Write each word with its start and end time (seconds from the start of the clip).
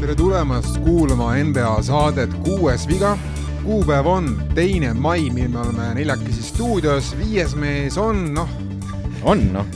tere 0.00 0.14
tulemast 0.16 0.78
kuulama 0.78 1.36
NBA 1.44 1.82
saadet 1.82 2.34
Kuues 2.34 2.88
viga. 2.88 3.18
kuupäev 3.64 4.06
on 4.06 4.42
teine 4.54 4.94
mai, 4.94 5.30
mil 5.30 5.48
me 5.48 5.58
oleme 5.58 5.94
neljakesi 5.94 6.42
stuudios, 6.42 7.16
viies 7.18 7.54
mees 7.54 7.98
on 7.98 8.34
noh. 8.34 8.48
on 9.22 9.52
noh, 9.52 9.66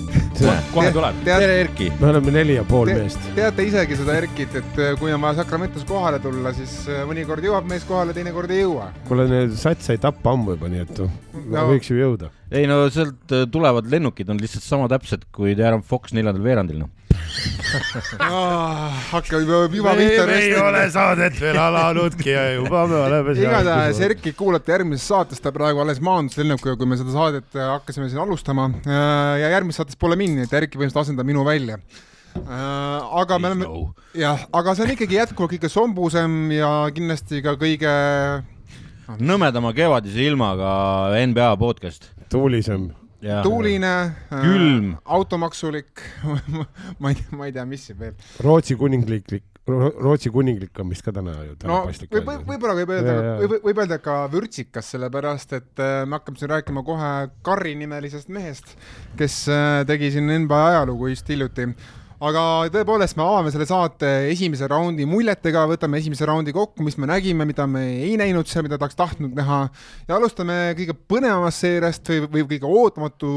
kohe 0.72 0.90
tuleb. 0.94 1.20
tere 1.24 1.60
Erki. 1.60 1.90
me 2.00 2.08
oleme 2.10 2.34
neli 2.34 2.56
ja 2.58 2.64
pool 2.68 2.90
te, 2.90 2.96
meest. 3.00 3.28
teate 3.36 3.66
isegi 3.66 3.98
seda 4.00 4.16
Erkit, 4.20 4.58
et 4.60 4.80
äh, 4.82 4.92
kui 5.00 5.12
on 5.14 5.22
vaja 5.22 5.42
Sacramentos 5.42 5.86
kohale 5.88 6.20
tulla, 6.22 6.52
siis 6.56 6.74
äh, 6.90 7.04
mõnikord 7.08 7.44
jõuab 7.46 7.68
mees 7.70 7.86
kohale, 7.88 8.14
teinekord 8.16 8.52
ei 8.54 8.62
jõua. 8.64 8.90
kuule, 9.08 9.28
need 9.30 9.56
sats 9.60 9.90
sai 9.90 10.00
tappa 10.02 10.34
ammu 10.36 10.56
juba, 10.56 10.70
nii 10.72 10.84
et 10.84 11.02
no. 11.02 11.64
võiks 11.72 11.90
ju 11.92 11.98
jõuda. 12.00 12.30
ei 12.50 12.68
no 12.70 12.82
sealt 12.92 13.34
äh, 13.36 13.46
tulevad 13.52 13.88
lennukid 13.92 14.30
on 14.32 14.40
lihtsalt 14.42 14.66
sama 14.66 14.90
täpsed 14.92 15.28
kui 15.34 15.56
Darren 15.58 15.84
Fox 15.86 16.16
neljandal 16.16 16.44
veerandil 16.44 16.84
noh 16.84 16.95
hakkab 19.10 19.40
juba, 19.42 19.60
juba 19.72 19.94
pihta. 19.98 20.26
me 20.28 20.38
ei 20.40 20.54
ole 20.60 20.82
saadet 20.92 21.38
veel 21.40 21.58
alanudki 21.60 22.30
ja 22.32 22.44
juba 22.54 22.86
me 22.90 22.98
oleme 23.02 23.34
seal. 23.36 23.50
igatahes 23.50 24.00
Erki 24.08 24.32
kuulate 24.38 24.74
järgmises 24.74 25.06
saates, 25.10 25.42
ta 25.42 25.52
praegu 25.54 25.82
alles 25.84 26.00
maandus 26.04 26.38
lennukiga, 26.40 26.76
kui 26.80 26.88
me 26.88 26.98
seda 27.00 27.14
saadet 27.14 27.58
äh, 27.58 27.68
hakkasime 27.76 28.08
siin 28.10 28.22
alustama. 28.24 28.68
Äh, 28.82 29.38
ja 29.42 29.52
järgmises 29.56 29.82
saates 29.82 30.00
pole 30.00 30.18
mind, 30.18 30.40
nii 30.40 30.48
et 30.48 30.58
Erki 30.60 30.78
põhimõtteliselt 30.80 31.04
asendab 31.04 31.28
minu 31.28 31.44
välja 31.46 31.78
äh, 31.78 33.16
aga 33.22 33.40
me 33.42 33.52
oleme, 33.52 33.70
jah, 34.16 34.46
aga 34.56 34.76
see 34.76 34.86
on 34.86 34.94
ikkagi 34.96 35.20
jätkuvalt 35.20 35.56
kõige 35.56 35.72
sombusem 35.72 36.38
ja 36.56 36.74
kindlasti 36.96 37.42
ka 37.44 37.56
kõige 37.60 37.96
nõmedama 39.22 39.74
kevadise 39.76 40.24
ilmaga 40.26 40.70
NBA 41.26 41.52
podcast. 41.60 42.10
tuulisem 42.32 42.90
tuuline, 43.44 43.92
külm. 44.30 44.94
äh,, 44.94 45.02
automaksulik 45.16 46.02
ma 47.00 47.12
ei 47.12 47.18
tea, 47.18 47.36
ma 47.36 47.48
ei 47.48 47.54
tea, 47.54 47.66
mis 47.68 47.86
siin 47.88 47.98
veel. 48.00 48.16
Rootsi 48.44 48.76
kuninglik, 48.78 49.30
Rootsi 49.66 50.30
kuninglik 50.30 50.78
on 50.78 50.90
vist 50.92 51.02
ka 51.02 51.10
täna 51.14 51.34
ju 51.42 51.56
no, 51.66 51.80
võib, 51.90 52.28
võib-olla 52.46 52.76
võib 52.78 52.92
öelda, 52.94 53.14
võib, 53.42 53.54
võib 53.64 53.82
öelda 53.82 53.98
ka 54.02 54.18
vürtsikas, 54.30 54.92
sellepärast 54.94 55.56
et 55.58 55.82
äh, 55.82 56.00
me 56.06 56.20
hakkame 56.20 56.38
siin 56.38 56.52
rääkima 56.54 56.84
kohe 56.86 57.12
Karri 57.46 57.74
nimelisest 57.80 58.30
mehest, 58.32 58.76
kes 59.18 59.42
äh, 59.50 59.80
tegi 59.88 60.12
siin 60.14 60.30
NBA 60.44 60.62
ajalugu 60.70 61.10
just 61.10 61.28
hiljuti 61.32 61.70
aga 62.22 62.42
tõepoolest, 62.72 63.16
me 63.18 63.24
avame 63.24 63.50
selle 63.52 63.66
saate 63.68 64.08
esimese 64.30 64.68
raundi 64.70 65.04
muljetega, 65.08 65.66
võtame 65.68 66.00
esimese 66.00 66.26
raundi 66.28 66.54
kokku, 66.56 66.84
mis 66.86 66.96
me 67.00 67.08
nägime, 67.10 67.44
mida 67.48 67.66
me 67.68 67.82
ei 68.06 68.14
näinud 68.20 68.48
seal, 68.48 68.64
mida 68.66 68.78
tahaks 68.80 68.96
tahtnud 68.96 69.36
näha 69.36 69.60
ja 70.08 70.16
alustame 70.16 70.56
kõige 70.78 70.96
põnevamast 70.96 71.64
seeriast 71.64 72.08
või, 72.08 72.22
või 72.24 72.46
kõige 72.54 72.70
ootamatu, 72.70 73.30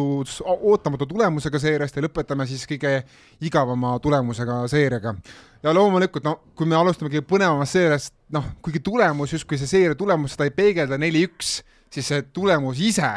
ootamatu 0.47 1.09
tulemusega 1.09 1.61
seeriast 1.61 1.99
ja 1.99 2.05
lõpetame 2.05 2.47
siis 2.49 2.63
kõige 2.69 3.01
igavama 3.43 3.97
tulemusega 4.03 4.61
seeriaga. 4.71 5.15
ja 5.63 5.73
loomulikult, 5.75 6.23
no 6.23 6.39
kui 6.55 6.69
me 6.69 6.79
alustame 6.79 7.11
kõige 7.11 7.27
põnevamast 7.27 7.75
seeriast, 7.75 8.13
noh, 8.31 8.53
kuigi 8.63 8.79
tulemus, 8.79 9.33
justkui 9.35 9.59
see 9.59 9.67
seeria 9.67 9.99
tulemus 9.99 10.37
seda 10.37 10.47
ei 10.47 10.55
peegelda 10.55 10.97
neli-üks, 10.97 11.59
siis 11.91 12.07
see 12.07 12.23
tulemus 12.33 12.79
ise 12.79 13.11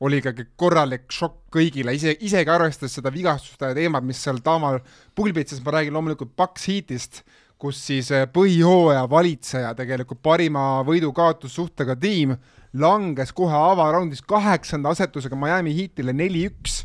oli 0.00 0.20
ikkagi 0.22 0.46
korralik 0.56 1.08
šokk 1.10 1.48
kõigile, 1.58 1.94
ise, 1.96 2.14
isegi 2.22 2.52
arvestades 2.52 2.94
seda 2.98 3.10
vigastuste 3.14 3.72
teemat, 3.74 4.06
mis 4.06 4.20
seal 4.22 4.38
taamal 4.44 4.78
pulbitses, 5.18 5.62
ma 5.64 5.74
räägin 5.74 5.96
loomulikult 5.96 6.36
Paks 6.38 6.68
Heatist, 6.70 7.22
kus 7.58 7.80
siis 7.88 8.12
eh, 8.14 8.28
põhihooaja 8.30 9.02
valitseja, 9.10 9.72
tegelikult 9.78 10.22
parima 10.22 10.84
võidu-kaotussuhtega 10.86 11.98
tiim 11.98 12.36
langes 12.78 13.32
kohe 13.34 13.56
avaraundis 13.72 14.22
kaheksanda 14.22 14.92
asetusega 14.94 15.38
Miami 15.38 15.74
Heatile 15.74 16.14
neli-üks 16.14 16.77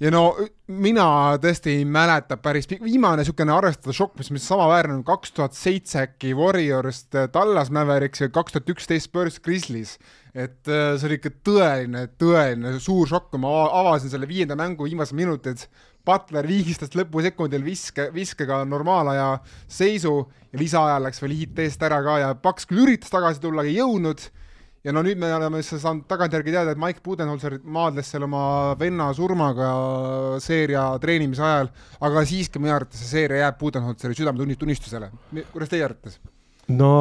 ja 0.00 0.10
no 0.12 0.22
mina 0.70 1.06
tõesti 1.42 1.74
ei 1.78 1.84
mäleta 1.84 2.38
päris, 2.40 2.68
viimane 2.70 3.20
niisugune 3.20 3.52
arvestada 3.52 3.94
šokk, 3.96 4.16
mis, 4.20 4.30
mis 4.34 4.46
samaväärne 4.48 4.96
on 4.96 5.04
kaks 5.06 5.34
tuhat 5.36 5.56
seitse 5.56 6.00
äkki 6.06 6.32
Warriorist 6.36 7.16
Tallas 7.34 7.72
Mavericks 7.74 8.24
ja 8.24 8.30
kaks 8.32 8.56
tuhat 8.56 8.72
üksteist 8.74 9.10
Spurs 9.10 9.40
Grizzlies. 9.44 9.98
et 10.34 10.68
äh, 10.70 10.94
see 10.94 11.08
oli 11.08 11.16
ikka 11.18 11.32
tõeline, 11.44 12.04
tõeline 12.20 12.76
suur 12.80 13.08
šokk, 13.10 13.32
kui 13.32 13.40
ma 13.42 13.50
avasin 13.80 14.12
selle 14.12 14.28
viienda 14.30 14.54
mängu 14.56 14.86
viimased 14.86 15.16
minutid. 15.18 15.64
Butler 16.06 16.46
viigistas 16.48 16.94
lõpusekundil 16.96 17.64
viske, 17.64 18.06
viskega 18.14 18.62
normaalaja 18.64 19.40
seisu 19.68 20.14
ja 20.52 20.60
lisaajal 20.62 21.02
läks 21.04 21.20
veel 21.20 21.34
hiit 21.34 21.58
eest 21.60 21.82
ära 21.82 21.98
ka 22.06 22.14
ja 22.22 22.30
Paks 22.38 22.70
küll 22.70 22.86
üritas 22.86 23.12
tagasi 23.12 23.42
tulla, 23.42 23.66
aga 23.66 23.72
ei 23.74 23.82
jõudnud 23.82 24.22
ja 24.84 24.94
no 24.96 25.02
nüüd 25.04 25.20
me 25.20 25.28
oleme 25.36 25.60
siis 25.62 25.82
saanud 25.82 26.06
tagantjärgi 26.10 26.54
teada, 26.54 26.74
et 26.74 26.80
Mike 26.80 27.02
Budenholzer 27.04 27.58
maadles 27.64 28.10
seal 28.12 28.24
oma 28.26 28.42
venna 28.80 29.10
surmaga 29.16 29.70
seeria 30.42 30.86
treenimise 31.02 31.44
ajal, 31.44 31.72
aga 32.08 32.24
siiski 32.28 32.62
minu 32.62 32.74
arvates 32.76 33.02
see 33.02 33.12
seeria 33.18 33.44
jääb 33.44 33.58
Budenholzeri 33.60 34.16
südametunnistusele. 34.18 35.10
kuidas 35.52 35.72
teie 35.72 35.84
arvates? 35.84 36.20
no 36.68 36.92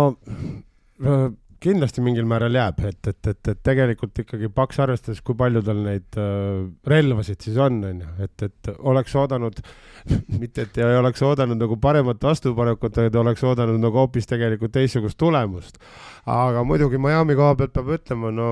kindlasti 1.64 2.04
mingil 2.04 2.28
määral 2.30 2.56
jääb, 2.56 2.80
et, 2.88 3.00
et, 3.12 3.20
et, 3.32 3.50
et 3.52 3.62
tegelikult 3.66 4.22
ikkagi 4.24 4.50
Paks 4.56 4.80
arvestades, 4.84 5.22
kui 5.26 5.36
palju 5.40 5.62
tal 5.66 5.82
neid 5.84 6.20
äh, 6.20 6.64
relvasid 6.90 7.44
siis 7.46 7.60
on, 7.62 7.82
on 7.90 8.04
ju, 8.06 8.12
et, 8.26 8.46
et 8.48 8.72
oleks 8.92 9.16
oodanud, 9.20 9.60
mitte 10.42 10.68
et 10.68 10.80
ei 10.80 11.00
oleks 11.00 11.24
oodanud 11.26 11.60
nagu 11.60 11.80
paremat 11.82 12.24
vastupanekut, 12.30 13.02
vaid 13.04 13.20
oleks 13.22 13.44
oodanud 13.48 13.80
nagu 13.82 14.04
hoopis 14.04 14.30
tegelikult 14.30 14.76
teistsugust 14.76 15.20
tulemust. 15.20 15.82
aga 16.26 16.64
muidugi 16.68 17.02
Miami 17.02 17.38
koha 17.40 17.56
pealt 17.60 17.76
peab 17.76 17.96
ütlema, 18.00 18.32
no 18.36 18.52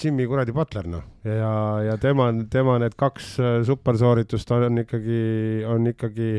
Jimmy 0.00 0.26
kuradi 0.26 0.54
Butler 0.54 0.88
noh, 0.90 1.04
ja, 1.24 1.50
ja 1.90 1.98
tema, 2.02 2.30
tema 2.50 2.78
need 2.82 2.96
kaks 2.98 3.34
äh, 3.40 3.58
supersooritust 3.66 4.56
on 4.56 4.82
ikkagi, 4.86 5.20
on 5.68 5.92
ikkagi 5.92 6.38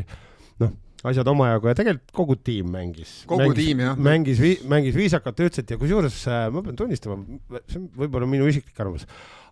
noh 0.62 0.74
asjad 1.10 1.28
omajagu 1.32 1.70
ja 1.70 1.76
tegelikult 1.78 2.14
kogu 2.16 2.38
tiim 2.48 2.70
mängis. 2.72 3.18
kogu 3.28 3.44
mängis, 3.44 3.60
tiim, 3.60 3.82
jah. 3.84 4.00
mängis, 4.08 4.42
mängis 4.68 4.96
viisakalt, 4.98 5.44
ühtselt 5.46 5.70
ja 5.70 5.78
kusjuures 5.80 6.18
äh, 6.30 6.46
ma 6.54 6.64
pean 6.66 6.78
tunnistama, 6.78 7.20
see 7.66 7.80
on 7.80 7.86
võib-olla 8.02 8.28
minu 8.30 8.48
isiklik 8.50 8.82
arvamus, 8.82 9.06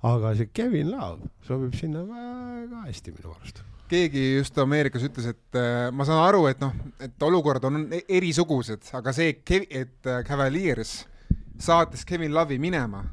aga 0.05 0.35
see 0.39 0.51
Kevin 0.55 0.91
Love 0.95 1.31
sobib 1.47 1.77
sinna 1.79 2.05
väga 2.09 2.85
hästi 2.89 3.15
minu 3.17 3.35
arust 3.37 3.65
keegi 3.95 4.23
just 4.39 4.57
Ameerikas 4.59 5.05
ütles, 5.07 5.29
et 5.35 5.59
äh, 5.61 5.89
ma 5.95 6.07
saan 6.09 6.23
aru, 6.25 6.47
et 6.51 6.63
noh, 6.63 6.73
et 7.05 7.27
olukorrad 7.27 7.67
on 7.69 7.85
e-, 7.93 8.05
erisugused, 8.17 8.89
aga 8.97 9.13
see, 9.15 9.35
et 9.35 10.09
äh, 10.09 10.23
Cavaliers 10.27 11.03
saatis 11.61 12.05
Kevin 12.09 12.35
Love'i 12.35 12.59
minema 12.59 13.05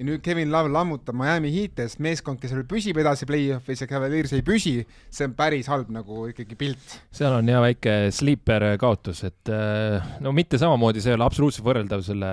ja 0.00 0.06
nüüd 0.08 0.22
Kevin 0.24 0.48
Love 0.48 0.70
lammutab 0.72 1.16
Miami 1.16 1.50
Heat'ist, 1.52 1.98
meeskond, 2.00 2.40
kes 2.40 2.54
veel 2.56 2.64
püsib 2.68 2.96
edasi 3.02 3.26
play-off'is 3.28 3.82
ja 3.84 3.88
Cavaliers 3.90 4.32
ei 4.32 4.44
püsi, 4.44 4.72
see 5.12 5.26
on 5.28 5.34
päris 5.36 5.68
halb 5.68 5.90
nagu 5.92 6.24
ikkagi 6.30 6.56
pilt. 6.56 6.94
seal 7.12 7.34
on 7.36 7.50
jah 7.50 7.60
väike 7.60 7.96
sleeper 8.16 8.64
kaotus, 8.80 9.20
et 9.28 9.50
äh, 9.52 10.14
no 10.24 10.32
mitte 10.36 10.56
samamoodi, 10.60 11.02
see 11.04 11.12
ei 11.12 11.18
ole 11.18 11.26
absoluutselt 11.26 11.66
võrreldav 11.66 12.04
selle 12.06 12.30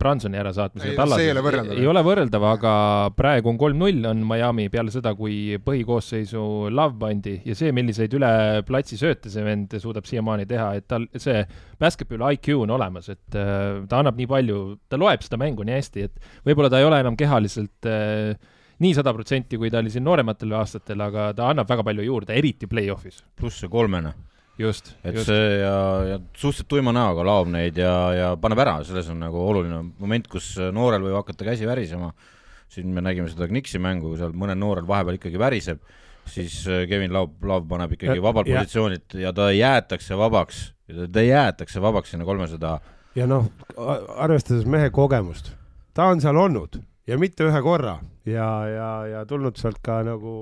Bransoni 0.00 0.40
ärasaatmisega. 0.40 1.06
see 1.12 1.26
ei 1.26 1.34
ole 1.34 1.42
võrreldav. 1.44 1.82
ei 1.82 1.90
ole 1.92 2.04
võrreldav, 2.08 2.48
aga 2.54 2.72
praegu 3.18 3.52
on 3.52 3.60
kolm-null 3.60 4.08
on 4.08 4.24
Miami 4.30 4.70
peale 4.72 4.94
seda, 4.94 5.12
kui 5.18 5.58
põhikoosseisu 5.60 6.72
Love 6.72 6.96
pandi 7.04 7.36
ja 7.44 7.58
see, 7.58 7.74
milliseid 7.76 8.16
üle 8.16 8.32
platsi 8.64 8.96
sööte 9.00 9.28
see 9.32 9.44
vend 9.44 9.76
suudab 9.76 10.08
siiamaani 10.08 10.48
teha, 10.48 10.72
et 10.80 10.88
tal 10.88 11.04
see 11.20 11.44
basketball 11.76 12.24
IQ 12.32 12.54
on 12.64 12.72
olemas, 12.78 13.12
et 13.12 13.36
äh, 13.36 13.84
ta 13.90 14.00
annab 14.00 14.16
nii 14.16 14.30
palju, 14.30 14.64
ta 14.88 14.96
loeb 14.96 15.20
seda 15.26 15.36
mängu 15.40 15.68
nii 15.68 15.76
hästi, 15.76 16.08
et 16.08 16.48
võib-olla 16.48 16.72
ta 16.72 16.80
ei 16.80 16.88
ole 16.88 16.93
ole 16.94 17.02
enam 17.04 17.18
kehaliselt 17.18 17.90
äh, 17.90 18.38
nii 18.82 18.92
sada 18.96 19.14
protsenti, 19.14 19.58
kui 19.60 19.70
ta 19.70 19.80
oli 19.82 19.92
siin 19.92 20.04
noorematel 20.06 20.54
aastatel, 20.58 21.02
aga 21.06 21.30
ta 21.36 21.48
annab 21.52 21.70
väga 21.70 21.86
palju 21.86 22.06
juurde, 22.06 22.36
eriti 22.38 22.68
play-off'is. 22.70 23.22
pluss 23.38 23.62
see 23.62 23.70
kolmene. 23.70 24.14
just. 24.58 24.94
et 25.02 25.14
just. 25.14 25.26
see 25.26 25.58
ja, 25.60 25.74
ja 26.08 26.18
suhteliselt 26.18 26.68
tuima 26.70 26.94
näoga 26.94 27.24
laob 27.26 27.50
neid 27.50 27.78
ja, 27.78 27.94
ja 28.14 28.28
paneb 28.40 28.62
ära, 28.62 28.76
selles 28.86 29.10
on 29.10 29.20
nagu 29.22 29.40
oluline 29.42 29.80
moment, 29.98 30.28
kus 30.30 30.54
noorel 30.72 31.02
võib 31.06 31.18
hakata 31.20 31.50
käsi 31.50 31.66
värisema. 31.66 32.12
siin 32.74 32.90
me 32.90 33.02
nägime 33.04 33.28
seda 33.30 33.46
Knixi 33.46 33.78
mängu, 33.78 34.16
seal 34.18 34.32
mõnel 34.34 34.58
noorel 34.58 34.86
vahepeal 34.88 35.20
ikkagi 35.20 35.38
väriseb, 35.38 35.82
siis 36.26 36.64
äh, 36.66 36.86
Kevin 36.90 37.12
Laov, 37.14 37.36
Laov 37.42 37.68
paneb 37.70 37.94
ikkagi 37.94 38.22
vabalt 38.22 38.50
positsioonilt 38.50 39.18
ja 39.22 39.34
ta 39.36 39.50
jäetakse 39.54 40.18
vabaks, 40.18 40.64
ta 41.12 41.22
jäetakse 41.22 41.82
vabaks 41.82 42.14
sinna 42.14 42.26
kolmesada. 42.26 42.80
ja 43.14 43.28
noh, 43.30 43.50
arvestades 44.18 44.66
mehe 44.66 44.90
kogemust 44.90 45.54
ta 45.94 46.10
on 46.10 46.20
seal 46.24 46.36
olnud 46.40 46.80
ja 47.08 47.18
mitte 47.20 47.46
ühe 47.48 47.62
korra. 47.64 47.98
Ja, 48.24 48.50
ja, 48.68 48.90
ja 49.10 49.24
tulnud 49.28 49.58
sealt 49.60 49.82
ka 49.84 49.98
nagu 50.06 50.34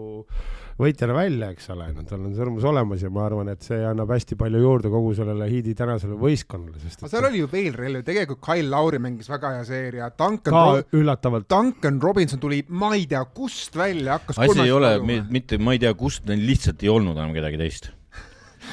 võitjana 0.78 1.14
välja, 1.16 1.48
eks 1.52 1.66
ole, 1.74 1.88
no 1.96 2.04
tal 2.08 2.22
on 2.22 2.34
sõrmus 2.36 2.64
olemas 2.66 3.02
ja 3.02 3.10
ma 3.12 3.24
arvan, 3.26 3.50
et 3.52 3.66
see 3.66 3.80
annab 3.86 4.10
hästi 4.14 4.38
palju 4.38 4.60
juurde 4.62 4.90
kogu 4.92 5.12
sellele 5.18 5.48
Heidi 5.50 5.74
tänasele 5.78 6.16
võistkonnale, 6.18 6.78
sest 6.82 7.02
aga 7.02 7.10
seal 7.12 7.26
oli 7.28 7.42
ju 7.42 7.50
veel 7.52 7.74
relvi, 7.76 8.04
tegelikult 8.06 8.42
Kyle 8.46 8.70
Lauri 8.70 9.02
mängis 9.02 9.30
väga 9.30 9.52
hea 9.58 9.64
seeria, 9.68 10.08
Duncan 10.14 10.54
ka 10.54 10.62
Ro 10.70 11.00
üllatavalt. 11.02 11.48
Duncan 11.50 11.98
Robinson 12.02 12.42
tuli, 12.42 12.62
ma 12.70 12.94
ei 12.96 13.08
tea 13.10 13.24
kust 13.34 13.76
välja, 13.78 14.20
hakkas 14.20 14.40
asi 14.46 14.62
ei 14.64 14.74
ole 14.74 14.94
mitte, 15.02 15.58
ma 15.58 15.76
ei 15.76 15.82
tea 15.82 15.92
kust, 15.98 16.24
neil 16.30 16.46
lihtsalt 16.48 16.86
ei 16.86 16.94
olnud 16.94 17.18
enam 17.18 17.34
kedagi 17.36 17.60
teist 17.60 17.92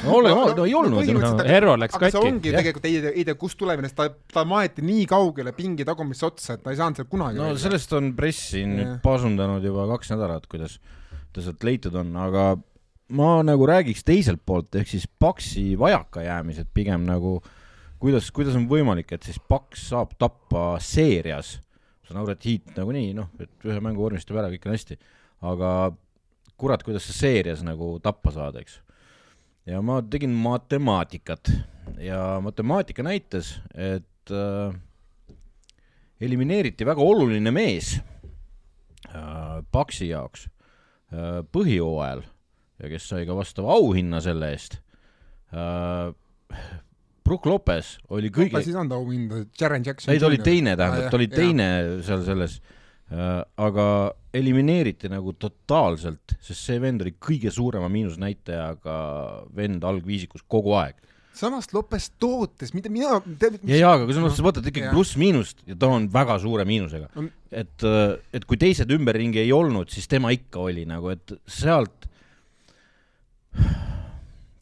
no 0.06 0.16
ole 0.20 0.32
no, 0.34 0.46
no, 0.58 0.66
ei 0.68 0.76
olnud 0.78 1.12
no,. 1.16 1.34
Erro 1.44 1.76
läks 1.80 1.98
katki. 2.00 2.22
ongi 2.22 2.54
ja. 2.54 2.60
tegelikult 2.60 2.88
ei, 2.90 3.02
ei 3.12 3.26
tea, 3.28 3.38
kust 3.40 3.60
tuleb, 3.60 3.84
sest 3.88 3.98
ta, 4.00 4.08
ta 4.34 4.46
maeti 4.48 4.86
nii 4.86 5.06
kaugele 5.10 5.54
pingi 5.58 5.88
tagumisse 5.88 6.28
otsa, 6.30 6.56
et 6.56 6.64
ta 6.66 6.74
ei 6.74 6.80
saanud 6.80 7.02
sealt 7.02 7.12
kunagi 7.12 7.42
no 7.42 7.50
välja. 7.50 7.64
sellest 7.66 7.94
on 7.98 8.14
press 8.18 8.50
siin 8.54 8.78
nüüd 8.80 8.98
pasundanud 9.06 9.66
juba 9.66 9.88
kaks 9.96 10.14
nädalat, 10.16 10.48
kuidas 10.52 10.80
ta 11.34 11.44
sealt 11.44 11.64
leitud 11.68 11.96
on, 12.00 12.12
aga 12.20 12.52
ma 13.16 13.30
nagu 13.46 13.66
räägiks 13.70 14.06
teiselt 14.06 14.42
poolt, 14.46 14.76
ehk 14.78 14.90
siis 14.90 15.08
Paksi 15.20 15.74
vajakajäämised 15.80 16.70
pigem 16.74 17.06
nagu, 17.08 17.40
kuidas, 18.02 18.30
kuidas 18.36 18.58
on 18.60 18.68
võimalik, 18.70 19.14
et 19.16 19.26
siis 19.26 19.40
Paks 19.40 19.90
saab 19.94 20.14
tappa 20.22 20.72
seerias, 20.84 21.58
saan 22.08 22.22
aru, 22.22 22.36
et 22.36 22.46
Heat 22.46 22.78
nagunii 22.78 23.16
noh, 23.18 23.32
et 23.42 23.66
ühe 23.66 23.80
mängu 23.84 24.06
vormistab 24.06 24.40
ära, 24.42 24.52
kõik 24.54 24.68
on 24.70 24.78
hästi, 24.78 25.00
aga 25.50 25.72
kurat, 26.60 26.84
kuidas 26.86 27.08
sa 27.08 27.16
seerias 27.16 27.64
nagu 27.66 27.96
tappa 28.04 28.34
saad, 28.36 28.60
eks. 28.62 28.80
Ja 29.70 29.82
ma 29.86 30.00
tegin 30.02 30.34
matemaatikat 30.34 31.52
ja 32.02 32.40
matemaatika 32.44 33.04
näitas, 33.06 33.56
et 33.74 34.34
äh, 34.34 34.74
elimineeriti 36.22 36.88
väga 36.88 37.04
oluline 37.04 37.54
mees 37.54 37.98
äh, 39.14 39.62
Paksi 39.72 40.10
jaoks 40.10 40.48
äh, 41.14 41.42
põhijooajal 41.54 42.26
ja 42.80 42.92
kes 42.92 43.10
sai 43.12 43.26
ka 43.30 43.38
vastava 43.38 43.76
auhinna 43.78 44.22
selle 44.24 44.54
eest 44.56 44.82
äh,. 45.54 46.14
Brook 47.30 47.46
Lopez 47.46 47.92
oli 48.10 48.32
kõige. 48.34 48.56
Lopez 48.56 48.68
ei 48.72 48.74
saanud 48.74 48.94
auhinda, 48.96 49.44
Jaren 49.60 49.84
Jackson. 49.86 50.10
ei, 50.10 50.18
ta 50.18 50.26
oli 50.26 50.40
teine, 50.42 50.72
tähendab 50.80 51.04
ah,, 51.04 51.12
ta 51.14 51.18
oli 51.20 51.28
teine 51.30 51.68
jah. 51.68 51.92
seal 52.08 52.24
selles 52.26 52.56
äh,, 52.58 52.79
aga 53.10 53.86
elimineeriti 54.38 55.10
nagu 55.10 55.34
totaalselt, 55.34 56.36
sest 56.46 56.62
see 56.68 56.82
vend 56.82 57.02
oli 57.02 57.16
kõige 57.18 57.52
suurema 57.54 57.90
miinusnäitajaga 57.90 58.98
vend 59.58 59.86
algviisikus 59.90 60.46
kogu 60.48 60.76
aeg. 60.78 60.98
Samas 61.40 61.70
Lopes 61.72 62.10
tootes, 62.20 62.74
mida 62.76 62.92
mina 62.92 63.20
tead, 63.40 63.60
mis... 63.62 63.72
ja, 63.72 63.80
ja, 63.80 63.92
aga 63.96 64.06
kui 64.06 64.16
sa 64.18 64.44
võtad 64.44 64.66
ikkagi 64.70 64.92
pluss-miinust 64.92 65.64
ja 65.70 65.78
ta 65.80 65.88
on 65.96 66.10
väga 66.12 66.36
suure 66.44 66.66
miinusega. 66.68 67.08
No.. 67.16 67.30
et, 67.50 67.86
äh, 67.88 68.18
et 68.36 68.46
kui 68.50 68.60
teised 68.60 68.92
ümberringi 68.92 69.42
ei 69.42 69.54
olnud, 69.56 69.90
siis 69.94 70.10
tema 70.12 70.34
ikka 70.36 70.68
oli 70.68 70.84
nagu, 70.90 71.14
et 71.14 71.34
sealt 71.50 72.10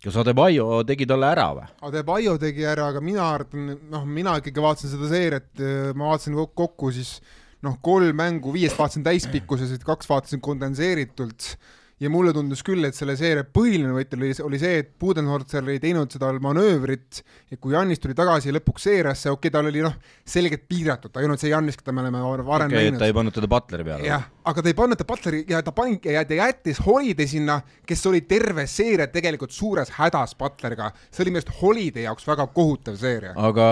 kas 0.04 0.20
Adebayo 0.22 0.84
tegi 0.88 1.08
talle 1.10 1.32
ära 1.34 1.48
või? 1.58 1.66
Adebayo 1.90 2.38
tegi 2.40 2.64
ära, 2.68 2.92
aga 2.94 3.02
mina 3.04 3.26
arvan, 3.34 3.74
noh, 3.92 4.06
mina 4.08 4.38
ikkagi 4.40 4.64
vaatasin 4.64 4.94
seda 4.94 5.10
seeriat, 5.12 5.50
ma 5.98 6.14
vaatasin 6.14 6.38
kokku 6.56 6.94
siis 6.96 7.18
noh, 7.66 7.80
kolm 7.82 8.16
mängu, 8.18 8.54
viiest 8.54 8.78
vaatasin 8.78 9.06
täispikkuses, 9.08 9.74
et 9.74 9.86
kaks 9.88 10.10
vaatasin 10.10 10.44
kondenseeritult 10.44 11.56
ja 12.00 12.10
mulle 12.14 12.32
tundus 12.34 12.62
küll, 12.66 12.86
et 12.86 12.96
selle 12.96 13.16
seeria 13.18 13.42
põhiline 13.42 13.90
võti 13.96 14.18
oli, 14.18 14.30
oli 14.46 14.60
see, 14.62 14.82
et 14.84 14.90
Budenholzer 15.02 15.66
ei 15.74 15.80
teinud 15.82 16.14
seda 16.14 16.30
manöövrit 16.44 17.24
ja 17.50 17.58
kui 17.58 17.74
Jannis 17.74 18.02
tuli 18.04 18.14
tagasi 18.18 18.54
lõpuks 18.54 18.86
seeriasse, 18.86 19.32
okei 19.34 19.50
okay,, 19.50 19.54
tal 19.56 19.70
oli 19.72 19.82
noh, 19.86 19.96
selgelt 20.28 20.68
piiratud, 20.70 21.12
ta 21.14 21.24
ei 21.24 21.30
olnud 21.30 21.42
see 21.42 21.52
Jannis, 21.52 21.80
keda 21.80 21.96
me 21.96 22.04
oleme 22.06 22.22
varem 22.22 22.70
okay, 22.70 22.92
näinud. 22.92 23.02
ta 23.02 23.10
ei 23.10 23.16
pannud 23.18 23.38
teda 23.38 23.50
Butleri 23.50 23.88
peale. 23.88 24.06
jah, 24.06 24.28
aga 24.52 24.64
ta 24.64 24.72
ei 24.72 24.78
pannud 24.78 25.02
teda 25.02 25.10
Butleri 25.10 25.42
ja 25.50 25.64
ta 25.66 25.74
pani 25.78 25.98
ja 26.06 26.26
ta 26.28 26.38
jättis 26.38 26.84
Holiday 26.86 27.30
sinna, 27.34 27.58
kes 27.90 28.06
oli 28.12 28.22
terve 28.30 28.68
seeria 28.70 29.10
tegelikult 29.10 29.56
suures 29.56 29.96
hädas 29.98 30.38
Butleriga. 30.38 30.92
see 31.10 31.26
oli 31.26 31.34
minu 31.34 31.42
arust 31.42 31.64
Holiday 31.64 32.06
jaoks 32.06 32.30
väga 32.30 32.46
kohutav 32.54 33.02
seeria. 33.02 33.34
aga 33.34 33.72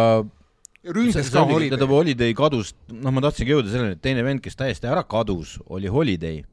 ründes 0.86 1.32
ka 1.34 1.46
Holiday. 1.46 1.72
tähendab, 1.74 1.94
Holiday 1.96 2.36
kadus, 2.38 2.74
noh, 2.92 3.14
ma 3.16 3.24
tahtsingi 3.26 3.56
jõuda 3.56 3.72
selleni, 3.72 3.98
et 3.98 4.04
teine 4.04 4.26
vend, 4.26 4.44
kes 4.44 4.60
täiesti 4.60 4.90
ära 4.90 5.06
kadus, 5.10 5.58
oli 5.74 5.92
Holiday 5.92 6.44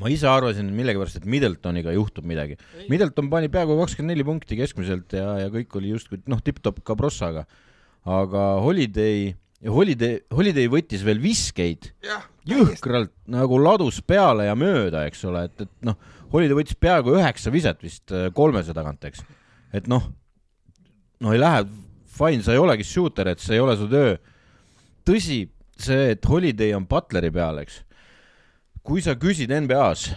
ma 0.00 0.10
ise 0.12 0.28
arvasin 0.28 0.68
millegipärast, 0.76 1.20
et 1.20 1.28
Middletoniga 1.28 1.94
juhtub 1.94 2.26
midagi. 2.28 2.58
Middleton 2.92 3.30
pani 3.32 3.48
peaaegu 3.52 3.78
kakskümmend 3.80 4.12
neli 4.12 4.26
punkti 4.28 4.58
keskmiselt 4.58 5.16
ja, 5.16 5.30
ja 5.44 5.52
kõik 5.52 5.78
oli 5.80 5.94
justkui 5.94 6.20
noh, 6.30 6.42
tipp-topp 6.44 6.82
ka 6.86 6.96
Brossaga. 6.98 7.46
aga 8.04 8.42
Holiday, 8.62 9.32
Holiday, 9.64 10.20
Holiday 10.30 10.68
võttis 10.70 11.04
veel 11.06 11.22
viskeid 11.22 11.90
jõhkralt 12.46 13.14
nagu 13.32 13.58
ladus 13.58 14.02
peale 14.04 14.46
ja 14.50 14.54
mööda, 14.58 15.06
eks 15.08 15.24
ole, 15.26 15.46
et, 15.48 15.64
et 15.64 15.88
noh, 15.88 15.96
Holiday 16.32 16.58
võttis 16.58 16.78
peaaegu 16.78 17.16
üheksa 17.16 17.50
viset 17.54 17.82
vist 17.82 18.12
äh, 18.12 18.28
kolmese 18.36 18.76
tagant, 18.76 19.02
eks. 19.08 19.24
et 19.74 19.88
noh, 19.90 20.10
no 21.24 21.32
ei 21.32 21.40
lähe, 21.40 21.64
fine, 22.16 22.42
sa 22.42 22.54
ei 22.56 22.62
olegi 22.62 22.86
shooter, 22.86 23.32
et 23.32 23.42
see 23.42 23.58
ei 23.58 23.64
ole 23.64 23.76
su 23.78 23.88
töö. 23.92 24.16
tõsi, 25.06 25.44
see, 25.78 26.12
et 26.16 26.24
Holiday 26.24 26.72
on 26.74 26.88
Butleri 26.88 27.30
peal, 27.30 27.60
eks 27.62 27.82
kui 28.86 29.02
sa 29.02 29.16
küsid 29.18 29.50
NBA-s, 29.50 30.12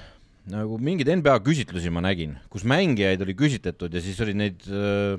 nagu 0.49 0.77
mingeid 0.81 1.09
NBA 1.19 1.39
küsitlusi 1.45 1.89
ma 1.93 2.03
nägin, 2.05 2.35
kus 2.53 2.65
mängijaid 2.69 3.21
oli 3.25 3.33
küsitletud 3.37 3.93
ja 3.93 4.01
siis 4.03 4.19
olid 4.21 4.37
neid 4.37 4.67
äh, 4.69 5.17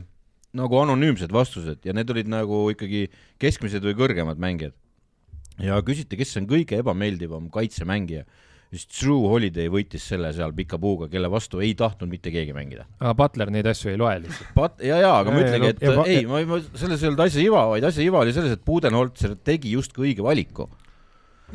nagu 0.56 0.79
anonüümsed 0.79 1.32
vastused 1.35 1.82
ja 1.87 1.94
need 1.97 2.11
olid 2.15 2.31
nagu 2.31 2.69
ikkagi 2.71 3.09
keskmised 3.43 3.82
või 3.87 3.97
kõrgemad 3.99 4.38
mängijad. 4.43 4.75
ja 5.59 5.81
küsiti, 5.82 6.17
kes 6.17 6.37
on 6.38 6.47
kõige 6.50 6.79
ebameeldivam 6.79 7.50
kaitsemängija 7.50 8.23
siis 8.70 8.87
True 8.87 9.28
Holiday 9.31 9.70
võitis 9.72 10.05
selle 10.12 10.31
seal 10.34 10.52
pika 10.55 10.78
puuga, 10.81 11.08
kelle 11.11 11.31
vastu 11.32 11.62
ei 11.64 11.72
tahtnud 11.78 12.11
mitte 12.11 12.32
keegi 12.34 12.55
mängida. 12.56 12.87
aga 13.00 13.14
Butler 13.19 13.50
neid 13.50 13.67
asju 13.70 13.93
ei 13.93 13.99
loe 14.00 14.19
lihtsalt 14.25 14.52
But,? 14.56 14.84
ja, 14.87 15.00
ja, 15.02 15.14
aga 15.19 15.32
ja, 15.32 15.37
ma 15.37 15.43
ütlengi, 15.46 15.72
et 15.75 15.82
ja, 15.82 15.94
ei, 16.06 16.26
ma, 16.31 16.43
ma, 16.49 16.61
selles 16.78 17.02
ei 17.02 17.11
olnud 17.11 17.25
asja 17.26 17.43
iva, 17.43 17.64
vaid 17.72 17.88
asja 17.90 18.06
iva 18.06 18.22
oli 18.22 18.37
selles, 18.37 18.55
et 18.55 18.62
Budenholzer 18.67 19.34
tegi 19.46 19.75
justkui 19.75 20.11
õige 20.11 20.26
valiku 20.26 20.69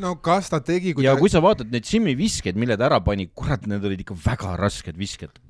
no 0.02 0.16
kas 0.24 0.50
ta 0.52 0.60
tegi 0.64 0.94
kui 0.96 1.06
ja 1.06 1.14
ta... 1.16 1.22
kui 1.22 1.32
sa 1.32 1.42
vaatad 1.44 1.72
neid 1.72 1.88
Simmi 1.88 2.16
viskeid, 2.18 2.58
mille 2.60 2.76
ta 2.76 2.88
ära 2.90 3.00
pani, 3.04 3.28
kurat, 3.32 3.64
need 3.70 3.84
olid 3.86 4.04
ikka 4.04 4.16
väga 4.26 4.56
rasked 4.60 4.98
visked. 5.00 5.40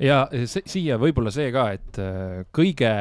ja 0.00 0.24
see, 0.32 0.64
siia 0.70 0.98
võib-olla 1.00 1.32
see 1.34 1.50
ka, 1.54 1.68
et 1.76 2.00
äh, 2.00 2.40
kõige 2.54 2.94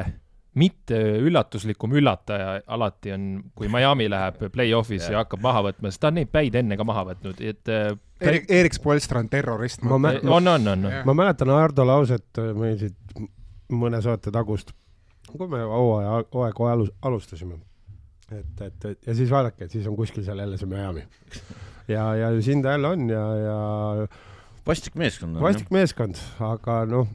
mitte 0.59 0.99
üllatuslikum 1.23 1.95
üllataja 1.97 2.59
alati 2.75 3.13
on, 3.15 3.27
kui 3.57 3.69
Miami 3.71 4.05
läheb 4.11 4.37
play-off'is 4.53 5.09
ja 5.09 5.23
hakkab 5.23 5.41
maha 5.43 5.63
võtma, 5.69 5.89
sest 5.89 6.03
ta 6.03 6.11
on 6.11 6.19
neid 6.19 6.31
päid 6.33 6.55
enne 6.59 6.77
ka 6.77 6.85
maha 6.87 7.07
võtnud, 7.09 7.41
et 7.41 7.73
äh, 7.73 7.91
Erik, 8.23 8.47
Erik 8.51 8.77
Spoelstra 8.77 9.19
on 9.19 9.29
terrorist. 9.31 9.83
on, 9.83 10.05
on, 10.05 10.47
on, 10.47 10.71
on. 10.75 10.87
ma 11.09 11.17
mäletan 11.17 11.51
Ardo 11.55 11.85
lauset, 11.87 12.29
meil 12.55 12.77
siit 12.79 13.19
mõne 13.73 13.99
saate 14.05 14.31
tagust, 14.31 14.71
kui 15.31 15.49
me 15.49 15.63
hooaja, 15.65 16.21
hooaega 16.33 16.73
alus, 16.77 16.93
alustasime 17.01 17.57
et, 18.39 18.61
et, 18.61 18.85
et 18.91 19.07
ja 19.07 19.15
siis 19.17 19.31
vaadake, 19.31 19.65
et 19.65 19.73
siis 19.73 19.87
on 19.89 19.97
kuskil 19.97 20.25
seal 20.25 20.39
jälle 20.39 20.59
see 20.59 20.69
Miami. 20.69 21.03
ja, 21.91 22.05
ja 22.19 22.29
siin 22.41 22.63
ta 22.63 22.75
jälle 22.75 22.93
on 22.95 23.09
ja, 23.09 23.25
ja. 23.41 24.07
vastik 24.67 24.95
meeskond. 24.99 25.39
vastik 25.41 25.71
meeskond, 25.73 26.19
aga 26.39 26.83
noh. 26.89 27.11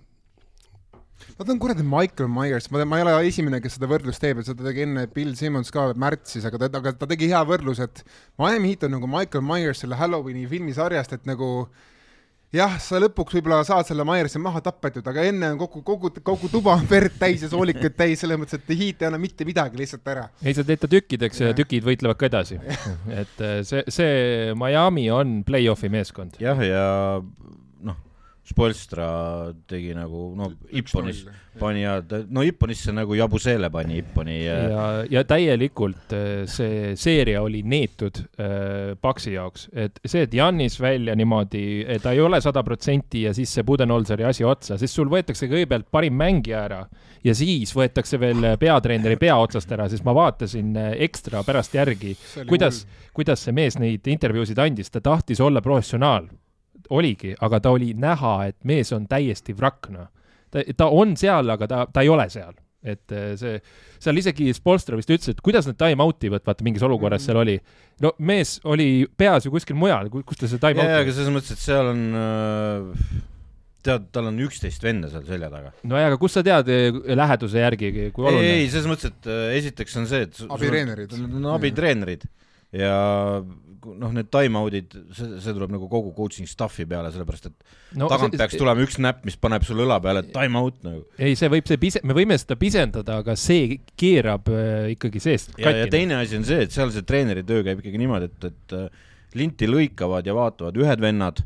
Nad 1.39 1.53
on 1.53 1.59
kuradi 1.63 1.85
Michael 1.87 2.31
Myers, 2.31 2.71
ma, 2.71 2.85
ma 2.89 2.99
ei 2.99 3.05
ole 3.07 3.17
esimene, 3.29 3.61
kes 3.63 3.77
seda 3.79 3.91
võrdlust 3.91 4.23
teeb, 4.23 4.41
et 4.41 4.49
seda 4.49 4.67
tegi 4.67 4.85
enne 4.87 5.07
Bill 5.15 5.37
Simmons 5.39 5.71
ka 5.75 5.91
märtsis, 5.99 6.47
aga 6.49 6.65
ta, 6.65 6.71
aga 6.81 6.95
ta 6.99 7.11
tegi 7.11 7.31
hea 7.33 7.43
võrdluse, 7.47 7.87
et 7.89 8.03
Miami 8.41 8.73
Heat 8.73 8.89
on 8.89 8.97
nagu 8.99 9.11
Michael 9.11 9.47
Myers 9.47 9.85
selle 9.85 9.99
Halloweeni 9.99 10.47
filmisarjast, 10.51 11.15
et 11.19 11.31
nagu 11.31 11.51
jah, 12.55 12.77
sa 12.81 13.01
lõpuks 13.03 13.37
võib-olla 13.37 13.61
saad 13.67 13.89
selle 13.89 14.05
Myersi 14.09 14.41
maha 14.41 14.63
tapetud, 14.65 15.07
aga 15.11 15.25
enne 15.29 15.53
on 15.53 15.61
kogu, 15.61 15.83
kogu, 15.87 16.11
kogu 16.25 16.51
tuba 16.53 16.75
on 16.79 16.87
verd 16.89 17.19
täis 17.21 17.45
ja 17.45 17.51
soolikuid 17.53 17.97
täis, 17.99 18.23
selles 18.23 18.41
mõttes, 18.41 18.61
et 18.61 18.73
hiit 18.73 19.03
ei 19.03 19.11
anna 19.11 19.21
mitte 19.21 19.47
midagi 19.49 19.81
lihtsalt 19.81 20.09
ära. 20.09 20.29
ei, 20.43 20.55
sa 20.57 20.65
teed 20.67 20.83
ta 20.85 20.91
tükkideks 20.91 21.43
ja, 21.43 21.53
ja 21.53 21.59
tükid 21.59 21.87
võitlevad 21.87 22.21
ka 22.21 22.29
edasi. 22.31 22.61
et 23.21 23.45
äh, 23.45 23.61
see, 23.69 23.85
see 23.93 24.55
Miami 24.59 25.09
on 25.13 25.43
play-off'i 25.49 25.93
meeskond. 25.93 26.41
jah, 26.43 26.63
ja 26.65 26.87
noh, 27.85 28.01
Spolstra 28.49 29.09
tegi 29.69 29.93
nagu 29.93 30.31
no 30.37 30.49
Ipponis 30.73 31.25
pani 31.59 31.83
ja 31.83 31.99
no 32.31 32.43
Ipponisse 32.47 32.95
nagu 32.97 33.17
Jabusele 33.19 33.69
pani 33.71 33.99
Ipponi 34.01 34.39
ja 34.45 34.57
ja, 34.69 34.85
ja 35.11 35.25
täielikult 35.29 36.15
äh, 36.17 36.47
see 36.49 36.95
seeria 36.97 37.43
oli 37.45 37.61
neetud 37.67 38.23
äh, 38.41 38.95
Paksi 39.01 39.35
jaoks, 39.35 39.69
et 39.73 40.01
see, 40.05 40.25
et 40.25 40.35
Jannis 40.35 40.79
välja 40.81 41.17
niimoodi, 41.19 41.65
ta 42.03 42.15
ei 42.17 42.23
ole 42.25 42.41
sada 42.45 42.63
protsenti 42.65 43.27
ja 43.27 43.35
siis 43.37 43.53
see 43.53 43.67
Budenholzeri 43.69 44.25
asi 44.29 44.47
otsa, 44.49 44.79
siis 44.81 44.95
sul 44.97 45.13
võetakse 45.13 45.51
kõigepealt 45.51 45.91
parim 45.93 46.17
mängija 46.19 46.65
ära 46.65 46.83
ja 47.25 47.37
siis 47.37 47.75
võetakse 47.77 48.21
veel 48.21 48.55
peatreeneri 48.61 49.19
pea 49.21 49.37
otsast 49.43 49.73
ära, 49.77 49.89
sest 49.93 50.07
ma 50.09 50.17
vaatasin 50.17 50.75
äh, 50.77 50.91
ekstra 51.09 51.45
pärast 51.47 51.77
järgi, 51.77 52.17
kuidas, 52.49 52.85
kuidas 53.13 53.45
see 53.45 53.57
mees 53.57 53.79
neid 53.81 54.07
intervjuusid 54.09 54.59
andis, 54.63 54.93
ta 54.95 55.05
tahtis 55.05 55.43
olla 55.45 55.65
professionaal 55.65 56.31
oligi, 56.91 57.35
aga 57.41 57.61
ta 57.61 57.75
oli 57.75 57.93
näha, 57.95 58.39
et 58.53 58.57
mees 58.65 58.93
on 58.97 59.07
täiesti 59.11 59.57
vrakk, 59.57 59.91
noh. 59.95 60.09
ta, 60.51 60.65
ta 60.77 60.89
on 60.89 61.17
seal, 61.17 61.51
aga 61.51 61.69
ta, 61.71 61.85
ta 61.93 62.05
ei 62.07 62.13
ole 62.13 62.29
seal 62.33 62.57
et 62.87 63.15
eh, 63.15 63.33
see, 63.39 63.57
seal 64.03 64.21
isegi 64.21 64.53
Spolstra 64.55 64.99
vist 64.99 65.11
ütles, 65.11 65.33
et 65.33 65.41
kuidas 65.45 65.67
nad 65.69 65.79
time-out'i 65.81 66.31
võtavad, 66.31 66.61
mingis 66.67 66.85
olukorras 66.87 67.25
seal 67.27 67.41
oli. 67.41 67.57
no 68.05 68.13
mees 68.23 68.59
oli 68.69 69.09
peas 69.19 69.47
ju 69.47 69.53
kuskil 69.55 69.79
mujal, 69.79 70.11
kus 70.13 70.39
ta 70.39 70.51
see 70.51 70.63
time-out 70.63 70.87
jaa, 70.87 71.03
aga 71.03 71.17
selles 71.17 71.35
mõttes, 71.35 71.57
et 71.57 71.65
seal 71.65 71.91
on 71.91 72.05
äh, 72.21 73.11
tead, 73.89 74.09
tal 74.15 74.31
on 74.31 74.39
üksteist 74.47 74.85
venda 74.85 75.11
seal 75.11 75.27
selja 75.27 75.51
taga. 75.53 75.75
no 75.83 75.99
jaa, 75.99 76.13
aga 76.13 76.21
kust 76.23 76.39
sa 76.39 76.45
tead 76.47 76.71
eh, 76.75 77.01
läheduse 77.19 77.65
järgi, 77.67 77.93
kui 78.15 78.29
oluline? 78.29 78.47
ei, 78.47 78.65
ei, 78.65 78.73
selles 78.73 78.91
mõttes, 78.91 79.11
et 79.11 79.31
äh, 79.33 79.47
esiteks 79.59 79.99
on 79.99 80.11
see, 80.11 80.29
et 80.29 80.43
abitreenerid. 80.47 81.19
abitreenerid 81.59 82.29
ja 82.75 82.95
noh, 83.39 84.13
need 84.13 84.29
time-out'id, 84.33 84.95
see, 85.15 85.39
see 85.43 85.55
tuleb 85.57 85.73
nagu 85.73 85.89
kogu 85.91 86.11
coaching 86.17 86.49
staff'i 86.51 86.85
peale, 86.89 87.11
sellepärast 87.15 87.49
et 87.49 87.55
no, 87.97 88.09
tagant 88.11 88.35
see, 88.35 88.41
peaks 88.43 88.59
tulema 88.61 88.85
üks 88.85 88.99
näpp, 89.01 89.23
mis 89.29 89.39
paneb 89.41 89.65
sulle 89.67 89.87
õla 89.87 89.99
peale, 90.05 90.25
et 90.27 90.33
time-out 90.35 90.83
nagu. 90.87 91.05
ei, 91.17 91.37
see 91.39 91.51
võib 91.53 91.69
see 91.71 91.81
pise-, 91.81 92.03
me 92.09 92.17
võime 92.17 92.37
seda 92.41 92.59
pisendada, 92.61 93.21
aga 93.23 93.37
see 93.39 93.79
keerab 93.99 94.51
äh, 94.53 94.91
ikkagi 94.97 95.23
seest 95.25 95.55
katki. 95.55 95.85
ja 95.85 95.91
teine 95.93 96.19
asi 96.21 96.41
on 96.41 96.49
see, 96.49 96.67
et 96.67 96.75
seal 96.75 96.93
see 96.95 97.07
treeneri 97.09 97.47
töö 97.49 97.65
käib 97.67 97.81
ikkagi 97.83 98.03
niimoodi, 98.03 98.33
et, 98.33 98.51
et 98.51 98.77
äh, 98.77 99.07
linti 99.39 99.71
lõikavad 99.71 100.27
ja 100.27 100.37
vaatavad 100.37 100.77
ühed 100.81 101.05
vennad 101.05 101.45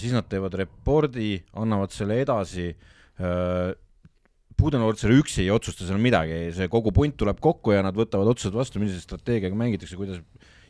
siis 0.00 0.14
nad 0.16 0.24
teevad 0.24 0.54
repordi, 0.56 1.34
annavad 1.60 1.92
selle 1.92 2.16
edasi 2.22 2.70
Budenholzer 4.60 5.12
üksi 5.14 5.42
ei 5.44 5.52
otsusta 5.52 5.86
seal 5.88 6.00
midagi, 6.02 6.48
see 6.56 6.70
kogu 6.72 6.92
punt 6.94 7.16
tuleb 7.20 7.40
kokku 7.42 7.74
ja 7.74 7.82
nad 7.84 7.96
võtavad 7.98 8.30
otsused 8.32 8.54
vastu, 8.54 8.80
millise 8.82 9.02
strateegiaga 9.02 9.56
mängitakse, 9.58 9.98
kuidas 9.98 10.22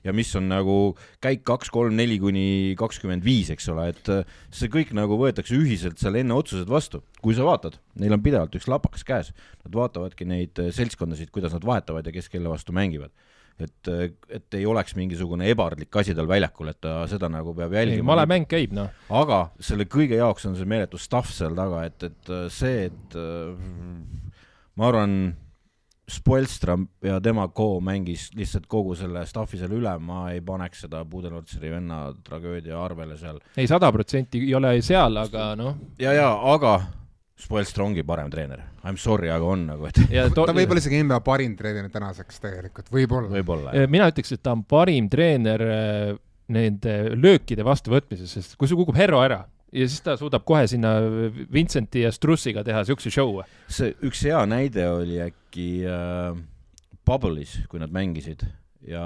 ja 0.04 0.12
mis 0.12 0.30
on 0.36 0.48
nagu 0.50 0.76
käik 1.24 1.44
kaks, 1.48 1.70
kolm, 1.72 1.96
neli 1.96 2.18
kuni 2.20 2.46
kakskümmend 2.80 3.24
viis, 3.24 3.50
eks 3.54 3.70
ole, 3.72 3.88
et 3.94 4.10
äh, 4.12 4.34
see 4.54 4.72
kõik 4.72 4.92
nagu 4.96 5.16
võetakse 5.20 5.56
ühiselt 5.56 6.00
seal 6.00 6.18
enne 6.20 6.36
otsused 6.36 6.68
vastu. 6.70 7.02
kui 7.24 7.36
sa 7.36 7.46
vaatad, 7.46 7.78
neil 8.00 8.12
on 8.12 8.24
pidevalt 8.24 8.56
üks 8.58 8.68
lapakas 8.68 9.06
käes, 9.06 9.32
nad 9.64 9.78
vaatavadki 9.80 10.28
neid 10.28 10.60
äh, 10.60 10.72
seltskondasid, 10.76 11.32
kuidas 11.34 11.56
nad 11.56 11.64
vahetavad 11.64 12.06
ja 12.06 12.12
kes 12.12 12.28
kelle 12.32 12.52
vastu 12.52 12.76
mängivad 12.76 13.12
et, 13.60 13.90
äh, 13.90 14.08
et 14.28 14.58
ei 14.58 14.66
oleks 14.66 14.96
mingisugune 14.98 15.46
ebardlik 15.52 15.94
asi 16.00 16.14
tal 16.16 16.28
väljakul, 16.30 16.72
et 16.72 16.80
ta 16.82 17.04
seda 17.10 17.30
nagu 17.32 17.54
peab 17.54 17.76
jälgima. 17.76 18.10
malemäng 18.14 18.48
käib, 18.50 18.74
noh. 18.76 18.90
aga 19.10 19.46
selle 19.60 19.86
kõige 19.90 20.18
jaoks 20.20 20.50
on 20.50 20.58
see 20.58 20.68
meeletu 20.68 20.98
stuff 20.98 21.32
seal 21.34 21.54
taga, 21.58 21.84
et, 21.88 22.10
et 22.10 22.34
see, 22.52 22.90
et 22.90 23.16
ma 24.76 24.90
arvan, 24.90 25.16
Spoelstra 26.10 26.76
ja 27.00 27.20
tema 27.20 27.46
co 27.48 27.80
mängis 27.80 28.26
lihtsalt 28.36 28.66
kogu 28.68 28.92
selle 28.94 29.22
stuff'i 29.24 29.56
seal 29.56 29.72
üle, 29.72 29.92
ma 30.04 30.26
ei 30.34 30.42
paneks 30.44 30.84
seda 30.84 31.00
Budenholzeri 31.08 31.70
venna 31.72 32.00
tragöödia 32.26 32.76
arvele 32.76 33.16
seal. 33.16 33.38
ei, 33.56 33.66
sada 33.66 33.88
protsenti 33.92 34.42
ei 34.44 34.52
ole 34.54 34.74
seal, 34.84 35.16
aga 35.16 35.54
noh. 35.56 35.78
ja, 35.98 36.12
ja 36.12 36.28
aga 36.52 36.74
Spoelstra 37.34 37.82
ongi 37.82 38.04
parem 38.06 38.28
treener, 38.30 38.60
I 38.84 38.92
m 38.92 38.98
sorry, 39.00 39.26
aga 39.34 39.48
on 39.50 39.64
nagu, 39.66 39.88
et 39.90 39.96
to... 40.36 40.44
ta 40.46 40.54
võib 40.54 40.70
olla 40.70 40.82
isegi 40.82 41.00
NBA 41.02 41.18
parim 41.26 41.56
treener 41.58 41.88
tänaseks 41.90 42.38
tegelikult, 42.44 42.92
võib-olla. 42.94 43.30
võib-olla. 43.32 43.72
mina 43.90 44.06
ütleks, 44.12 44.36
et 44.36 44.42
ta 44.44 44.52
on 44.54 44.62
parim 44.70 45.08
treener 45.10 45.64
äh, 45.66 46.12
nende 46.54 46.94
löökide 47.18 47.66
vastuvõtmises, 47.66 48.36
sest 48.38 48.54
kui 48.60 48.70
sul 48.70 48.78
kukub 48.78 48.98
Herro 48.98 49.18
ära 49.24 49.42
ja 49.74 49.88
siis 49.90 50.04
ta 50.04 50.14
suudab 50.18 50.44
kohe 50.46 50.68
sinna 50.70 50.94
Vincenti 51.52 52.04
ja 52.04 52.12
Strussiga 52.14 52.62
teha 52.66 52.84
siukse 52.86 53.10
show. 53.10 53.40
see 53.66 53.94
üks 54.06 54.22
hea 54.28 54.40
näide 54.46 54.86
oli 54.92 55.18
äkki 55.24 55.68
äh, 55.90 56.38
Bubble'is, 57.04 57.58
kui 57.68 57.82
nad 57.82 57.92
mängisid 57.92 58.46
ja 58.86 59.04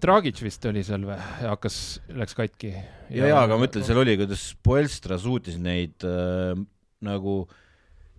Dragic 0.00 0.38
vist 0.40 0.64
oli 0.70 0.80
seal 0.86 1.02
või, 1.04 1.18
hakkas, 1.42 1.76
läks 2.16 2.36
katki. 2.38 2.70
ja, 3.12 3.26
ja, 3.28 3.42
aga 3.42 3.58
ma 3.60 3.66
ütlen, 3.68 3.84
seal 3.84 4.00
oli, 4.00 4.14
kuidas 4.20 4.46
Poelstra 4.64 5.18
suutis 5.20 5.58
neid 5.60 6.06
äh, 6.06 6.54
nagu 7.02 7.42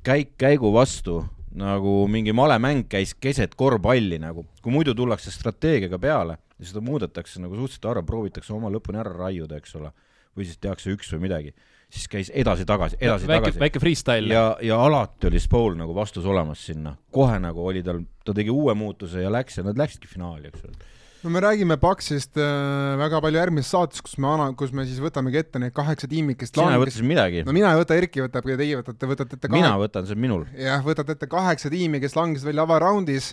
käik 0.04 0.34
käigu 0.40 0.74
vastu, 0.74 1.22
nagu 1.56 2.04
mingi 2.12 2.34
malemäng 2.36 2.88
käis 2.90 3.14
keset 3.14 3.56
korvpalli 3.56 4.20
nagu, 4.22 4.46
kui 4.62 4.74
muidu 4.74 4.96
tullakse 4.98 5.32
strateegiaga 5.32 6.00
peale 6.02 6.38
ja 6.60 6.70
seda 6.70 6.82
muudetakse 6.84 7.42
nagu 7.44 7.56
suhteliselt 7.58 7.90
harva, 7.92 8.06
proovitakse 8.08 8.54
oma 8.56 8.72
lõpuni 8.74 9.00
ära 9.02 9.14
raiuda, 9.26 9.60
eks 9.62 9.78
ole 9.80 9.94
või 10.34 10.48
siis 10.50 10.58
tehakse 10.58 10.94
üks 10.96 11.12
või 11.14 11.28
midagi, 11.28 11.54
siis 11.94 12.08
käis 12.10 12.32
edasi-tagasi, 12.34 12.98
edasi-tagasi. 13.02 13.60
väike 13.62 13.82
freestyle. 13.82 14.34
ja, 14.34 14.46
ja 14.66 14.80
alati 14.82 15.30
oli 15.30 15.42
Spool 15.42 15.78
nagu 15.78 15.94
vastus 15.96 16.26
olemas 16.26 16.64
sinna, 16.66 16.96
kohe 17.14 17.38
nagu 17.42 17.68
oli 17.68 17.84
tal, 17.86 18.02
ta 18.26 18.34
tegi 18.34 18.50
uue 18.50 18.74
muutuse 18.78 19.22
ja 19.22 19.32
läks 19.32 19.60
ja 19.60 19.68
nad 19.68 19.78
läksidki 19.78 20.10
finaali, 20.10 20.50
eks 20.50 20.66
ole 20.66 20.92
no 21.24 21.30
me 21.30 21.40
räägime 21.40 21.78
Paxist 21.80 22.38
äh, 22.38 22.98
väga 23.00 23.22
palju 23.24 23.40
järgmises 23.40 23.72
saates, 23.72 24.04
kus 24.04 24.18
me 24.20 24.28
ana-, 24.34 24.50
kus 24.60 24.74
me 24.76 24.86
siis 24.88 25.00
võtamegi 25.04 25.40
ette 25.40 25.62
need 25.62 25.74
kaheksa 25.76 26.10
tiimi, 26.12 26.36
kes 26.40 26.52
sina 26.52 26.74
ei 26.76 26.82
võta 26.82 26.96
siis 26.96 27.08
midagi? 27.08 27.44
no 27.48 27.56
mina 27.56 27.72
ei 27.72 27.80
võta, 27.80 27.98
Erki 28.00 28.24
võtab 28.26 28.50
ja 28.52 28.58
teie 28.60 28.80
võtate, 28.82 29.10
võtate 29.14 29.40
ette 29.40 29.48
kahe... 29.48 29.62
mina 29.62 29.72
võtan, 29.80 30.08
see 30.08 30.18
on 30.18 30.24
minul. 30.26 30.44
jah, 30.60 30.84
võtate 30.84 31.16
ette 31.16 31.30
kaheksa 31.32 31.72
tiimi, 31.74 32.04
kes 32.04 32.18
langesid 32.20 32.50
välja 32.52 32.68
avaraundis. 32.68 33.32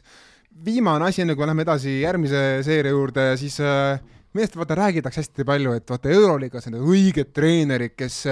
viimane 0.65 1.11
asi, 1.11 1.25
enne 1.25 1.35
kui 1.35 1.45
me 1.45 1.51
läheme 1.51 1.67
edasi 1.67 2.01
järgmise 2.05 2.45
seeria 2.67 2.95
juurde, 2.95 3.27
siis 3.41 3.59
äh, 3.65 3.99
millest 4.35 4.57
vaata 4.59 4.79
räägitakse 4.79 5.25
hästi 5.25 5.47
palju, 5.47 5.75
et 5.75 5.91
vaata 5.91 6.15
Euroliigas 6.15 6.71
need 6.71 6.83
õiged 6.87 7.35
treenerid, 7.35 7.97
kes, 7.99 8.23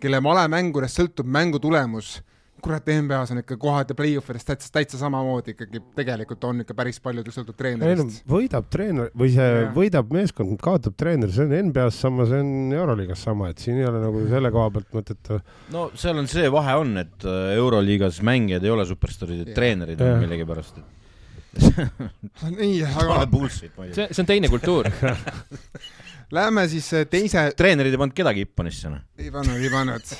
kelle 0.00 0.20
malemängudest 0.24 1.00
sõltub 1.00 1.28
mängu 1.38 1.60
tulemus. 1.62 2.18
Kurat, 2.64 2.88
NBA-s 2.88 3.32
on 3.34 3.40
ikka 3.42 3.56
kohad 3.60 3.92
ja 3.92 3.96
play-off 3.98 4.30
idest 4.32 4.48
täitsa, 4.48 4.70
täitsa 4.74 5.00
samamoodi 5.00 5.54
ikkagi 5.54 5.82
tegelikult 5.96 6.44
on 6.48 6.64
ikka 6.64 6.76
päris 6.78 7.00
palju 7.04 7.24
sõltub 7.34 7.58
treenerist. 7.58 8.22
võidab 8.28 8.68
treener 8.72 9.10
või 9.18 9.32
see 9.34 9.48
ja. 9.48 9.68
võidab 9.76 10.12
meeskond, 10.14 10.56
kaotab 10.62 10.96
treener, 10.98 11.32
see 11.34 11.46
on 11.46 11.54
NBA-s 11.68 12.02
sama, 12.06 12.26
see 12.30 12.42
on 12.44 12.76
Euroliigas 12.76 13.24
sama, 13.28 13.52
et 13.52 13.64
siin 13.64 13.80
ei 13.80 13.88
ole 13.88 14.02
nagu 14.02 14.24
selle 14.30 14.52
koha 14.54 14.72
pealt 14.76 14.98
mõtet. 14.98 15.32
no 15.74 15.88
seal 15.98 16.20
on 16.22 16.30
see 16.30 16.50
vahe 16.52 16.76
on, 16.82 16.94
et 17.04 17.28
äh, 17.28 17.54
Euroliigas 17.58 18.22
mängijad 18.26 18.66
ei 18.66 18.74
ole 18.74 18.86
superstaarid, 18.88 19.54
treenerid 19.56 20.02
on 20.04 20.22
millegipärast, 20.24 20.82
et 20.82 20.94
nii, 22.58 22.82
aga 22.84 23.22
see, 23.48 23.70
see 24.10 24.20
on 24.22 24.28
teine 24.28 24.50
kultuur 24.52 24.86
Läheme 26.30 26.68
siis 26.68 26.92
äh, 26.92 27.06
teise. 27.08 27.46
treenerid 27.56 27.94
ei 27.94 28.00
pannud 28.00 28.16
kedagi 28.16 28.44
Hipponisse, 28.44 28.90
noh. 28.92 29.00
ei 29.16 29.30
pannud, 29.32 29.56
ei 29.56 29.70
pannud. 29.72 30.10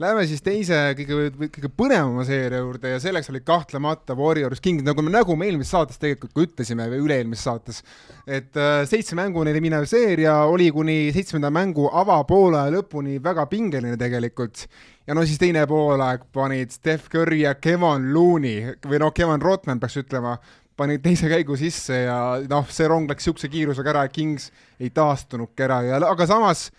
Läheme 0.00 0.22
siis 0.24 0.40
teise 0.40 0.76
kõige, 0.96 1.48
kõige 1.52 1.68
põnevama 1.76 2.22
seeria 2.24 2.62
juurde 2.62 2.88
ja 2.88 3.00
selleks 3.02 3.26
oli 3.28 3.42
kahtlemata 3.44 4.14
Warriors 4.16 4.62
King, 4.64 4.80
nagu 4.80 5.02
me, 5.04 5.10
nagu 5.12 5.34
me 5.36 5.44
eelmises 5.50 5.74
saates 5.74 6.00
tegelikult 6.00 6.32
ka 6.32 6.44
ütlesime 6.46 6.86
või 6.88 7.02
üle-eelmises 7.04 7.44
saates, 7.44 7.82
et 8.24 8.56
äh, 8.56 8.78
seitse 8.88 9.18
mänguni 9.18 9.52
minev 9.60 9.84
seeria 9.90 10.38
oli 10.48 10.70
kuni 10.72 11.10
seitsmenda 11.12 11.50
mängu 11.52 11.90
avapoole 11.92 12.62
lõpuni 12.72 13.18
väga 13.20 13.44
pingeline 13.50 13.98
tegelikult. 14.00 14.62
Ja 15.04 15.16
no 15.18 15.26
siis 15.28 15.42
teine 15.42 15.66
poolaeg 15.68 16.24
panid 16.32 16.72
Steph 16.72 17.12
Curry 17.12 17.42
ja 17.42 17.52
Kevin 17.60 18.08
Looney 18.14 18.78
või 18.80 19.02
noh, 19.02 19.12
Kevin 19.12 19.44
Rotman 19.44 19.82
peaks 19.82 19.98
ütlema, 20.00 20.38
panid 20.80 21.04
teise 21.04 21.28
käigu 21.28 21.60
sisse 21.60 22.06
ja 22.06 22.16
noh, 22.48 22.72
see 22.72 22.88
rong 22.88 23.10
läks 23.10 23.26
niisuguse 23.26 23.52
kiirusega 23.52 23.92
ära, 23.92 24.06
et 24.08 24.16
Kings 24.16 24.48
ei 24.80 24.88
taastunudki 24.96 25.68
ära 25.68 25.82
ja 25.84 26.00
aga 26.08 26.30
samas 26.30 26.70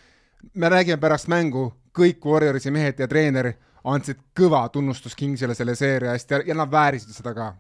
me 0.57 0.73
räägime 0.73 0.97
pärast 0.97 1.29
mängu, 1.29 1.67
kõik 1.95 2.25
Warriorsi 2.25 2.71
mehed 2.74 3.00
ja 3.01 3.07
treener 3.12 3.53
andsid 3.83 4.19
kõva 4.38 4.63
tunnustust 4.74 5.17
Kingsile 5.17 5.55
selle 5.57 5.75
seeria 5.75 6.15
eest 6.15 6.31
ja, 6.31 6.41
ja 6.45 6.57
nad 6.57 6.71
väärisid 6.71 7.13
seda 7.15 7.33
ka. 7.38 7.51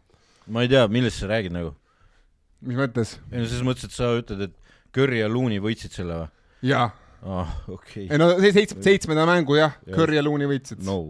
ma 0.47 0.65
ei 0.65 0.71
tea, 0.71 0.85
millest 0.91 1.21
sa 1.21 1.31
räägid 1.31 1.55
nagu? 1.55 1.73
mis 2.61 2.77
mõttes? 2.77 3.17
ei 3.31 3.41
no 3.41 3.47
selles 3.47 3.65
mõttes, 3.65 3.89
et 3.89 3.95
sa 3.95 4.11
ütled, 4.19 4.49
et 4.49 4.77
Curry 4.93 5.21
ja 5.21 5.31
Looney 5.31 5.61
võitsid 5.63 5.95
selle 5.95 6.21
või? 6.21 6.29
jaa. 6.73 6.91
ah, 7.23 7.57
okei 7.67 8.05
okay.. 8.05 8.07
ei 8.11 8.21
no 8.21 8.31
seitsme, 8.43 8.83
seitsmenda 8.85 9.25
mängu 9.29 9.57
jah 9.59 9.75
ja., 9.85 9.95
Curry 9.95 10.19
ja 10.19 10.25
Looney 10.25 10.49
võitsid. 10.51 10.85
no 10.85 11.01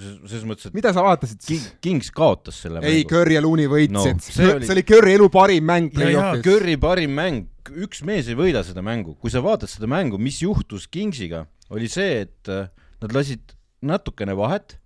selles 0.00 0.44
mõttes, 0.48 0.70
et 0.70 0.76
mida 0.76 0.92
sa 0.94 1.02
vaatasid 1.04 1.40
siis? 1.44 1.64
Kings 1.82 2.12
kaotas 2.14 2.60
selle 2.64 2.82
ei, 2.86 3.02
Curry 3.08 3.36
ja 3.36 3.42
Looney 3.44 3.68
võitsid 3.70 3.96
no,. 3.96 4.04
see 4.22 4.46
oli, 4.46 4.66
see 4.66 4.76
oli 4.76 4.84
Curry 4.86 5.16
elu 5.18 5.26
parim 5.34 5.66
mäng 5.66 5.90
play-off'is. 5.94 6.44
Curry 6.46 6.76
parim 6.80 7.16
mäng, 7.16 7.48
üks 7.82 8.04
mees 8.06 8.30
ei 8.30 8.38
võida 8.38 8.62
seda 8.66 8.84
mängu, 8.86 9.16
kui 9.20 9.32
sa 9.32 9.42
vaatad 9.44 9.70
seda 9.72 9.90
mängu, 9.90 10.20
mis 10.22 10.40
juhtus 10.44 10.86
Kingsiga, 10.90 11.44
oli 11.70 11.88
see, 11.90 12.24
et 12.26 12.50
äh, 12.52 12.68
nad 13.02 13.14
lasid 13.16 13.54
natukene 13.86 14.36
vahet 14.36 14.76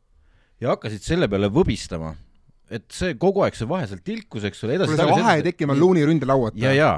ja 0.62 0.74
hakkasid 0.74 1.02
selle 1.04 1.28
peale 1.28 1.50
võbistama. 1.52 2.14
et 2.70 2.86
see 2.92 3.16
kogu 3.20 3.44
aeg 3.44 3.56
see 3.58 3.68
vahe 3.68 3.88
seal 3.90 4.00
tilkus, 4.04 4.46
eks 4.48 4.64
ole, 4.64 4.78
edasi. 4.78 4.94
kuule, 4.94 5.10
see 5.10 5.26
vahe 5.26 5.36
ei 5.40 5.46
tekkinud 5.50 5.80
Looney 5.80 6.06
ründelauata. 6.08 6.58
ja, 6.60 6.72
ja 6.72 6.92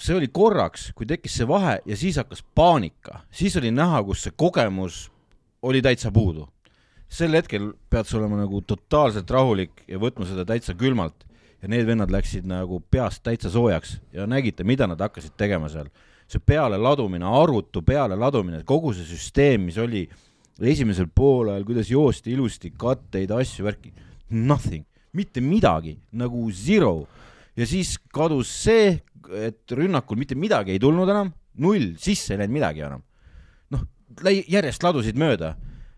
see 0.00 0.16
oli 0.16 0.30
korraks, 0.32 0.90
kui 0.96 1.06
tekkis 1.06 1.40
see 1.40 1.48
vahe 1.48 1.80
ja 1.86 1.96
siis 1.96 2.16
hakkas 2.20 2.44
paanika, 2.54 3.24
siis 3.30 3.56
oli 3.60 3.72
näha, 3.74 4.02
kus 4.04 4.24
see 4.26 4.36
kogemus 4.36 5.08
oli 5.62 5.82
täitsa 5.84 6.12
puudu 6.12 6.48
sel 7.10 7.34
hetkel 7.34 7.72
pead 7.90 8.06
sa 8.06 8.18
olema 8.20 8.38
nagu 8.38 8.62
totaalselt 8.62 9.30
rahulik 9.34 9.82
ja 9.90 9.98
võtma 10.02 10.28
seda 10.28 10.46
täitsa 10.46 10.76
külmalt. 10.78 11.26
ja 11.60 11.68
need 11.68 11.84
vennad 11.84 12.08
läksid 12.08 12.46
nagu 12.48 12.78
peast 12.80 13.20
täitsa 13.20 13.50
soojaks 13.52 13.98
ja 14.16 14.24
nägite, 14.26 14.64
mida 14.64 14.86
nad 14.88 15.00
hakkasid 15.00 15.34
tegema 15.36 15.68
seal. 15.68 15.90
See 16.30 16.42
pealeladumine, 16.46 17.26
arutu 17.26 17.82
pealeladumine, 17.86 18.62
kogu 18.68 18.92
see 18.94 19.06
süsteem, 19.08 19.66
mis 19.66 19.78
oli 19.82 20.04
esimesel 20.60 21.08
poolajal, 21.14 21.64
kuidas 21.66 21.90
joosti 21.90 22.34
ilusti, 22.34 22.72
katteid, 22.78 23.32
asju, 23.34 23.64
värki, 23.66 23.92
nothing, 24.30 24.84
mitte 25.16 25.42
midagi, 25.42 25.96
nagu 26.12 26.44
zero. 26.52 27.06
ja 27.56 27.66
siis 27.66 27.96
kadus 28.14 28.50
see, 28.62 29.00
et 29.40 29.72
rünnakul 29.74 30.18
mitte 30.18 30.36
midagi 30.38 30.74
ei 30.74 30.82
tulnud 30.82 31.08
enam, 31.10 31.32
null, 31.60 31.94
sisse 31.98 32.34
ei 32.34 32.42
läinud 32.42 32.56
midagi 32.60 32.86
enam. 32.86 33.02
noh, 33.74 33.82
järjest 34.24 34.84
ladusid 34.86 35.18
mööda 35.18 35.56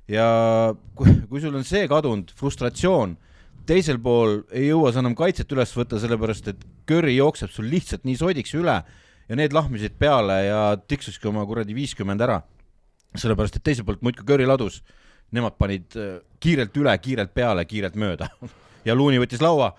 ja 0.09 0.27
kui, 0.97 1.13
kui 1.29 1.43
sul 1.43 1.55
on 1.59 1.67
see 1.67 1.85
kadunud, 1.91 2.33
frustratsioon, 2.39 3.17
teisel 3.69 4.01
pool 4.03 4.41
ei 4.51 4.69
jõua 4.71 4.93
sa 4.93 5.03
enam 5.03 5.15
kaitset 5.19 5.53
üles 5.55 5.73
võtta, 5.77 6.01
sellepärast 6.03 6.51
et 6.51 6.65
Curry 6.89 7.15
jookseb 7.19 7.53
sul 7.53 7.69
lihtsalt 7.71 8.07
nii 8.09 8.19
sodiks 8.19 8.57
üle 8.59 8.81
ja 9.33 9.39
need 9.39 9.55
lahmisid 9.57 9.95
peale 10.01 10.35
ja 10.45 10.59
tiksuski 10.77 11.31
oma 11.31 11.45
kuradi 11.49 11.75
viiskümmend 11.77 12.21
ära. 12.21 12.43
sellepärast, 13.17 13.57
et 13.59 13.65
teiselt 13.65 13.85
poolt 13.85 14.01
muudkui 14.05 14.25
Curry 14.25 14.47
ladus, 14.49 14.79
nemad 15.37 15.59
panid 15.61 15.97
äh, 16.01 16.21
kiirelt 16.41 16.77
üle, 16.81 16.93
kiirelt 17.01 17.33
peale, 17.37 17.65
kiirelt 17.69 17.97
mööda 18.01 18.29
ja 18.89 18.97
Looney 18.97 19.21
võttis 19.21 19.43
laua 19.45 19.73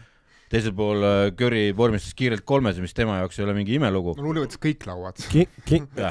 teisel 0.53 0.73
pool 0.77 1.01
äh, 1.05 1.29
Curry 1.37 1.71
vormistas 1.77 2.13
kiirelt 2.17 2.45
kolmese, 2.45 2.81
mis 2.81 2.93
tema 2.97 3.19
jaoks 3.21 3.39
ei 3.39 3.45
ole 3.47 3.55
mingi 3.57 3.77
imelugu. 3.77 4.13
no 4.17 4.25
Looney 4.27 4.45
võttis 4.45 4.61
kõik 4.61 4.85
lauad 4.89 5.21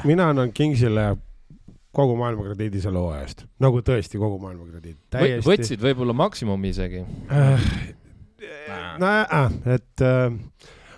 mina 0.07 0.29
annan 0.33 0.51
Kingsile 0.55 1.09
kogu 1.95 2.15
maailma 2.19 2.47
krediidi 2.47 2.83
selle 2.83 2.99
hooaja 3.03 3.23
eest, 3.27 3.43
nagu 3.63 3.83
tõesti 3.85 4.19
kogu 4.19 4.39
maailma 4.41 4.65
krediit. 4.71 4.97
Täiesti... 5.13 5.47
võtsid 5.47 5.83
võib-olla 5.83 6.15
maksimumi 6.23 6.71
isegi 6.73 7.03
äh,? 7.31 7.67
nojah, 8.99 9.51
et 9.75 10.03
äh, 10.03 10.39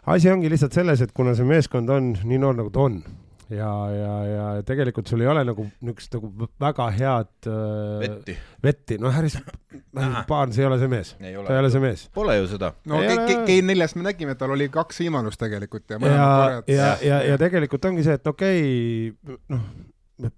asi 0.06 0.32
ongi 0.32 0.50
lihtsalt 0.52 0.76
selles, 0.76 1.02
et 1.02 1.14
kuna 1.16 1.36
see 1.38 1.48
meeskond 1.48 1.90
on 1.94 2.14
nii 2.24 2.42
noor, 2.42 2.58
nagu 2.60 2.72
ta 2.74 2.84
on, 2.86 3.00
ja, 3.50 3.70
ja, 3.92 4.14
ja 4.30 4.46
tegelikult 4.66 5.10
sul 5.10 5.22
ei 5.24 5.30
ole 5.30 5.44
nagu 5.48 5.66
niisugust 5.66 6.18
nagu 6.18 6.50
väga 6.62 6.88
head 6.96 7.50
äh, 7.50 8.04
vetti. 8.04 8.38
vetti, 8.64 8.98
no 9.02 9.12
Harris, 9.14 9.38
Harris 9.38 10.28
Barnes 10.30 10.60
ei 10.60 10.68
ole 10.68 10.80
see 10.82 10.92
mees, 10.92 11.16
ta 11.20 11.30
ei 11.30 11.60
ole 11.62 11.72
see 11.74 11.84
mees. 11.84 12.06
Pole 12.16 12.38
ju 12.40 12.48
seda. 12.52 12.72
no 12.90 13.02
G4-st 13.02 14.00
me 14.00 14.08
nägime, 14.10 14.36
et 14.36 14.42
tal 14.42 14.54
oli 14.56 14.70
kaks 14.74 15.02
võimalust 15.06 15.42
tegelikult 15.42 15.96
ja 15.96 16.00
ja, 16.06 16.14
ja, 16.16 16.62
ja, 16.76 16.94
ja, 17.06 17.20
ja 17.32 17.42
tegelikult 17.42 17.86
ongi 17.92 18.06
see, 18.06 18.18
et 18.18 18.34
okei 18.34 18.64
okay,, 19.12 19.42
noh, 19.54 20.32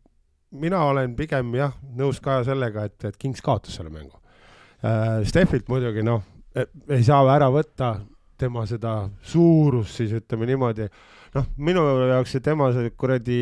mina 0.58 0.84
olen 0.88 1.16
pigem 1.18 1.56
jah, 1.60 1.76
nõus 1.98 2.22
ka 2.24 2.42
sellega, 2.48 2.88
et, 2.88 3.00
et 3.10 3.20
Kings 3.20 3.44
kaotas 3.44 3.80
selle 3.80 3.92
mängu 3.94 4.16
äh,. 4.84 5.24
Steffilt 5.28 5.68
muidugi 5.72 6.04
noh, 6.06 6.24
ei 6.56 7.04
saa 7.06 7.24
ära 7.36 7.50
võtta 7.54 7.96
tema 8.40 8.66
seda 8.70 8.96
suurust 9.26 10.00
siis 10.00 10.14
ütleme 10.18 10.48
niimoodi 10.50 10.88
noh, 11.36 11.48
minu 11.58 11.84
jaoks 12.10 12.36
see 12.36 12.44
tema 12.46 12.70
see 12.76 12.92
kuradi 13.00 13.40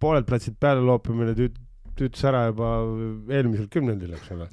poolelt 0.00 0.28
platsilt 0.28 0.58
peale 0.60 0.82
loopimine 0.84 1.34
tüüt-, 1.38 1.60
tüütas 1.98 2.24
ära 2.30 2.46
juba 2.48 2.72
eelmisel 3.32 3.68
kümnendil, 3.72 4.14
eks 4.16 4.32
ole. 4.36 4.48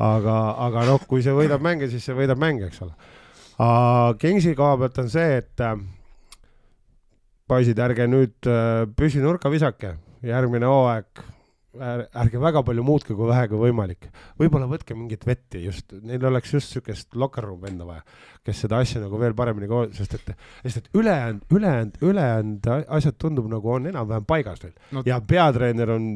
aga, 0.00 0.36
aga 0.66 0.84
noh, 0.88 1.06
kui 1.08 1.24
see 1.24 1.34
võidab 1.36 1.62
mänge, 1.64 1.90
siis 1.92 2.04
see 2.06 2.16
võidab 2.16 2.40
mänge, 2.40 2.70
eks 2.70 2.84
ole. 2.86 2.94
Kingsi 4.20 4.54
koha 4.56 4.78
pealt 4.80 5.02
on 5.02 5.10
see, 5.12 5.40
et 5.42 5.60
äh, 5.64 5.74
poisid, 7.50 7.80
ärge 7.84 8.06
nüüd 8.08 8.48
äh, 8.48 8.86
püssinurka 8.96 9.52
visake, 9.52 9.98
järgmine 10.24 10.70
hooaeg 10.70 11.20
ärge 11.78 12.40
väga 12.42 12.62
palju 12.66 12.82
muutke, 12.86 13.14
kui 13.14 13.28
vähegi 13.28 13.58
võimalik. 13.58 14.08
võib-olla 14.40 14.66
võtke 14.70 14.96
mingit 14.98 15.26
vetti 15.26 15.62
just, 15.64 15.92
neil 16.02 16.24
oleks 16.26 16.54
just 16.54 16.74
niisugust 16.74 17.14
locker 17.14 17.46
room 17.46 17.60
venda 17.62 17.86
vaja, 17.86 18.02
kes 18.46 18.64
seda 18.64 18.80
asja 18.82 19.02
nagu 19.04 19.20
veel 19.20 19.36
paremini, 19.38 19.68
sest 19.94 20.16
et, 20.18 20.32
sest 20.64 20.82
et 20.82 20.98
ülejäänud, 20.98 21.44
ülejäänud, 21.54 22.00
ülejäänud 22.02 22.70
asjad 22.88 23.20
tundub 23.22 23.46
nagu 23.52 23.76
on 23.76 23.86
enam-vähem 23.92 24.26
paigas 24.26 24.64
neil 24.64 24.74
no. 24.96 25.04
ja 25.06 25.20
peatreener 25.20 25.94
on 25.94 26.10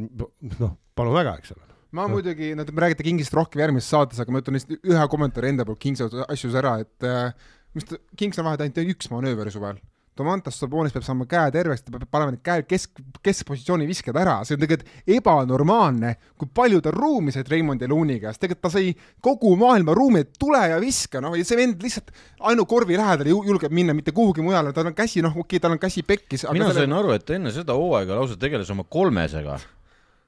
noh, 0.59 0.77
palun 0.95 1.15
väga, 1.21 1.39
eks 1.39 1.55
ole 1.55 1.65
ma 1.95 2.09
no. 2.09 2.17
muidugi, 2.17 2.53
no 2.59 2.67
te 2.67 2.75
räägite 2.75 3.07
Kingist 3.07 3.35
rohkem 3.37 3.63
järgmises 3.63 3.95
saates, 3.95 4.19
aga 4.19 4.35
ma 4.35 4.43
ütlen 4.43 4.59
lihtsalt 4.59 4.91
ühe 4.91 5.09
kommentaari 5.11 5.55
enda 5.55 5.67
poolt 5.69 5.83
Kingsi 5.83 6.09
asjus 6.27 6.59
ära, 6.59 6.81
et 6.83 7.07
äh, 7.07 7.31
mis 7.79 7.87
ta, 7.87 8.01
Kings 8.19 8.43
on 8.43 8.51
vahet 8.51 8.65
ainult 8.65 8.97
üks 8.97 9.13
manööver 9.15 9.55
suvel 9.55 9.79
Domantas 10.14 10.61
Sabonis 10.61 10.94
peab 10.94 11.02
saama 11.06 11.26
käe 11.26 11.50
terveks, 11.54 11.83
ta 11.83 11.92
peab 11.94 12.06
panema 12.12 12.35
need 12.35 12.42
käed 12.47 12.68
kesk, 12.71 13.00
keskpositsiooni 13.25 13.87
viskad 13.88 14.14
ära, 14.21 14.37
see 14.47 14.54
on 14.54 14.62
tegelikult 14.62 15.11
ebanormaalne, 15.16 16.12
kui 16.38 16.50
palju 16.54 16.78
ta 16.85 16.92
ruumi 16.94 17.35
sai 17.35 17.42
Raymond 17.50 17.83
ja 17.83 17.88
Looney 17.90 18.21
käest, 18.23 18.38
tegelikult 18.42 18.62
ta 18.68 18.73
sai 18.76 18.92
kogu 19.25 19.56
maailma 19.59 19.97
ruumi, 19.99 20.23
et 20.23 20.30
tule 20.38 20.61
ja 20.71 20.78
viska, 20.83 21.23
noh, 21.25 21.35
ja 21.35 21.47
see 21.47 21.59
vend 21.59 21.83
lihtsalt 21.83 22.14
ainult 22.47 22.71
korvi 22.71 22.99
lähedal 23.00 23.33
julgeb 23.33 23.75
minna, 23.75 23.97
mitte 23.97 24.14
kuhugi 24.14 24.44
mujale, 24.47 24.71
tal 24.76 24.92
on 24.92 24.94
käsi, 24.94 25.23
noh, 25.25 25.35
okei 25.35 25.56
okay,, 25.56 25.64
tal 25.66 25.75
on 25.75 25.83
käsi 25.83 26.06
pekkis. 26.06 26.47
mina 26.54 26.71
selle... 26.71 26.85
sain 26.85 26.99
aru, 27.00 27.14
et 27.18 27.35
enne 27.35 27.54
seda 27.54 27.75
hooaega 27.78 28.21
lausa 28.21 28.38
tegeles 28.38 28.71
oma 28.71 28.87
kolmesega 28.87 29.59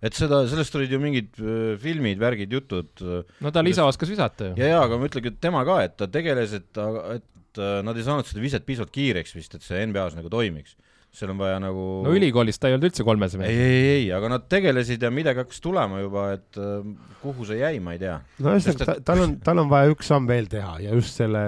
et 0.03 0.19
seda, 0.19 0.43
sellest 0.51 0.75
olid 0.77 0.91
ju 0.93 0.99
mingid 1.01 1.39
äh, 1.39 1.79
filmid, 1.81 2.19
värgid, 2.21 2.59
jutud. 2.59 3.07
no 3.41 3.55
tal 3.55 3.71
isa 3.71 3.87
oskas 3.87 4.11
visata 4.11 4.51
ju. 4.51 4.59
ja, 4.59 4.75
ja 4.75 4.83
aga 4.83 4.99
ma 4.99 5.07
ütlengi, 5.07 5.31
et 5.31 5.41
tema 5.47 5.63
ka, 5.69 5.79
et 5.87 5.95
ta 5.95 6.11
tegeles, 6.11 6.59
et, 6.59 6.85
et 7.15 7.25
et 7.57 7.65
äh, 7.65 7.81
nad 7.87 7.97
ei 7.97 8.05
saanud 8.07 8.29
seda 8.29 8.45
viset 8.45 8.67
piisavalt 8.67 8.93
kiireks 8.95 9.35
vist, 9.37 9.57
et 9.57 9.65
see 9.65 9.81
NBA-s 9.89 10.19
nagu 10.19 10.31
toimiks. 10.33 10.77
seal 11.17 11.31
on 11.33 11.39
vaja 11.41 11.57
nagu 11.63 11.83
no 12.05 12.11
ülikoolis 12.13 12.59
ta 12.61 12.69
ei 12.69 12.75
olnud 12.77 12.91
üldse 12.91 13.05
kolmese 13.07 13.39
mees. 13.41 13.49
ei, 13.49 13.61
ei, 13.63 13.85
ei, 13.95 14.09
aga 14.13 14.29
nad 14.35 14.43
tegelesid 14.53 15.01
ja 15.01 15.09
midagi 15.15 15.41
hakkas 15.41 15.63
tulema 15.65 16.03
juba, 16.03 16.27
et 16.37 16.59
äh, 16.61 16.91
kuhu 17.23 17.47
see 17.49 17.61
jäi, 17.63 17.79
ma 17.81 17.95
ei 17.97 18.03
tea. 18.03 18.19
no 18.45 18.53
ühesõnaga, 18.53 18.99
tal 19.07 19.23
on, 19.25 19.37
tal 19.47 19.63
on 19.63 19.71
vaja 19.71 19.95
üks 19.95 20.11
samm 20.13 20.29
veel 20.29 20.51
teha 20.53 20.77
ja 20.85 20.99
just 20.99 21.17
selle, 21.17 21.43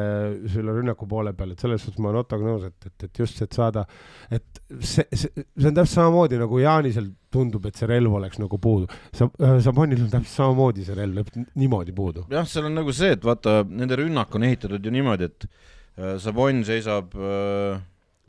selle 0.55 0.77
rünnaku 0.79 1.09
poole 1.11 1.35
peal, 1.37 1.53
et 1.53 1.65
selles 1.65 1.85
suhtes 1.85 2.01
ma 2.01 2.13
olen 2.13 2.23
Ottoga 2.23 2.49
nõus, 2.49 2.67
et, 2.71 2.89
et, 2.89 3.09
et 3.11 3.23
just, 3.25 3.45
et 3.45 3.61
saada, 3.61 3.85
et 4.33 4.63
see, 4.79 5.05
see, 5.13 5.45
see 5.45 5.69
on 5.69 5.77
täpselt 5.77 5.99
samamoodi 5.99 6.41
nagu 6.41 6.65
Jaanisel 6.65 7.13
tundub, 7.35 7.69
et 7.69 7.77
see 7.77 7.89
relv 7.91 8.15
oleks 8.17 8.41
nagu 8.41 8.61
puudu. 8.63 8.89
sa, 9.13 9.29
äh, 9.43 9.59
Sabonil 9.65 10.07
on 10.07 10.13
täpselt 10.15 10.37
samamoodi 10.39 10.89
see 10.89 10.97
relv, 10.97 11.35
niimoodi 11.61 11.93
puudu. 11.97 12.25
jah, 12.33 12.49
seal 12.49 12.71
on 12.71 12.79
nagu 12.81 12.95
see, 12.97 13.13
et 13.19 13.27
vaata, 13.27 13.61
nende 13.69 14.01
rünnak 14.01 14.33
on 14.33 14.49
ehitatud 14.49 14.81
ju 14.85 14.95
niimoodi, 14.95 15.29
et 15.29 15.51
Äh, 15.99 16.19
Savon 16.23 16.63
seisab 16.67 17.15
äh, 17.19 17.81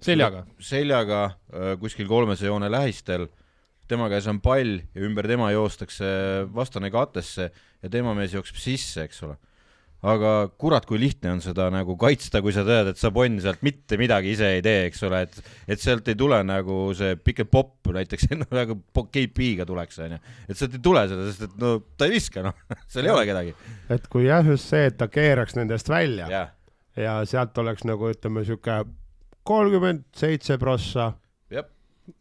seljaga, 0.02 0.46
seljaga 0.64 1.20
äh, 1.54 1.76
kuskil 1.82 2.10
kolmese 2.10 2.50
joone 2.50 2.70
lähistel, 2.72 3.28
tema 3.90 4.08
käes 4.10 4.26
on 4.30 4.40
pall 4.42 4.80
ja 4.82 5.06
ümber 5.06 5.28
tema 5.30 5.52
joostakse 5.54 6.48
vastane 6.54 6.90
katesse 6.94 7.52
ja 7.52 7.94
tema 7.94 8.16
mees 8.18 8.34
jookseb 8.34 8.58
sisse, 8.58 9.06
eks 9.06 9.22
ole. 9.28 9.38
aga 10.00 10.50
kurat, 10.58 10.86
kui 10.88 10.96
lihtne 10.98 11.34
on 11.34 11.42
seda 11.44 11.68
nagu 11.74 11.98
kaitsta, 12.00 12.40
kui 12.42 12.54
sa 12.56 12.64
tead, 12.66 12.94
et 12.94 12.98
Sabon 12.98 13.38
sealt 13.44 13.62
mitte 13.68 13.98
midagi 14.00 14.32
ise 14.34 14.54
ei 14.56 14.62
tee, 14.66 14.86
eks 14.90 15.04
ole, 15.06 15.22
et 15.28 15.74
et 15.76 15.82
sealt 15.84 16.08
ei 16.10 16.18
tule 16.18 16.40
nagu 16.48 16.82
see 16.98 17.18
pick 17.22 17.44
and 17.44 17.54
pop 17.54 17.92
näiteks 17.94 18.32
nagu 18.62 18.80
KP-ga 18.98 19.68
tuleks, 19.70 20.00
onju. 20.08 20.22
et 20.48 20.58
sealt 20.58 20.80
ei 20.80 20.88
tule 20.90 21.06
seda, 21.12 21.28
sest 21.30 21.52
et 21.52 21.60
no 21.62 21.76
ta 21.94 22.10
ei 22.10 22.18
viska, 22.18 22.48
noh, 22.50 22.58
seal 22.90 23.06
ei 23.12 23.14
ole 23.14 23.28
kedagi. 23.30 23.58
et 23.94 24.10
kui 24.10 24.26
jah, 24.26 24.42
just 24.56 24.74
see, 24.74 24.88
et 24.90 24.98
ta 24.98 25.12
keeraks 25.12 25.60
nendest 25.60 25.92
välja 25.92 26.32
yeah 26.32 26.56
ja 27.00 27.20
sealt 27.30 27.58
oleks 27.62 27.86
nagu 27.88 28.12
ütleme 28.12 28.46
sihuke 28.48 28.84
kolmkümmend 29.48 30.06
seitse 30.16 30.60
prossa. 30.62 31.14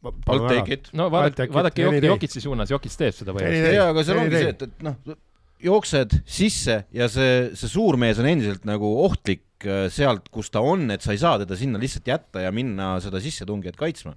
I'll 0.05 0.45
take 0.51 0.75
it. 0.75 0.91
no 0.93 1.07
vaadake, 1.09 1.49
vaadake 1.53 1.87
Jok, 1.87 1.95
Jokitsi 2.05 2.43
suunas, 2.45 2.69
Jokits 2.69 2.99
teeb 3.01 3.15
seda 3.17 3.33
põhimõtteliselt. 3.33 3.77
jaa, 3.79 3.87
aga 3.95 4.03
seal 4.05 4.19
ongi 4.21 4.37
see, 4.37 4.51
et, 4.53 4.65
et 4.67 4.83
noh, 4.85 5.17
jooksed 5.65 6.17
sisse 6.29 6.77
ja 6.95 7.09
see, 7.09 7.39
see 7.57 7.71
suur 7.73 7.97
mees 8.01 8.21
on 8.21 8.29
endiselt 8.29 8.67
nagu 8.69 8.91
ohtlik 9.07 9.65
äh, 9.65 9.87
sealt, 9.93 10.29
kus 10.35 10.53
ta 10.53 10.61
on, 10.61 10.87
et 10.95 11.05
sa 11.05 11.15
ei 11.17 11.23
saa 11.23 11.41
teda 11.41 11.57
sinna 11.59 11.81
lihtsalt 11.81 12.11
jätta 12.11 12.45
ja 12.45 12.53
minna 12.55 12.97
seda 13.01 13.23
sissetungijat 13.25 13.79
kaitsma. 13.81 14.13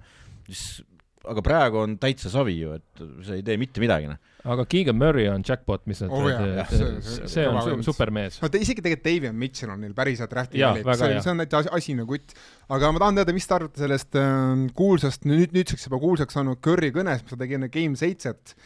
siis 0.46 0.82
aga 1.30 1.42
praegu 1.44 1.80
on 1.82 1.96
täitsa 2.02 2.30
savi 2.32 2.56
ju, 2.58 2.74
et 2.78 3.02
see 3.26 3.38
ei 3.38 3.44
tee 3.46 3.58
mitte 3.60 3.82
midagi, 3.82 4.08
noh. 4.10 4.18
aga 4.54 4.64
Keegan 4.70 4.98
Murray 4.98 5.28
on 5.30 5.44
jackpot, 5.46 5.84
mis 5.90 6.02
nad 6.02 6.12
oh,, 6.14 6.28
see, 6.70 6.90
see, 7.06 7.30
see 7.30 7.46
on 7.48 7.60
su 7.62 7.92
supermees. 7.92 8.40
no 8.42 8.50
ta 8.52 8.60
isegi 8.62 8.82
tegelikult 8.82 9.06
Davion 9.06 9.38
Mitchell 9.38 9.74
on 9.74 9.82
neil 9.84 9.94
päris 9.96 10.22
hea 10.22 10.30
drafti 10.30 10.62
valik, 10.62 10.88
see, 10.98 11.22
see 11.22 11.34
on 11.34 11.44
täitsa 11.44 11.74
asine 11.78 12.06
kutt. 12.08 12.36
aga 12.72 12.92
ma 12.94 13.04
tahan 13.04 13.20
teada, 13.20 13.36
mis 13.36 13.48
te 13.48 13.58
arvate 13.58 13.84
sellest 13.84 14.18
äh, 14.18 14.64
kuulsast, 14.78 15.28
nüüd, 15.30 15.54
nüüdseks 15.54 15.88
juba 15.88 16.02
kuulsaks 16.02 16.38
saanud 16.38 16.62
Curry 16.64 16.92
kõnest, 16.94 17.26
mis 17.26 17.36
ta 17.36 17.42
tegi 17.44 17.58
enne 17.60 17.70
Game 17.72 17.98
seitset 18.00 18.56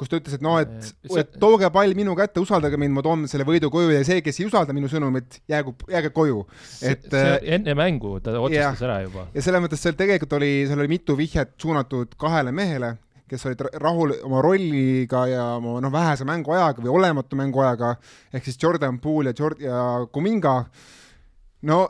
kus 0.00 0.08
ta 0.08 0.16
ütles, 0.20 0.38
et 0.38 0.44
noh, 0.44 0.56
et, 0.62 0.88
et 1.20 1.34
tooge 1.42 1.68
pall 1.74 1.92
minu 1.98 2.14
kätte, 2.18 2.40
usaldage 2.40 2.78
mind, 2.80 2.94
ma 2.96 3.04
toon 3.04 3.26
selle 3.30 3.44
võidu 3.48 3.68
koju 3.72 3.92
ja 3.92 4.00
see, 4.06 4.22
kes 4.24 4.40
ei 4.40 4.48
usalda 4.48 4.74
minu 4.76 4.88
sõnumit, 4.90 5.42
jäägu, 5.50 5.74
jääge 5.92 6.12
koju. 6.16 6.40
et 6.80 7.04
see, 7.04 7.12
see 7.12 7.36
äh, 7.36 7.44
enne 7.58 7.76
mängu 7.78 8.16
ta 8.24 8.34
otsustas 8.40 8.80
ja, 8.80 8.88
ära 8.88 8.98
juba. 9.04 9.26
ja 9.36 9.44
selles 9.44 9.64
mõttes 9.66 9.84
seal 9.84 9.98
tegelikult 9.98 10.38
oli, 10.40 10.50
seal 10.70 10.80
oli 10.80 10.92
mitu 10.94 11.16
vihjet 11.18 11.52
suunatud 11.60 12.16
kahele 12.20 12.54
mehele, 12.56 12.94
kes 13.30 13.44
olid 13.46 13.62
rahul 13.78 14.16
oma 14.26 14.40
rolliga 14.42 15.26
ja 15.30 15.44
oma 15.58 15.76
noh, 15.84 15.92
vähese 15.94 16.26
mänguajaga 16.28 16.82
või 16.82 16.94
olematu 16.96 17.38
mänguajaga, 17.38 17.94
ehk 18.32 18.48
siis 18.48 18.58
Jordan 18.62 18.98
Poole 19.04 19.34
ja 19.34 19.38
Jord- 19.44 19.62
ja 19.62 19.82
Kuminga. 20.12 20.56
no 21.68 21.82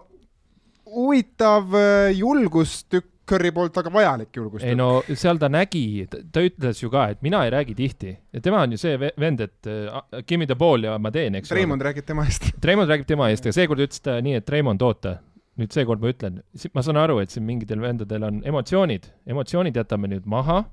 huvitav 0.91 1.71
äh, 1.79 2.11
julgustükk 2.19 3.07
Curry 3.31 3.53
poolt 3.55 3.77
väga 3.77 3.93
vajalik 3.95 4.37
julgustus. 4.37 4.67
ei 4.69 4.77
no 4.79 4.89
seal 5.09 5.39
ta 5.41 5.49
nägi, 5.53 6.07
ta 6.11 6.43
ütles 6.45 6.83
ju 6.83 6.91
ka, 6.93 7.07
et 7.15 7.23
mina 7.27 7.45
ei 7.47 7.53
räägi 7.55 7.77
tihti. 7.79 8.15
Ja 8.33 8.43
tema 8.45 8.63
on 8.65 8.75
ju 8.75 8.81
see 8.81 8.97
vend, 8.99 9.41
et 9.47 9.71
uh, 9.71 10.01
give 10.23 10.41
me 10.41 10.49
the 10.51 10.59
ball 10.59 10.85
ja 10.85 10.97
ma 10.99 11.13
teen, 11.15 11.39
eks. 11.39 11.53
Raymond 11.55 11.83
räägib 11.87 12.09
tema 12.09 12.27
eest. 12.29 12.51
Raymond 12.71 12.91
räägib 12.91 13.09
tema 13.11 13.31
eest, 13.31 13.47
aga 13.47 13.57
seekord 13.57 13.85
ütles 13.87 14.03
ta 14.05 14.19
nii, 14.25 14.39
et 14.41 14.51
Raymond, 14.51 14.83
oota, 14.87 15.19
nüüd 15.61 15.75
seekord 15.75 16.03
ma 16.03 16.13
ütlen, 16.13 16.41
ma 16.75 16.85
saan 16.87 17.01
aru, 17.01 17.21
et 17.23 17.33
siin 17.35 17.47
mingitel 17.47 17.83
vendadel 17.83 18.27
on 18.29 18.43
emotsioonid, 18.47 19.11
emotsioonid 19.31 19.81
jätame 19.83 20.11
nüüd 20.11 20.29
maha. 20.31 20.65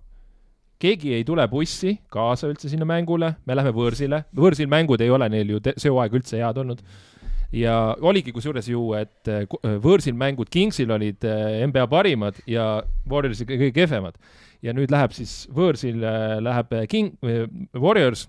Keegi 0.78 1.16
ei 1.18 1.24
tule 1.26 1.42
bussi 1.50 1.96
kaasa 2.14 2.52
üldse 2.52 2.70
sinna 2.70 2.86
mängule, 2.86 3.32
me 3.50 3.56
läheme 3.58 3.74
võõrsile, 3.74 4.22
võõrsil 4.38 4.70
mängud 4.70 5.02
ei 5.02 5.10
ole 5.10 5.26
neil 5.34 5.56
ju 5.56 5.62
see 5.74 5.90
hooaeg 5.90 6.20
üldse 6.20 6.38
head 6.38 6.60
olnud 6.62 6.84
ja 7.52 7.96
oligi 8.02 8.34
kusjuures 8.36 8.68
ju, 8.68 8.82
et 8.98 9.30
äh, 9.32 9.46
äh, 9.46 9.78
võõrsil 9.84 10.16
mängud 10.18 10.50
Kingsil 10.52 10.92
olid 10.92 11.24
äh, 11.28 11.62
NBA 11.68 11.88
parimad 11.92 12.40
ja 12.50 12.84
Warriorsil 13.10 13.48
kõige 13.48 13.72
kehvemad. 13.76 14.18
ja 14.62 14.74
nüüd 14.74 14.92
läheb 14.92 15.14
siis 15.14 15.46
võõrsil 15.54 16.02
läheb 16.42 16.72
King, 16.90 17.14
Warriors 17.78 18.26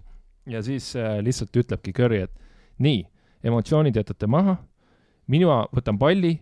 ja 0.46 0.60
siis 0.62 0.92
lihtsalt 1.24 1.56
ütlebki 1.56 1.92
Curry, 1.96 2.26
et 2.26 2.32
nii, 2.78 3.06
emotsioonid 3.42 3.96
jätate 3.96 4.28
maha, 4.28 4.58
mina 5.26 5.62
võtan 5.72 5.96
palli, 5.98 6.34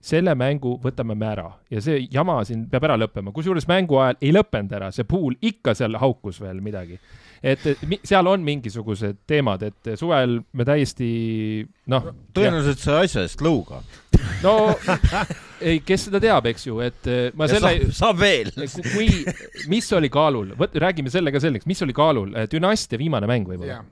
selle 0.00 0.34
mängu 0.36 0.74
võtame 0.82 1.16
me 1.16 1.26
ära. 1.26 1.46
Ja 1.70 1.80
see 1.80 2.06
jama 2.12 2.38
siin 2.44 2.66
peab 2.68 2.84
ära 2.84 2.98
lõppema, 3.00 3.32
kusjuures 3.32 3.66
mängu 3.68 3.96
ajal 3.96 4.20
ei 4.20 4.34
lõppenud 4.36 4.76
ära, 4.76 4.92
see 4.92 5.08
pool 5.08 5.34
ikka 5.40 5.74
seal 5.74 5.96
haukus 6.00 6.40
veel 6.40 6.60
midagi 6.60 7.00
et 7.40 7.64
seal 8.04 8.28
on 8.28 8.42
mingisugused 8.44 9.22
teemad, 9.28 9.62
et 9.64 9.92
suvel 9.98 10.38
me 10.56 10.66
täiesti 10.68 11.10
noh. 11.92 12.10
tõenäoliselt 12.36 12.82
sai 12.82 13.06
asja 13.06 13.24
eest 13.24 13.44
lõuga. 13.44 13.80
no 14.44 14.54
ei, 15.64 15.80
kes 15.86 16.08
seda 16.08 16.20
teab, 16.22 16.50
eks 16.50 16.68
ju, 16.68 16.80
et 16.84 17.08
eh, 17.10 17.30
ma 17.36 17.48
selle. 17.50 17.90
saab 17.96 18.20
veel. 18.20 18.52
kui, 18.92 19.08
mis 19.72 19.88
oli 19.96 20.12
kaalul, 20.12 20.52
vot 20.60 20.76
räägime 20.84 21.12
selle 21.12 21.32
ka 21.32 21.42
selgeks, 21.42 21.68
mis 21.70 21.80
oli 21.86 21.96
kaalul, 21.96 22.36
dünastia 22.52 23.00
viimane 23.00 23.28
mäng 23.30 23.48
võib-olla 23.48 23.80
yeah. 23.80 23.90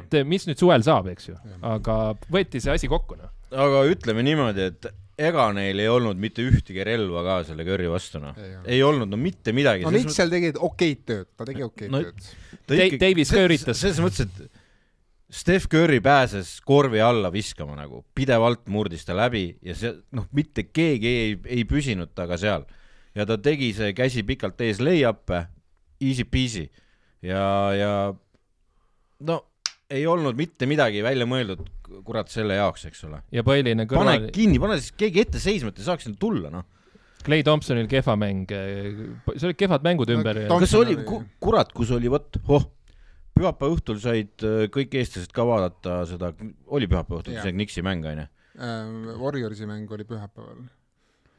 et 0.00 0.20
eh, 0.20 0.26
mis 0.28 0.44
nüüd 0.48 0.60
suvel 0.60 0.84
saab, 0.86 1.08
eks 1.14 1.32
ju, 1.32 1.38
aga 1.66 2.00
võeti 2.32 2.60
see 2.60 2.76
asi 2.76 2.90
kokku, 2.90 3.16
noh. 3.20 3.32
aga 3.50 3.86
ütleme 3.88 4.24
niimoodi, 4.28 4.68
et 4.74 4.92
ega 5.20 5.46
neil 5.56 5.82
ei 5.82 5.90
olnud 5.90 6.18
mitte 6.20 6.44
ühtegi 6.46 6.84
relva 6.86 7.22
ka 7.26 7.36
selle 7.50 7.66
Curry 7.66 7.90
vastu, 7.92 8.22
noh. 8.22 8.38
ei 8.64 8.80
olnud, 8.84 9.10
no 9.10 9.18
mitte 9.20 9.54
midagi. 9.56 9.84
no 9.86 9.92
Mitchell 9.94 10.32
tegi 10.32 10.54
okeid 10.56 11.04
tööd, 11.08 11.28
ta 11.36 11.46
tegi 11.48 11.66
okeid 11.66 11.92
no, 11.92 12.02
tööd. 12.70 12.96
Davis 13.00 13.32
ka 13.34 13.44
üritas. 13.44 13.80
selles 13.82 14.00
mõttes, 14.02 14.28
et 14.28 14.60
Steph 15.30 15.68
Curry 15.70 16.00
pääses 16.02 16.56
korvi 16.66 17.02
alla 17.04 17.30
viskama 17.32 17.76
nagu, 17.78 18.02
pidevalt 18.16 18.64
murdis 18.72 19.06
ta 19.06 19.14
läbi 19.14 19.44
ja 19.62 19.76
see, 19.78 19.92
noh, 20.16 20.26
mitte 20.34 20.66
keegi 20.70 21.12
ei, 21.24 21.36
ei 21.58 21.66
püsinud 21.68 22.14
temaga 22.14 22.40
seal. 22.40 22.66
ja 23.14 23.26
ta 23.26 23.36
tegi 23.42 23.72
see 23.76 23.92
käsi 23.94 24.24
pikalt 24.26 24.60
ees 24.64 24.80
lay-up'e, 24.82 25.44
easy 26.00 26.24
peasy 26.24 26.66
ja, 27.22 27.44
ja 27.76 27.92
no 29.26 29.38
ei 29.90 30.04
olnud 30.06 30.38
mitte 30.38 30.68
midagi 30.70 31.04
välja 31.04 31.26
mõeldud, 31.28 31.64
kurat, 32.06 32.30
selle 32.32 32.58
jaoks, 32.58 32.86
eks 32.90 33.06
ole. 33.08 33.22
ja 33.34 33.44
põhiline 33.46 33.86
kõrval... 33.90 34.12
pane 34.12 34.34
kinni, 34.34 34.60
pane 34.62 34.80
siis 34.80 34.94
keegi 34.98 35.24
ette 35.24 35.42
seisma, 35.42 35.72
et 35.72 35.80
ta 35.80 35.88
saaks 35.88 36.06
sinna 36.08 36.20
tulla, 36.20 36.52
noh. 36.52 36.68
Clay 37.20 37.44
Thompsonil 37.44 37.84
kehva 37.90 38.14
mäng, 38.16 38.48
see 38.48 39.48
olid 39.50 39.58
kehvad 39.60 39.84
mängud 39.84 40.08
ümber 40.14 40.38
no,. 40.46 40.56
kas 40.62 40.72
oli, 40.78 40.94
kurat, 41.42 41.74
kus 41.76 41.90
oli, 41.92 42.08
vot, 42.08 42.38
oh 42.48 42.64
pühapäeva 43.40 43.76
õhtul 43.76 44.00
said 44.02 44.44
äh, 44.46 44.66
kõik 44.72 44.96
eestlased 45.00 45.32
ka 45.34 45.46
vaadata 45.48 46.02
seda, 46.08 46.32
oli 46.72 46.88
pühapäeva 46.90 47.22
õhtul 47.22 47.38
see 47.40 47.54
Nixi 47.56 47.84
mäng, 47.86 48.06
onju? 48.10 48.26
Äh, 48.60 49.14
Warriorsi 49.20 49.68
mäng 49.68 49.90
oli 49.94 50.06
pühapäeval. 50.08 50.64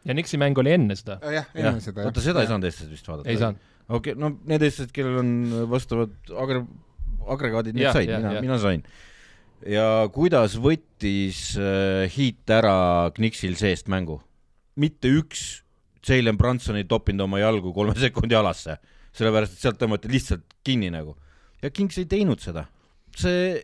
ja 0.07 0.17
Nixi 0.17 0.39
mäng 0.41 0.57
oli 0.61 0.73
enne 0.77 0.97
seda? 0.99 1.19
Äh, 1.21 1.37
jah, 1.39 1.51
enne 1.55 1.75
ja. 1.77 1.83
seda. 1.83 2.07
oota, 2.09 2.23
seda 2.23 2.41
ja. 2.41 2.47
ei 2.47 2.53
saanud 2.53 2.69
eestlased 2.69 2.95
vist 2.95 3.11
vaadata? 3.11 3.29
ei 3.29 3.41
saanud. 3.41 3.67
okei 3.87 4.15
okay,, 4.15 4.21
no 4.21 4.33
need 4.49 4.65
eestlased, 4.67 4.93
kellel 4.95 5.19
on 5.21 5.33
vastavad 5.71 6.33
agre-, 6.45 6.65
agregaadid, 7.27 7.77
need 7.77 7.91
said, 7.91 8.10
mina, 8.10 8.36
mina 8.43 8.60
sain. 8.62 8.84
ja 9.67 9.88
kuidas 10.13 10.57
võttis 10.62 11.51
äh, 11.60 12.05
Heat 12.12 12.55
ära 12.62 12.75
Kniksil 13.15 13.57
seest 13.60 13.91
mängu? 13.91 14.21
mitte 14.79 15.12
üks 15.12 15.62
Jalen 16.07 16.38
Branson 16.39 16.79
ei 16.79 16.88
toppinud 16.89 17.27
oma 17.27 17.41
jalgu 17.43 17.73
kolme 17.75 17.93
sekundi 18.03 18.38
alasse, 18.38 18.79
sellepärast 19.13 19.57
et 19.57 19.67
sealt 19.67 19.81
tõmmati 19.81 20.10
lihtsalt 20.12 20.47
kinni 20.65 20.89
nagu 20.93 21.15
ja 21.62 21.69
Kings 21.69 21.99
ei 22.01 22.10
teinud 22.10 22.41
seda. 22.41 22.65
see 23.17 23.60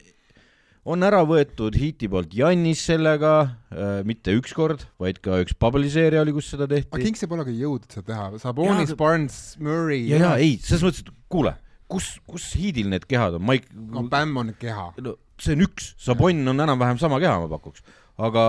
on 0.87 1.03
ära 1.03 1.19
võetud 1.27 1.75
Heati 1.75 2.07
poolt 2.11 2.33
Jannis 2.35 2.83
sellega 2.87 3.33
äh,, 3.43 4.01
mitte 4.07 4.35
üks 4.37 4.53
kord, 4.55 4.85
vaid 5.01 5.19
ka 5.23 5.41
üks 5.43 5.55
Bubble'i 5.59 5.91
seeria 5.91 6.23
oli, 6.23 6.33
kus 6.35 6.51
seda 6.53 6.67
tehti. 6.69 6.91
aga 6.93 7.03
Kingsel 7.03 7.31
polegi 7.31 7.57
jõudnud 7.59 7.91
seda 7.91 8.05
teha, 8.11 8.27
Sabonis, 8.43 8.93
Barnes, 8.99 9.39
Murray. 9.59 10.05
ja, 10.11 10.21
ja 10.23 10.33
ei, 10.43 10.55
selles 10.63 10.85
mõttes, 10.85 11.03
et 11.03 11.11
kuule, 11.31 11.57
kus, 11.91 12.17
kus 12.27 12.51
Heatil 12.59 12.91
need 12.91 13.07
kehad 13.09 13.37
on, 13.37 13.45
Mike. 13.47 13.71
no 13.73 14.03
Bam 14.11 14.35
on 14.41 14.53
keha. 14.59 14.91
no 15.03 15.15
see 15.41 15.57
on 15.57 15.65
üks, 15.67 15.91
Sabon 16.01 16.43
on 16.49 16.65
enam-vähem 16.65 16.99
sama 17.01 17.19
keha, 17.23 17.39
ma 17.43 17.49
pakuks, 17.51 17.83
aga 18.17 18.43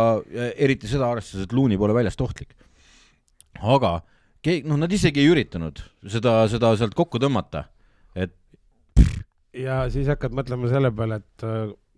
eriti 0.57 0.91
seda 0.91 1.11
arvestades, 1.11 1.47
et 1.47 1.57
Looney 1.57 1.81
pole 1.81 1.97
väljast 1.97 2.23
ohtlik. 2.25 2.55
aga 3.59 3.99
keegi, 4.45 4.65
noh, 4.69 4.79
nad 4.81 4.93
isegi 4.93 5.23
ei 5.23 5.33
üritanud 5.33 5.83
seda, 6.07 6.41
seda 6.51 6.73
sealt 6.79 6.97
kokku 6.99 7.21
tõmmata, 7.23 7.67
et 8.15 8.35
ja 9.57 9.85
siis 9.93 10.09
hakkad 10.11 10.35
mõtlema 10.37 10.71
selle 10.71 10.93
peale, 10.95 11.21
et 11.23 11.47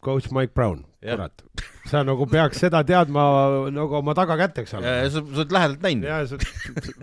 coach 0.05 0.31
Mike 0.35 0.55
Brown, 0.57 0.83
kurat, 1.03 1.43
sa 1.91 2.03
nagu 2.07 2.27
peaks 2.31 2.61
seda 2.63 2.81
teadma 2.87 3.25
nagu 3.73 3.99
oma 4.01 4.15
tagakäteks 4.17 4.75
olema. 4.79 5.11
sa, 5.13 5.23
sa 5.23 5.43
oled 5.43 5.55
lähedalt 5.57 5.87
näinud. 5.87 6.09
ja, 6.09 6.19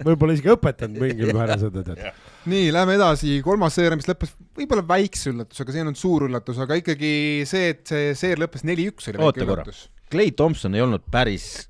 võib-olla 0.07 0.35
isegi 0.37 0.51
õpetanud 0.53 1.01
mingil 1.03 1.33
määral 1.37 1.61
seda, 1.61 1.83
tead. 1.87 2.03
nii, 2.49 2.69
lähme 2.75 2.97
edasi, 2.99 3.37
kolmas 3.45 3.77
seeria, 3.77 3.99
mis 3.99 4.09
lõppes 4.09 4.35
võib-olla 4.57 4.85
väikse 4.89 5.31
üllatusega, 5.33 5.73
see 5.73 5.81
ei 5.81 5.87
olnud 5.87 6.01
suur 6.01 6.27
üllatus, 6.29 6.61
aga 6.65 6.79
ikkagi 6.81 7.13
see, 7.49 7.73
et 7.75 7.83
see 7.89 8.13
seeria 8.17 8.45
lõppes 8.45 8.67
neli-üks, 8.67 9.09
oli 9.11 9.23
väike 9.23 9.47
üllatus. 9.47 9.87
Clay 10.11 10.31
Thompson 10.35 10.77
ei 10.77 10.85
olnud 10.85 11.03
päris 11.11 11.67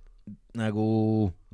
nagu 0.58 0.86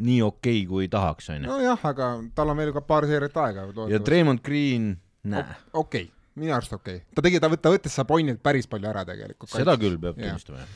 nii 0.04 0.20
okei 0.24 0.64
okay,, 0.64 0.68
kui 0.70 0.90
tahaks, 0.92 1.30
onju. 1.36 1.48
nojah, 1.48 1.88
aga 1.92 2.16
tal 2.36 2.52
on 2.54 2.60
veel 2.60 2.74
ka 2.76 2.84
paar 2.88 3.08
seeriat 3.08 3.40
aega. 3.46 3.70
ja 3.92 4.00
Draymond 4.04 4.44
Green, 4.46 4.94
näe. 5.28 5.62
okei 5.74 6.08
okay 6.08 6.12
minu 6.40 6.56
arust 6.56 6.74
okei. 6.74 7.02
Okay.. 7.02 7.16
ta 7.16 7.26
tegi, 7.26 7.42
ta, 7.42 7.52
ta 7.56 7.72
võttis 7.74 7.96
Sabonilt 7.98 8.42
päris 8.44 8.68
palju 8.70 8.90
ära 8.90 9.06
tegelikult. 9.08 9.52
seda 9.54 9.78
küll 9.80 10.00
peab 10.02 10.20
tunnistama, 10.20 10.64
jah. 10.64 10.76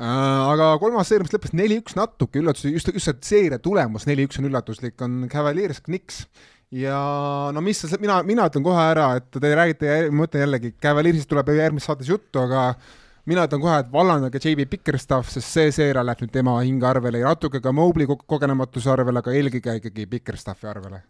Uh, 0.00 0.52
aga 0.52 0.70
kolmas 0.80 1.08
seeria, 1.10 1.26
mis 1.26 1.34
lõppes 1.34 1.52
neli-üks, 1.58 1.96
natuke 1.98 2.38
üllatus, 2.40 2.62
just, 2.70 2.88
just 2.94 3.10
see 3.10 3.26
seeria 3.32 3.58
tulemus 3.60 4.06
neli-üks 4.06 4.38
on 4.38 4.46
üllatuslik, 4.46 4.94
on 5.02 5.24
Cavaliers 5.32 5.82
Knicks. 5.84 6.22
ja 6.70 7.00
no 7.52 7.60
mis, 7.64 7.82
mina, 8.00 8.20
mina 8.24 8.46
ütlen 8.48 8.64
kohe 8.64 8.84
ära, 8.92 9.10
et 9.18 9.28
te 9.34 9.50
räägite, 9.50 9.96
ma 10.14 10.28
ütlen 10.28 10.46
jällegi, 10.46 10.72
Cavaliersist 10.80 11.28
tuleb 11.28 11.50
järgmises 11.58 11.90
saates 11.90 12.12
juttu, 12.12 12.44
aga 12.44 12.70
mina 13.28 13.48
ütlen 13.50 13.64
kohe, 13.64 13.80
et 13.82 13.90
vallandage 13.92 14.40
JB 14.46 14.68
Pickerstaff, 14.70 15.34
sest 15.34 15.58
see 15.58 15.74
seeria 15.74 16.06
läheb 16.06 16.22
nüüd 16.22 16.32
tema 16.38 16.54
hinge 16.62 16.86
arvele 16.86 17.24
ja 17.24 17.34
natuke 17.34 17.60
ka 17.60 17.74
Mobley 17.74 18.06
kogenematuse 18.06 18.94
arvele, 18.94 19.24
aga 19.24 19.34
eelkõige 19.34 19.80
ikkagi 19.82 20.06
Pickerstaffi 20.14 20.70
arvele. 20.70 21.02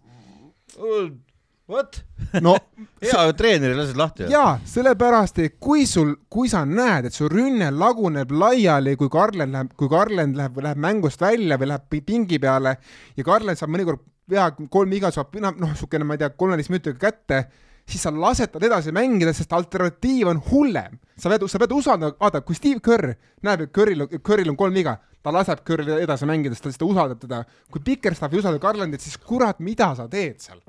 Vot 1.70 2.00
no 2.40 2.56
hea 3.02 3.24
treeneri 3.36 3.76
lased 3.78 3.98
lahti. 3.98 4.28
jaa, 4.30 4.58
sellepärast, 4.64 5.40
et 5.44 5.56
kui 5.60 5.86
sul, 5.86 6.14
kui 6.30 6.50
sa 6.52 6.64
näed, 6.68 7.08
et 7.10 7.16
su 7.16 7.28
rünne 7.30 7.70
laguneb 7.74 8.32
laiali, 8.32 8.96
kui 9.00 9.10
Karlen 9.12 9.52
läheb, 9.56 9.74
kui 9.76 9.90
Karlen 9.90 10.36
läheb, 10.38 10.60
läheb 10.62 10.80
mängust 10.80 11.20
välja 11.20 11.58
või 11.60 11.72
läheb 11.72 12.00
pingi 12.06 12.38
peale 12.42 12.76
ja 13.16 13.26
Karlen 13.26 13.58
saab 13.58 13.74
mõnikord 13.74 14.04
pea 14.30 14.46
kolm 14.54 14.94
viga, 14.94 15.10
saab 15.14 15.34
noh, 15.42 15.56
niisugune, 15.64 16.06
ma 16.06 16.16
ei 16.16 16.22
tea, 16.22 16.30
kolmeteist 16.38 16.70
minutiga 16.72 17.08
kätte, 17.08 17.44
siis 17.90 18.02
sa 18.06 18.12
lased 18.14 18.52
tal 18.52 18.66
edasi 18.66 18.94
mängida, 18.94 19.32
sest 19.34 19.52
alternatiiv 19.56 20.30
on 20.30 20.42
hullem. 20.50 20.98
sa 21.20 21.28
pead, 21.28 21.46
sa 21.50 21.58
pead 21.60 21.72
usaldama, 21.76 22.14
vaata, 22.20 22.40
kui 22.46 22.56
Steve 22.56 22.80
Kerr 22.84 23.14
näeb, 23.44 23.66
et 23.66 23.72
Kerril, 23.74 24.06
Kerril 24.24 24.52
on 24.52 24.56
kolm 24.56 24.74
viga, 24.74 24.96
ta 25.22 25.32
laseb 25.34 25.64
Kerril 25.66 25.98
edasi 25.98 26.28
mängida, 26.28 26.54
sest 26.54 26.64
ta, 26.64 26.72
siis 26.72 26.80
ta 26.80 26.88
usaldab 26.88 27.20
teda. 27.20 27.42
kui 27.70 27.82
Bickerstaff 27.84 28.32
ei 28.32 28.40
usalda 28.40 28.62
Garlandit, 28.62 29.02
siis 29.04 29.18
kurat, 29.18 29.60
mida 29.60 29.92
sa 29.98 30.08
teed 30.08 30.40
seal? 30.40 30.62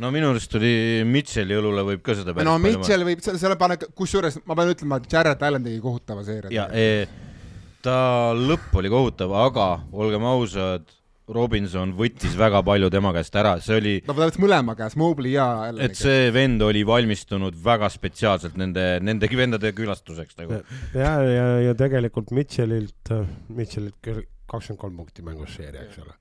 No 0.00 0.10
minu 0.14 0.30
arust 0.32 0.54
oli 0.56 0.72
Mitchell'i 1.08 1.58
õlule 1.58 1.84
võib 1.86 2.04
ka 2.04 2.16
seda 2.16 2.34
no 2.46 2.56
Mitchell 2.62 3.04
võib, 3.06 3.20
selle, 3.24 3.40
selle 3.42 3.58
pane, 3.60 3.76
kusjuures 3.98 4.40
ma 4.48 4.56
pean 4.58 4.72
ütlema, 4.72 4.98
et 5.02 5.12
Jared 5.12 5.44
Allan 5.44 5.66
tegi 5.66 5.82
kohutava 5.82 6.24
seeria. 6.26 6.52
ja 6.54 6.66
e, 6.72 7.06
ta 7.84 8.32
lõpp 8.38 8.72
oli 8.80 8.92
kohutav, 8.92 9.34
aga 9.44 9.68
olgem 9.92 10.26
ausad, 10.30 10.88
Robinson 11.32 11.92
võttis 11.96 12.34
väga 12.36 12.60
palju 12.66 12.88
tema 12.92 13.12
käest 13.14 13.36
ära, 13.38 13.54
see 13.62 13.76
oli 13.78 13.92
no 14.06 14.14
ta 14.14 14.24
võttis 14.24 14.42
mõlema 14.42 14.74
käest, 14.78 14.98
Mobley 15.00 15.36
ja 15.36 15.46
Allan. 15.68 15.84
et 15.84 15.98
see 15.98 16.32
vend 16.34 16.64
oli 16.66 16.82
valmistunud 16.88 17.56
väga 17.64 17.90
spetsiaalselt 17.92 18.56
nende, 18.60 18.96
nende 19.04 19.30
vendade 19.30 19.74
külastuseks 19.76 20.40
nagu. 20.40 20.62
ja, 20.96 21.14
ja, 21.20 21.46
ja 21.68 21.76
tegelikult 21.78 22.32
Mitchellilt, 22.36 23.12
Mitchellilt 23.52 24.00
küll 24.04 24.24
kakskümmend 24.50 24.80
kolm 24.80 24.98
punkti 25.04 25.24
mängus 25.24 25.54
seeria, 25.60 25.86
eks 25.86 26.00
ole 26.02 26.16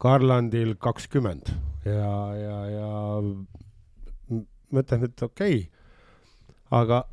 Garlandil 0.00 0.76
kakskümmend 0.80 1.50
ja, 1.86 2.14
ja, 2.36 2.58
ja 2.70 2.90
mõtlen, 4.74 5.06
et 5.08 5.22
okei 5.22 5.58
okay., 5.60 5.66
aga 6.76 7.04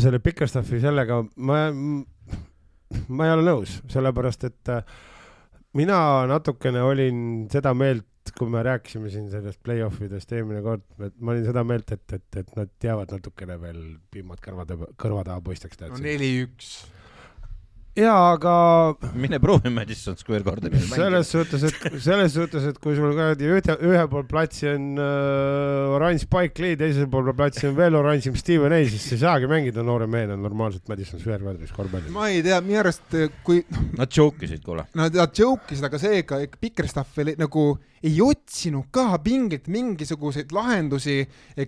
selle 0.00 0.20
Bickerstaffi 0.22 0.78
sellega 0.82 1.18
ma, 1.42 1.64
ma 3.08 3.26
ei 3.26 3.34
ole 3.34 3.46
nõus, 3.46 3.80
sellepärast 3.90 4.46
et 4.48 4.70
äh, 4.72 4.94
mina 5.78 5.98
natukene 6.30 6.82
olin 6.86 7.48
seda 7.52 7.74
meelt, 7.74 8.06
kui 8.38 8.50
me 8.52 8.62
rääkisime 8.62 9.10
siin 9.10 9.26
sellest 9.32 9.58
play-off 9.64 10.00
idest 10.06 10.32
eelmine 10.36 10.62
kord, 10.62 10.86
et 11.02 11.16
ma 11.18 11.34
olin 11.34 11.44
seda 11.48 11.64
meelt, 11.66 11.90
et, 11.96 12.06
et, 12.14 12.40
et 12.42 12.56
nad 12.56 12.70
jäävad 12.86 13.16
natukene 13.16 13.58
veel 13.60 13.82
piimad 14.12 14.42
kõrvade, 14.44 14.78
kõrva 15.00 15.26
taha 15.26 15.42
poisteks. 15.44 15.80
no 15.90 15.98
neli-üks 15.98 16.72
jaa, 17.98 18.32
aga 18.34 18.52
mine 19.18 19.40
proovi 19.42 19.70
Madison 19.74 20.16
Square 20.16 20.44
Gardenil 20.46 20.84
selles 20.92 21.30
suhtes, 21.32 21.64
et 21.66 21.98
selles 22.02 22.34
suhtes, 22.36 22.68
et 22.70 22.78
kui 22.82 22.94
sul 22.98 23.10
kuradi 23.16 23.48
ühe, 23.50 23.60
ühe 23.90 24.04
pool 24.12 24.26
platsi 24.30 24.68
on 24.70 24.86
äh, 25.00 25.96
oranž 25.96 26.24
Spike 26.26 26.62
Lee, 26.62 26.78
teisel 26.80 27.10
pool 27.10 27.32
platsi 27.36 27.66
on 27.70 27.76
veel 27.78 27.98
oranžim 27.98 28.38
Steven 28.38 28.74
A, 28.76 28.80
siis 28.86 29.08
ei 29.16 29.22
saagi 29.24 29.50
mängida 29.50 29.84
noore 29.86 30.06
mehena 30.10 30.38
normaalselt 30.38 30.86
Madison 30.92 31.22
Square 31.22 31.42
Gardenis 31.44 31.74
korvpalli. 31.74 32.14
ma 32.14 32.30
ei 32.30 32.44
tea, 32.46 32.60
minu 32.64 32.82
arust 32.84 33.18
kui 33.46 33.64
Nad 33.98 34.10
joke 34.14 34.46
isid, 34.46 34.62
kuule. 34.64 34.86
Nad, 34.96 35.14
nad 35.16 35.34
joke 35.36 35.74
isid, 35.74 35.84
aga 35.90 35.98
seega 36.00 36.40
Bickerstaff 36.60 37.18
oli 37.20 37.34
nagu 37.40 37.72
ei 38.00 38.16
otsinud 38.24 38.88
ka 38.94 39.18
pingilt 39.20 39.66
mingisuguseid 39.72 40.54
lahendusi, 40.56 41.18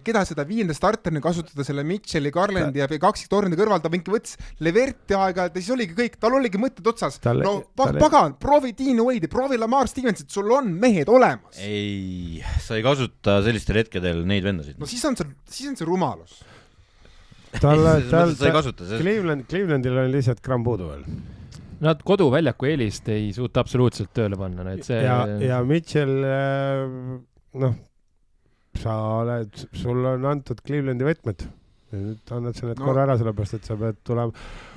keda 0.04 0.22
seda 0.28 0.46
viienda 0.48 0.72
starterina 0.76 1.20
kasutada 1.24 1.66
selle 1.66 1.84
Mitchell'i, 1.84 2.32
Garlandi 2.32 2.80
ja 2.80 2.88
kaksiktornide 2.88 3.58
kõrval, 3.60 3.82
ta 3.84 3.90
mingi 3.92 4.12
võttis 4.12 4.38
Leverti 4.64 5.16
aeg-ajalt 5.18 5.58
ja 5.58 5.64
siis 5.64 5.74
oligi 5.74 5.96
kõik, 5.98 6.16
tal 6.22 6.38
oligi 6.38 6.60
mõtted 6.60 6.88
otsas. 6.88 7.20
no 7.42 7.58
tal... 7.76 7.98
pagan, 8.00 8.38
proovi 8.40 8.72
Dean 8.78 9.02
Wade'i, 9.04 9.28
proovi 9.32 9.60
Lamar 9.60 9.90
Stevensit, 9.92 10.30
sul 10.32 10.48
on 10.56 10.72
mehed 10.72 11.12
olemas. 11.12 11.60
ei, 11.60 12.40
sa 12.64 12.80
ei 12.80 12.86
kasuta 12.86 13.42
sellistel 13.44 13.82
hetkedel 13.82 14.24
neid 14.28 14.48
vendasid. 14.48 14.80
no 14.80 14.88
siis 14.88 15.04
on 15.04 15.18
see, 15.20 15.28
siis 15.52 15.68
on 15.68 15.76
see 15.76 15.88
rumalus 15.88 16.40
tal, 17.60 17.84
tal, 18.08 18.34
tal, 18.40 18.72
Cleveland, 18.96 19.44
Clevelandil 19.50 20.00
on 20.00 20.10
lihtsalt 20.16 20.40
gramm 20.44 20.64
puudu 20.64 20.88
veel 20.94 21.04
Nad 21.82 22.02
koduväljaku 22.06 22.68
eelist 22.70 23.08
ei 23.10 23.32
suuta 23.34 23.62
absoluutselt 23.64 24.12
tööle 24.14 24.38
panna, 24.38 24.66
et 24.70 24.86
see. 24.86 25.00
ja, 25.02 25.24
ja 25.42 25.62
Mitchell, 25.66 26.22
äh, 26.22 26.84
noh, 27.62 27.74
sa 28.78 28.94
oled, 29.22 29.66
sulle 29.74 30.14
on 30.16 30.28
antud 30.30 30.62
Clevelandi 30.62 31.08
võtmed 31.08 31.46
nüüd 31.98 32.32
annad 32.34 32.56
sa 32.58 32.68
need 32.68 32.80
no. 32.80 32.86
korra 32.86 33.04
ära, 33.06 33.16
sellepärast 33.20 33.56
et 33.58 33.68
sa 33.68 33.76
pead 33.80 33.98
tulema 34.06 34.32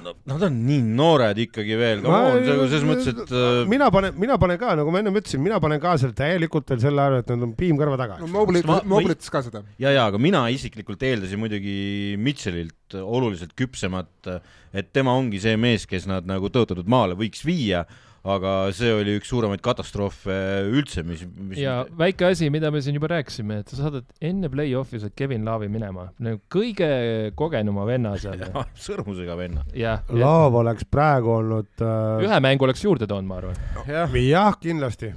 no,. 0.06 0.14
Nad 0.30 0.46
on 0.48 0.58
nii 0.68 0.82
noored 0.98 1.40
ikkagi 1.46 1.78
veel, 1.80 2.04
selles 2.06 2.86
mõttes, 2.88 3.10
et 3.14 3.34
äh... 3.34 3.62
mina 3.72 3.90
panen, 3.94 4.16
mina 4.22 4.38
panen 4.42 4.60
ka, 4.62 4.76
nagu 4.80 4.94
ma 4.94 5.02
ennem 5.02 5.20
ütlesin, 5.22 5.44
mina 5.44 5.60
panen 5.64 5.82
ka 5.84 5.96
seal 6.02 6.16
täielikult 6.18 6.74
veel 6.74 6.82
selle 6.84 7.06
arve, 7.06 7.22
et 7.24 7.34
nad 7.34 7.46
on 7.48 7.54
piim 7.58 7.80
kõrva 7.80 8.00
taga. 8.02 8.20
no 8.22 8.30
Mobley, 8.32 8.66
Mobley 8.66 9.16
ütles 9.16 9.34
ka 9.34 9.44
seda. 9.46 9.64
ja, 9.82 9.94
ja 9.96 10.08
aga 10.12 10.22
mina 10.22 10.46
isiklikult 10.54 11.04
eeldasin 11.06 11.42
muidugi 11.42 11.78
Mitchellilt 12.22 12.98
oluliselt 13.02 13.56
küpsemat, 13.58 14.32
et 14.76 14.92
tema 14.96 15.16
ongi 15.18 15.42
see 15.42 15.56
mees, 15.60 15.88
kes 15.90 16.10
nad 16.12 16.28
nagu 16.30 16.52
tõotatud 16.54 16.90
maale 16.92 17.18
võiks 17.20 17.46
viia 17.48 17.86
aga 18.26 18.54
see 18.76 18.90
oli 18.94 19.16
üks 19.20 19.30
suuremaid 19.30 19.62
katastroofe 19.66 20.36
üldse, 20.66 21.04
mis, 21.06 21.22
mis 21.38 21.62
ja 21.62 21.78
väike 21.98 22.32
asi, 22.32 22.50
mida 22.54 22.72
me 22.74 22.82
siin 22.82 22.98
juba 22.98 23.12
rääkisime, 23.14 23.62
et 23.62 23.72
sa 23.72 23.84
saadad 23.84 24.08
enne 24.26 24.50
play-off'i 24.52 25.02
saad 25.02 25.14
Kevin 25.18 25.46
Laavi 25.46 25.70
minema, 25.72 26.08
nagu 26.26 26.42
kõige 26.52 26.90
kogenuma 27.38 27.86
venna 27.88 28.16
seal. 28.22 28.42
sõrmusega 28.88 29.38
venna. 29.40 29.66
Laav 30.10 30.58
oleks 30.62 30.88
praegu 30.90 31.36
olnud 31.38 31.86
äh... 31.86 32.26
ühe 32.26 32.42
mängu 32.44 32.68
oleks 32.68 32.86
juurde 32.86 33.10
toonud, 33.10 33.30
ma 33.30 33.42
arvan. 33.42 33.60
jah 33.90 34.20
ja,, 34.26 34.46
kindlasti. 34.62 35.14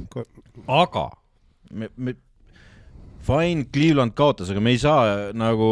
aga 0.66 1.08
me, 1.72 1.88
me, 1.96 2.16
fine, 3.24 3.68
Cleveland 3.72 4.16
kaotas, 4.18 4.52
aga 4.52 4.60
me 4.64 4.76
ei 4.76 4.82
saa 4.82 5.30
nagu 5.36 5.70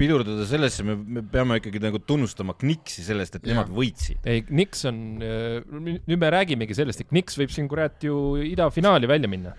pidurdada 0.00 0.46
sellesse, 0.48 0.84
me, 0.86 0.96
me 0.96 1.22
peame 1.32 1.58
ikkagi 1.60 1.82
nagu 1.82 2.00
tunnustama 2.02 2.56
Knixi 2.60 3.04
sellest, 3.06 3.36
et 3.38 3.46
ja. 3.46 3.54
nemad 3.54 3.70
võitsid. 3.74 4.24
ei, 4.24 4.42
Knix 4.48 4.86
on, 4.88 5.00
äh, 5.24 5.60
nüüd 6.00 6.16
me 6.16 6.32
räägimegi 6.34 6.76
sellest, 6.78 7.04
et 7.04 7.10
Knix 7.12 7.38
võib 7.40 7.52
siin 7.54 7.68
kurat 7.70 8.00
ju 8.04 8.16
idafinaali 8.48 9.10
välja 9.10 9.30
minna. 9.30 9.54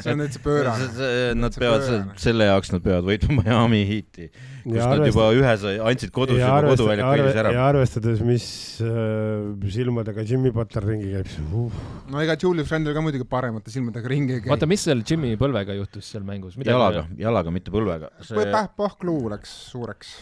see 0.00 0.12
on 0.12 0.24
täitsa 0.24 0.42
pöörane. 0.44 0.90
Nad 1.36 1.56
peavad, 1.60 2.12
selle 2.20 2.50
jaoks 2.50 2.74
nad 2.74 2.84
peavad 2.84 3.06
võitma 3.08 3.40
Miami 3.42 3.82
Heati, 3.88 4.30
kus 4.66 4.78
ja 4.80 4.90
nad 4.90 4.98
arvest... 4.98 5.14
juba 5.14 5.26
ühe 5.38 5.54
sai, 5.62 5.74
andsid 5.90 6.12
kodus 6.14 6.40
juba 6.40 6.60
koduväljaku 6.66 7.20
eelise 7.20 7.42
ära. 7.42 7.54
ja 7.54 7.66
arvestades, 7.70 8.22
mis 8.26 8.46
äh, 8.84 9.70
silmadega 9.72 10.26
Jimmy 10.26 10.52
Butler 10.54 10.88
ringi 10.90 11.10
käib, 11.14 11.32
siis 11.32 11.56
uh. 11.62 11.82
no 12.12 12.22
ega 12.22 12.38
Julius 12.42 12.72
Randle 12.74 12.94
ka 12.96 13.04
muidugi 13.04 13.28
paremate 13.30 13.74
silmadega 13.74 14.12
ringi 14.12 14.38
ei 14.38 14.44
käi. 14.44 14.52
vaata, 14.54 14.70
mis 14.70 14.86
seal 14.88 15.04
Jimmy 15.06 15.34
põlvega 15.40 15.76
juhtus 15.78 16.12
seal 16.14 16.26
mängus? 16.26 16.58
jalaga, 16.66 17.06
jalaga, 17.20 17.54
mitte 17.54 17.74
põlvega 17.74 18.10
see.... 18.26 18.48
pahkluu 18.76 19.30
läks 19.32 19.52
suureks 19.70 20.16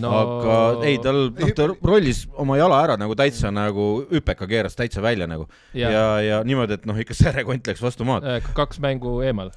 no 0.00 0.12
aga 0.16 0.56
ei, 0.88 0.96
tal, 1.02 1.20
noh, 1.36 1.52
ta 1.56 1.66
rollis 1.84 2.24
oma 2.40 2.56
jala 2.60 2.80
ära 2.84 2.96
nagu 3.00 3.16
täitsa 3.18 3.52
nagu 3.52 3.86
hüpeka 4.12 4.48
keeras 4.48 4.76
täitsa 4.78 5.04
välja 5.04 5.28
nagu 5.28 5.48
ja, 5.76 5.90
ja, 5.92 6.04
ja 6.24 6.42
niimoodi, 6.46 6.78
et 6.78 6.88
noh, 6.88 6.98
ikka 6.98 7.16
särekont 7.16 7.68
läks 7.68 7.82
vastu 7.84 8.06
maad. 8.08 8.24
Äh, 8.24 8.52
kaks 8.56 8.80
mängu 8.82 9.18
eemal. 9.26 9.52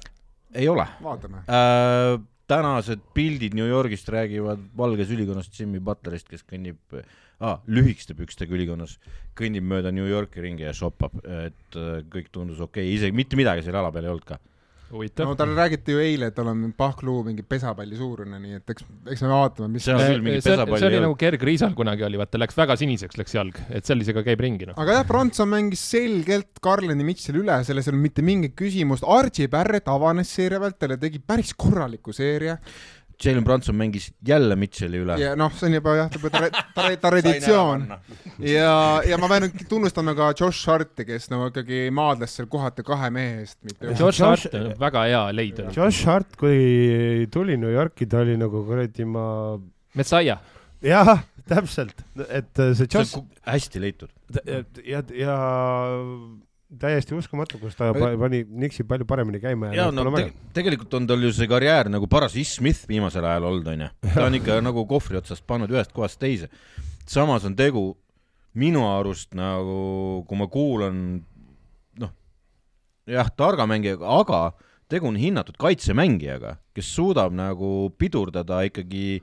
ei 0.54 0.68
ole. 0.72 0.86
vaatame 1.04 1.44
äh,. 1.46 2.18
Tänased 2.50 3.02
pildid 3.14 3.54
New 3.58 3.66
Yorgist 3.66 4.08
räägivad 4.12 4.62
valges 4.78 5.10
ülikonnast 5.14 5.54
Jimmy 5.58 5.80
Butlerist, 5.82 6.28
kes 6.30 6.44
kõnnib 6.46 6.78
ah, 7.40 7.60
lühikeste 7.66 8.16
pükstega 8.18 8.54
ülikonnas, 8.56 8.96
kõnnib 9.38 9.66
mööda 9.66 9.92
New 9.94 10.06
Yorki 10.08 10.44
ringi 10.44 10.66
ja 10.66 10.74
shoppab, 10.76 11.18
et 11.24 11.78
äh, 11.78 12.02
kõik 12.12 12.30
tundus 12.34 12.62
okei 12.62 12.86
okay., 12.86 12.98
isegi 12.98 13.16
mitte 13.16 13.38
midagi 13.38 13.66
seal 13.66 13.78
jala 13.80 13.92
peal 13.94 14.06
ei 14.06 14.14
olnud 14.14 14.28
ka 14.28 14.40
no 15.26 15.34
tal 15.38 15.52
räägiti 15.56 15.94
ju 15.96 16.00
eile, 16.02 16.28
et 16.30 16.36
tal 16.36 16.50
on 16.52 16.60
pahkluu 16.76 17.24
mingi 17.26 17.42
pesapalli 17.46 17.98
suurune, 17.98 18.38
nii 18.42 18.58
et 18.60 18.74
eks, 18.74 18.86
eks 19.12 19.24
me 19.24 19.30
vaatame, 19.32 19.70
mis 19.74 19.86
seal 19.88 19.98
küll 19.98 20.22
mingi 20.22 20.42
pesapalli 20.44 20.82
see 20.82 20.90
oli 20.92 21.00
nagu 21.02 21.16
Gerg 21.18 21.46
Riisal 21.48 21.74
kunagi 21.78 22.06
oli, 22.06 22.20
vaata 22.20 22.38
läks 22.38 22.58
väga 22.58 22.76
siniseks, 22.78 23.18
läks 23.18 23.34
jalg, 23.34 23.58
et 23.74 23.88
sellisega 23.88 24.22
käib 24.26 24.44
ringi 24.46 24.68
noh. 24.70 24.78
aga 24.82 25.00
jah, 25.00 25.08
Bronson 25.08 25.50
mängis 25.50 25.82
selgelt 25.90 26.62
Carlini 26.62 27.06
Mitchell 27.06 27.40
üle, 27.42 27.58
selles 27.66 27.88
ei 27.88 27.94
olnud 27.94 28.06
mitte 28.06 28.26
mingit 28.26 28.54
küsimust, 28.58 29.06
Archie 29.16 29.50
Barrett 29.50 29.90
avanes 29.90 30.30
seeria 30.38 30.62
vältel 30.62 30.94
ja 30.94 31.00
tegi 31.02 31.22
päris 31.22 31.50
korraliku 31.58 32.14
seeria 32.14 32.60
Jalen 33.24 33.44
Brunson 33.44 33.76
mängis 33.76 34.10
jälle 34.26 34.56
Mitchell'i 34.56 35.00
üle. 35.00 35.16
ja 35.20 35.32
noh, 35.38 35.52
see 35.56 35.70
on 35.70 35.76
juba 35.78 35.94
jah, 35.96 36.10
juba 36.12 36.30
traditsioon. 37.04 37.86
ja, 38.44 38.74
ja 39.08 39.18
ma 39.20 39.30
pean 39.32 39.48
tunnustama 39.68 40.14
ka 40.18 40.32
Josh 40.36 40.68
Harti, 40.68 41.06
kes 41.08 41.30
nagu 41.32 41.48
ikkagi 41.50 41.86
maadles 41.96 42.36
seal 42.36 42.50
kohati 42.52 42.84
kahe 42.86 43.10
mehe 43.14 43.40
eest. 43.44 43.58
Josh 43.96 44.20
Hart 44.24 44.52
on 44.54 44.74
väga 44.80 45.06
hea 45.08 45.22
leid. 45.36 45.62
Josh 45.76 46.04
Hart, 46.08 46.36
kui 46.40 47.26
tuli 47.32 47.56
New 47.60 47.72
Yorki, 47.72 48.08
ta 48.10 48.20
oli 48.24 48.36
nagu 48.40 48.64
kuradi 48.68 49.08
ma. 49.08 49.24
Messiah. 49.96 50.42
jah, 50.84 51.16
täpselt, 51.48 52.04
et 52.28 52.64
see 52.76 52.90
Josh. 52.92 53.16
hästi 53.48 53.80
leitud. 53.80 54.12
ja, 54.44 54.60
ja, 54.84 55.02
ja 55.16 55.38
täiesti 56.66 57.14
uskumatu, 57.14 57.60
kus 57.62 57.76
ta 57.78 57.92
pani 57.94 58.42
Nixi 58.44 58.84
palju 58.88 59.06
paremini 59.06 59.38
käima 59.42 59.70
ja, 59.70 59.86
ja 59.86 59.92
no, 59.94 60.08
te 60.16 60.32
tegelikult 60.56 60.96
on 60.98 61.06
tal 61.06 61.22
ju 61.22 61.30
see 61.34 61.46
karjäär 61.50 61.90
nagu 61.92 62.08
paras 62.10 62.34
Is 62.38 62.56
Smith 62.58 62.88
viimasel 62.90 63.24
ajal 63.24 63.46
olnud, 63.52 63.68
onju. 63.70 63.90
ta 64.08 64.26
on 64.26 64.38
ikka 64.40 64.58
nagu 64.64 64.82
kohvri 64.90 65.20
otsast 65.20 65.46
pannud 65.46 65.70
ühest 65.70 65.94
kohast 65.94 66.18
teise. 66.22 66.50
samas 67.06 67.46
on 67.46 67.54
tegu 67.56 67.92
minu 68.56 68.86
arust 68.88 69.34
nagu, 69.36 70.24
kui 70.26 70.38
ma 70.40 70.46
kuulan, 70.50 71.00
noh, 72.00 72.12
jah, 73.06 73.28
targa 73.36 73.66
mängijaga, 73.68 74.08
aga 74.22 74.40
tegu 74.90 75.10
on 75.10 75.18
hinnatud 75.20 75.58
kaitsemängijaga, 75.60 76.56
kes 76.74 76.88
suudab 76.96 77.34
nagu 77.36 77.90
pidurdada 78.00 78.62
ikkagi, 78.66 79.20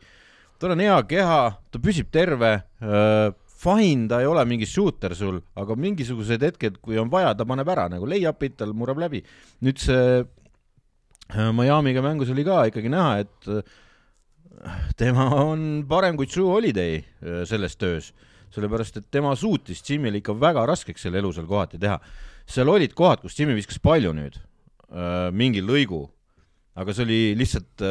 tal 0.62 0.76
on 0.76 0.84
hea 0.86 1.00
keha, 1.10 1.40
ta 1.74 1.82
püsib 1.82 2.12
terve 2.14 2.56
äh,, 2.62 3.34
fine, 3.64 4.08
ta 4.12 4.20
ei 4.22 4.28
ole 4.28 4.44
mingi 4.48 4.68
shooter 4.70 5.16
sul, 5.18 5.40
aga 5.60 5.78
mingisugused 5.80 6.44
hetked, 6.44 6.80
kui 6.84 7.00
on 7.00 7.12
vaja, 7.12 7.34
ta 7.38 7.48
paneb 7.48 7.70
ära 7.74 7.88
nagu 7.92 8.08
lay-up'id, 8.10 8.58
tal 8.60 8.74
murrab 8.78 9.02
läbi. 9.04 9.24
nüüd 9.64 9.80
see 9.82 10.20
äh, 10.20 11.50
Miami'ga 11.56 12.04
mängus 12.04 12.34
oli 12.34 12.46
ka 12.48 12.64
ikkagi 12.70 12.92
näha, 12.92 13.24
et 13.24 13.50
äh, 13.52 13.64
tema 15.00 15.30
on 15.44 15.84
parem 15.90 16.20
kui 16.20 16.30
True 16.30 16.52
Holiday 16.52 17.00
äh, 17.00 17.44
selles 17.50 17.78
töös, 17.80 18.12
sellepärast 18.54 19.00
et 19.00 19.12
tema 19.12 19.36
suutis 19.40 19.82
Jimmy'le 19.88 20.20
ikka 20.22 20.36
väga 20.40 20.66
raskeks 20.70 21.08
selle 21.08 21.22
elu 21.24 21.32
seal 21.34 21.48
kohati 21.50 21.80
teha. 21.82 22.00
seal 22.46 22.70
olid 22.70 22.94
kohad, 22.94 23.24
kus 23.24 23.40
Jimmy 23.40 23.56
viskas 23.56 23.80
palju 23.80 24.12
nüüd, 24.14 24.36
mingi 25.34 25.62
lõigu, 25.64 26.04
aga 26.78 26.94
see 26.94 27.06
oli 27.08 27.22
lihtsalt 27.40 27.82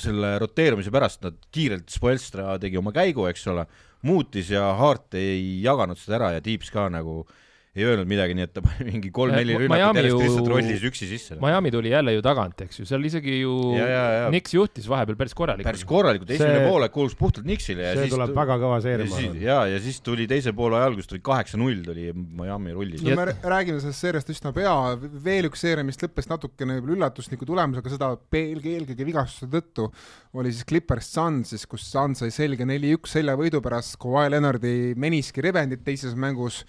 selle 0.00 0.30
roteerumise 0.40 0.90
pärast, 0.90 1.20
nad 1.22 1.36
kiirelt, 1.52 1.92
Spoelstra 1.92 2.56
tegi 2.58 2.80
oma 2.80 2.90
käigu, 2.96 3.28
eks 3.28 3.46
ole 3.52 3.66
muutis 4.02 4.50
ja 4.50 4.72
Hart 4.78 5.14
ei 5.18 5.60
jaganud 5.62 5.98
seda 6.00 6.18
ära 6.20 6.32
ja 6.36 6.44
Tiips 6.44 6.70
ka 6.72 6.88
nagu 6.92 7.24
ei 7.70 7.84
öelnud 7.86 8.08
midagi, 8.10 8.34
nii 8.34 8.42
et 8.48 8.50
ta 8.50 8.62
pani 8.64 8.88
mingi 8.88 9.12
kolm-neli 9.14 9.54
rünnakut 9.54 9.98
järjest 10.00 10.22
lihtsalt 10.24 10.48
rollis 10.50 10.82
üksi 10.88 11.06
sisse. 11.06 11.36
Miami 11.38 11.70
tuli 11.70 11.92
jälle 11.92 12.16
ju 12.16 12.22
tagant, 12.26 12.64
eks 12.64 12.80
ju, 12.80 12.86
seal 12.88 13.04
isegi 13.06 13.36
ju 13.44 13.52
ja, 13.76 13.84
ja, 13.86 14.00
ja. 14.16 14.24
Nix 14.34 14.56
juhtis 14.56 14.88
vahepeal 14.90 15.18
päris 15.20 15.36
korralikult. 15.38 15.68
päris 15.68 15.86
korralikult, 15.86 16.32
esimene 16.34 16.64
see... 16.64 16.66
poolek 16.66 16.94
kuulus 16.96 17.14
puhtalt 17.20 17.46
Nixile 17.46 17.86
ja 17.86 17.94
see 17.94 18.08
siis 18.08 18.16
tuleb 18.16 18.34
väga 18.34 18.58
kõva 18.64 18.80
seeria, 18.82 19.22
ja, 19.38 19.60
ja 19.70 19.78
siis 19.86 20.02
tuli 20.02 20.26
teise 20.30 20.50
poole 20.58 20.80
ajal, 20.80 20.98
kus 20.98 21.12
tuli 21.12 21.22
kaheksa-null, 21.30 21.78
tuli 21.86 22.10
Miami 22.10 22.74
rullis. 22.74 23.06
no 23.06 23.14
me 23.22 23.30
räägime 23.38 23.78
sellest 23.78 24.02
seeriast 24.02 24.34
üsna 24.34 24.50
pea, 24.56 24.74
veel 25.30 25.46
üks 25.52 25.62
seeria, 25.62 25.86
mis 25.86 26.02
lõppes 26.02 26.26
natukene 26.26 26.82
üllatusliku 26.82 27.46
tulemusega, 27.46 27.94
seda 27.94 28.12
eelkõige, 28.34 28.80
eelkõige 28.80 29.10
vigastuse 29.12 29.46
tõttu, 29.54 29.92
oli 30.34 30.50
siis 30.50 30.66
Clippers 30.66 31.14
Suns, 31.14 31.54
siis 31.54 31.70
kus 31.70 31.86
Suns 31.86 32.24
sai 32.24 32.34
selge 32.34 32.66
neli-üks 32.66 33.14
seljavõidu 33.14 33.62
pärast 33.62 33.94
Kawhi 34.02 34.34
Leonardi 34.34 34.96
meniski 34.98 35.46
rebendit 35.46 35.86
teises 35.86 36.18
mängus 36.18 36.64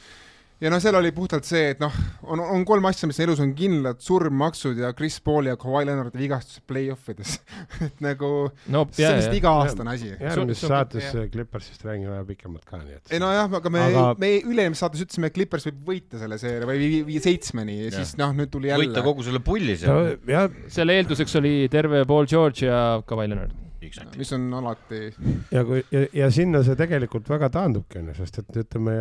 ja 0.62 0.70
no 0.70 0.78
seal 0.82 0.96
oli 1.00 1.10
puhtalt 1.16 1.48
see, 1.48 1.72
et 1.74 1.80
noh, 1.82 1.94
on, 2.30 2.42
on 2.56 2.64
kolm 2.68 2.86
asja, 2.90 3.10
mis 3.10 3.20
elus 3.24 3.42
on 3.44 3.54
kindlad, 3.58 4.02
surm, 4.04 4.36
maksud 4.42 4.78
ja 4.82 4.92
Chris 4.98 5.18
Paul 5.24 5.50
ja 5.50 5.58
Kawhi 5.60 5.88
Leonardi 5.90 6.22
vigastused 6.22 6.66
play-off 6.70 7.10
ides 7.14 7.38
et 7.88 8.04
nagu 8.04 8.32
no, 8.74 8.84
see 8.94 9.08
on 9.10 9.18
vist 9.20 9.38
iga-aastane 9.40 9.96
asi. 9.96 10.12
järgmises 10.14 10.68
saates 10.72 11.10
Clippersist 11.34 11.86
räägime 11.88 12.14
vähe 12.14 12.28
pikemalt 12.34 12.68
ka, 12.68 12.82
nii 12.82 13.00
et. 13.00 13.16
ei 13.16 13.24
nojah, 13.24 13.50
aga 13.62 13.74
me 13.74 13.86
aga..., 13.88 14.06
me 14.22 14.34
üle-eelmises 14.40 14.86
saates 14.86 15.06
ütlesime, 15.08 15.32
et 15.32 15.38
Clippers 15.38 15.66
võib 15.70 15.82
võita 15.94 16.22
selle 16.22 16.38
seeria 16.42 16.70
või 16.70 16.84
viia 16.84 17.08
vii, 17.10 17.24
seitsmeni 17.26 17.80
ja, 17.80 17.90
ja 17.90 17.96
siis 17.98 18.14
noh, 18.22 18.36
nüüd 18.38 18.54
tuli 18.54 18.70
jälle. 18.70 18.92
võita 18.92 19.06
kogu 19.06 19.26
selle 19.26 19.42
pulli 19.46 19.78
seal 19.82 20.14
no,. 20.14 20.46
selle 20.72 21.00
eelduseks 21.02 21.40
oli 21.42 21.56
terve 21.74 22.06
Paul 22.10 22.30
George 22.30 22.70
ja 22.70 22.84
Kawhi 23.08 23.32
Leonard 23.32 23.58
Exactly. 23.82 24.20
mis 24.22 24.30
on 24.36 24.44
alati. 24.54 25.08
ja 25.50 25.64
kui 25.66 25.82
ja, 25.90 26.04
ja 26.14 26.30
sinna 26.30 26.62
see 26.62 26.78
tegelikult 26.78 27.26
väga 27.32 27.50
taandubki 27.50 27.98
onju, 27.98 28.14
sest 28.20 28.38
et 28.44 28.62
ütleme 28.62 28.94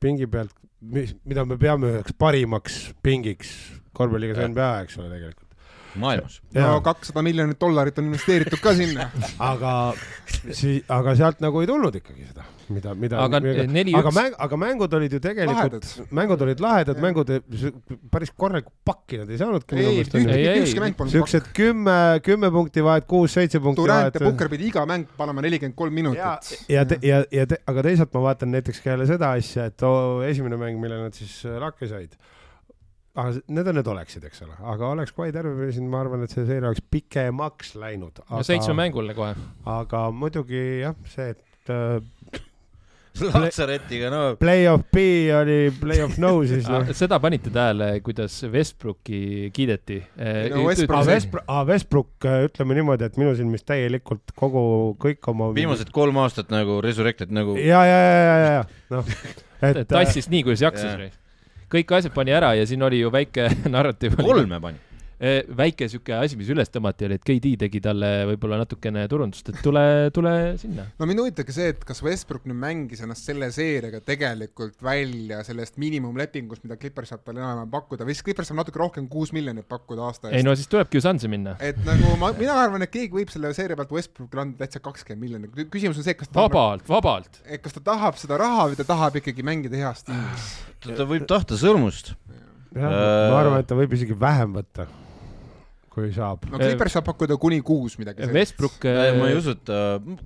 pingi 0.00 0.24
pealt 0.30 0.54
mis, 0.80 1.14
mida 1.24 1.44
me 1.48 1.58
peame 1.60 1.92
üheks 1.92 2.14
parimaks 2.18 2.78
pingiks 3.02 3.52
korvpalliga, 3.96 4.38
NBA, 4.46 4.72
eks 4.86 4.98
ole, 5.00 5.10
tegelikult. 5.14 5.44
Maailmas. 5.98 6.36
no 6.54 6.78
kakssada 6.84 7.24
miljonit 7.26 7.58
dollarit 7.58 7.96
on 7.98 8.10
investeeritud 8.10 8.60
ka 8.62 8.74
sinna. 8.76 9.08
Aga 9.42 9.72
aga 10.94 11.16
sealt 11.18 11.42
nagu 11.42 11.64
ei 11.64 11.70
tulnud 11.70 11.96
ikkagi 11.98 12.28
seda 12.28 12.44
mida, 12.72 12.94
mida 12.98 13.20
aga 13.24 13.40
neli 13.42 13.94
aga 13.96 14.12
mäng, 14.14 14.36
aga 14.46 14.58
mängud 14.60 14.94
olid 14.98 15.16
ju 15.16 15.20
tegelikult, 15.24 15.88
mängud 16.14 16.44
olid 16.46 16.62
lahedad, 16.62 17.00
mängud 17.02 17.32
päris 18.12 18.32
korralikku 18.36 18.72
pakki 18.88 19.22
nad 19.22 19.32
ei 19.32 19.40
saanudki. 19.40 19.78
ei, 19.78 20.62
ükski 20.62 20.82
mäng 20.82 20.96
polnud 20.98 21.14
siuksed 21.16 21.50
kümme, 21.56 21.98
kümme 22.24 22.52
punkti 22.54 22.84
vahet, 22.84 23.08
kuus-seitse 23.10 23.62
punkti 23.64 23.82
Durant 23.82 24.08
vahet. 24.08 24.16
Durant 24.16 24.30
ja 24.30 24.32
Pukker 24.32 24.52
pidi 24.52 24.70
iga 24.72 24.86
mäng 24.88 25.08
panema 25.18 25.44
nelikümmend 25.44 25.78
kolm 25.78 25.94
minutit. 25.94 26.20
ja, 26.20 26.38
ja, 26.68 26.86
ja, 27.02 27.22
ja 27.40 27.46
te, 27.50 27.60
aga 27.68 27.86
teisalt 27.90 28.14
ma 28.16 28.26
vaatan 28.30 28.52
näiteks 28.56 28.82
ka 28.84 28.94
jälle 28.94 29.08
seda 29.10 29.34
asja, 29.38 29.68
et 29.72 29.86
oo, 29.86 30.20
esimene 30.26 30.60
mäng, 30.60 30.80
mille 30.80 31.00
nad 31.02 31.16
siis 31.16 31.40
äh, 31.48 31.60
lakke 31.62 31.90
said 31.90 32.18
aga 33.18 33.40
need 33.50 33.70
on 33.70 33.78
need 33.78 33.90
oleksid, 33.90 34.24
eks 34.28 34.44
ole, 34.46 34.56
aga 34.72 34.92
oleks 34.94 35.14
Kawhi 35.16 35.34
terve, 35.34 35.70
siis 35.72 35.86
ma 35.90 36.02
arvan, 36.04 36.22
et 36.24 36.34
see 36.34 36.44
seeria 36.46 36.70
oleks 36.70 36.84
pikemaks 36.92 37.74
läinud. 37.80 38.22
no 38.30 38.42
seitsme 38.46 38.76
mängule 38.78 39.16
kohe. 39.16 39.34
aga 39.78 40.04
muidugi 40.14 40.62
jah, 40.84 40.96
see, 41.10 41.32
et 41.34 41.72
äh, 41.74 41.98
Latsaretiga, 43.26 44.10
no. 44.12 44.22
Play-off 44.40 44.86
B 44.94 45.04
oli 45.34 45.58
play-off 45.80 46.18
no, 46.22 46.32
siis 46.48 46.68
noh. 46.72 46.88
seda 46.96 47.18
panite 47.22 47.52
tähele, 47.54 47.90
kuidas 48.06 48.36
Westbrooki 48.52 49.50
kiideti 49.54 50.00
no,? 50.00 50.64
Westbrook, 50.66 51.06
Westbrook, 51.10 51.52
Westbrook, 51.68 52.28
ütleme 52.48 52.78
niimoodi, 52.78 53.08
et 53.08 53.20
minu 53.20 53.34
silmis 53.38 53.66
täielikult 53.68 54.34
kogu, 54.38 54.64
kõik 55.02 55.30
oma. 55.32 55.52
viimased 55.56 55.92
kolm 55.94 56.20
aastat 56.24 56.52
nagu 56.54 56.80
resurrected 56.84 57.32
nagu. 57.34 57.58
ja, 57.60 57.84
ja, 57.86 58.02
ja, 58.02 58.18
ja, 58.24 58.50
ja, 58.58 58.66
noh. 58.96 59.14
et 59.70 59.86
tassis 59.90 60.30
nii, 60.32 60.44
kuidas 60.48 60.66
jaksis. 60.68 61.16
kõik 61.72 61.96
asjad 62.00 62.14
pani 62.16 62.36
ära 62.36 62.54
ja 62.58 62.66
siin 62.68 62.82
oli 62.86 63.02
ju 63.02 63.14
väike 63.14 63.50
narratiiv. 63.76 64.20
kolme 64.22 64.60
pani 64.62 64.78
Eh, 64.78 64.87
väike 65.18 65.88
sihuke 65.90 66.14
asi, 66.14 66.36
mis 66.38 66.50
üles 66.52 66.70
tõmmati, 66.70 67.08
oli, 67.08 67.16
et 67.18 67.24
KD 67.26 67.56
tegi 67.58 67.80
talle 67.82 68.10
võib-olla 68.30 68.60
natukene 68.60 69.02
turundust, 69.10 69.48
et 69.50 69.58
tule, 69.64 69.82
tule 70.14 70.34
sinna. 70.60 70.84
no 70.94 71.08
mind 71.10 71.22
huvitabki 71.24 71.54
see, 71.54 71.72
et 71.74 71.80
kas 71.86 72.00
Westbrook 72.06 72.46
nüüd 72.46 72.58
mängis 72.60 73.02
ennast 73.02 73.26
selle 73.26 73.48
seeriaga 73.54 73.98
tegelikult 74.06 74.76
välja 74.84 75.40
sellest 75.46 75.80
miinimumlepingust, 75.82 76.62
mida 76.62 76.78
Clippers 76.78 77.10
saab 77.10 77.24
talle 77.26 77.42
enam-vähem 77.42 77.72
pakkuda 77.72 78.06
või 78.06 78.14
siis 78.14 78.26
Clippers 78.28 78.52
saab 78.52 78.60
natuke 78.60 78.78
rohkem, 78.78 79.08
kuus 79.10 79.34
miljonit 79.34 79.66
pakkuda 79.66 80.06
aasta 80.06 80.30
eest. 80.30 80.38
ei 80.38 80.46
no 80.46 80.54
siis 80.58 80.70
tulebki 80.70 81.00
ju 81.00 81.02
Sunsi 81.08 81.32
minna. 81.32 81.56
et 81.58 81.82
nagu 81.88 82.14
ma, 82.22 82.30
mina 82.38 82.54
arvan, 82.62 82.86
et 82.86 82.94
keegi 82.94 83.18
võib 83.18 83.34
selle 83.34 83.50
seeria 83.58 83.78
pealt 83.80 83.96
Westbrookile 83.98 84.46
anda 84.46 84.62
täitsa 84.62 84.82
kakskümmend 84.84 85.24
miljonit, 85.24 85.74
küsimus 85.74 85.98
on 85.98 86.06
see, 86.06 86.14
kas 86.20 86.30
ta 86.30 86.46
vabalt, 86.46 86.86
vabalt. 86.86 87.42
et 87.42 87.64
kas 87.64 87.74
ta 87.74 87.82
tahab 87.90 88.22
seda 88.22 88.38
raha 88.38 88.70
või 88.70 88.78
ta 88.78 88.86
tahab 88.86 89.18
ikkagi 89.18 89.42
mängida 89.42 89.82
heas 89.82 90.06
tiimis. 90.06 90.48
ta 90.86 91.10
võib 91.10 91.26
tahta 91.26 91.58
sõrmust. 91.58 92.14
jah, 92.70 92.86
ma 92.86 93.42
arvan, 93.42 93.60
et 93.66 93.66
ta 93.66 93.74
võib 93.74 93.98
isegi 93.98 94.14
vähem 94.14 94.54
võtta 94.60 94.86
kui 95.98 96.14
saab. 96.14 96.48
no 96.52 96.60
Clippers 96.60 96.98
saab 96.98 97.06
pakkuda 97.10 97.38
kuni 97.40 97.60
kuus 97.66 97.98
midagi 98.00 98.24
sellist. 98.24 98.38
Westbrook 98.38 98.88
ma 99.18 99.30
ei 99.30 99.38
usu, 99.38 99.54
et 99.56 99.64
ta, 99.68 99.80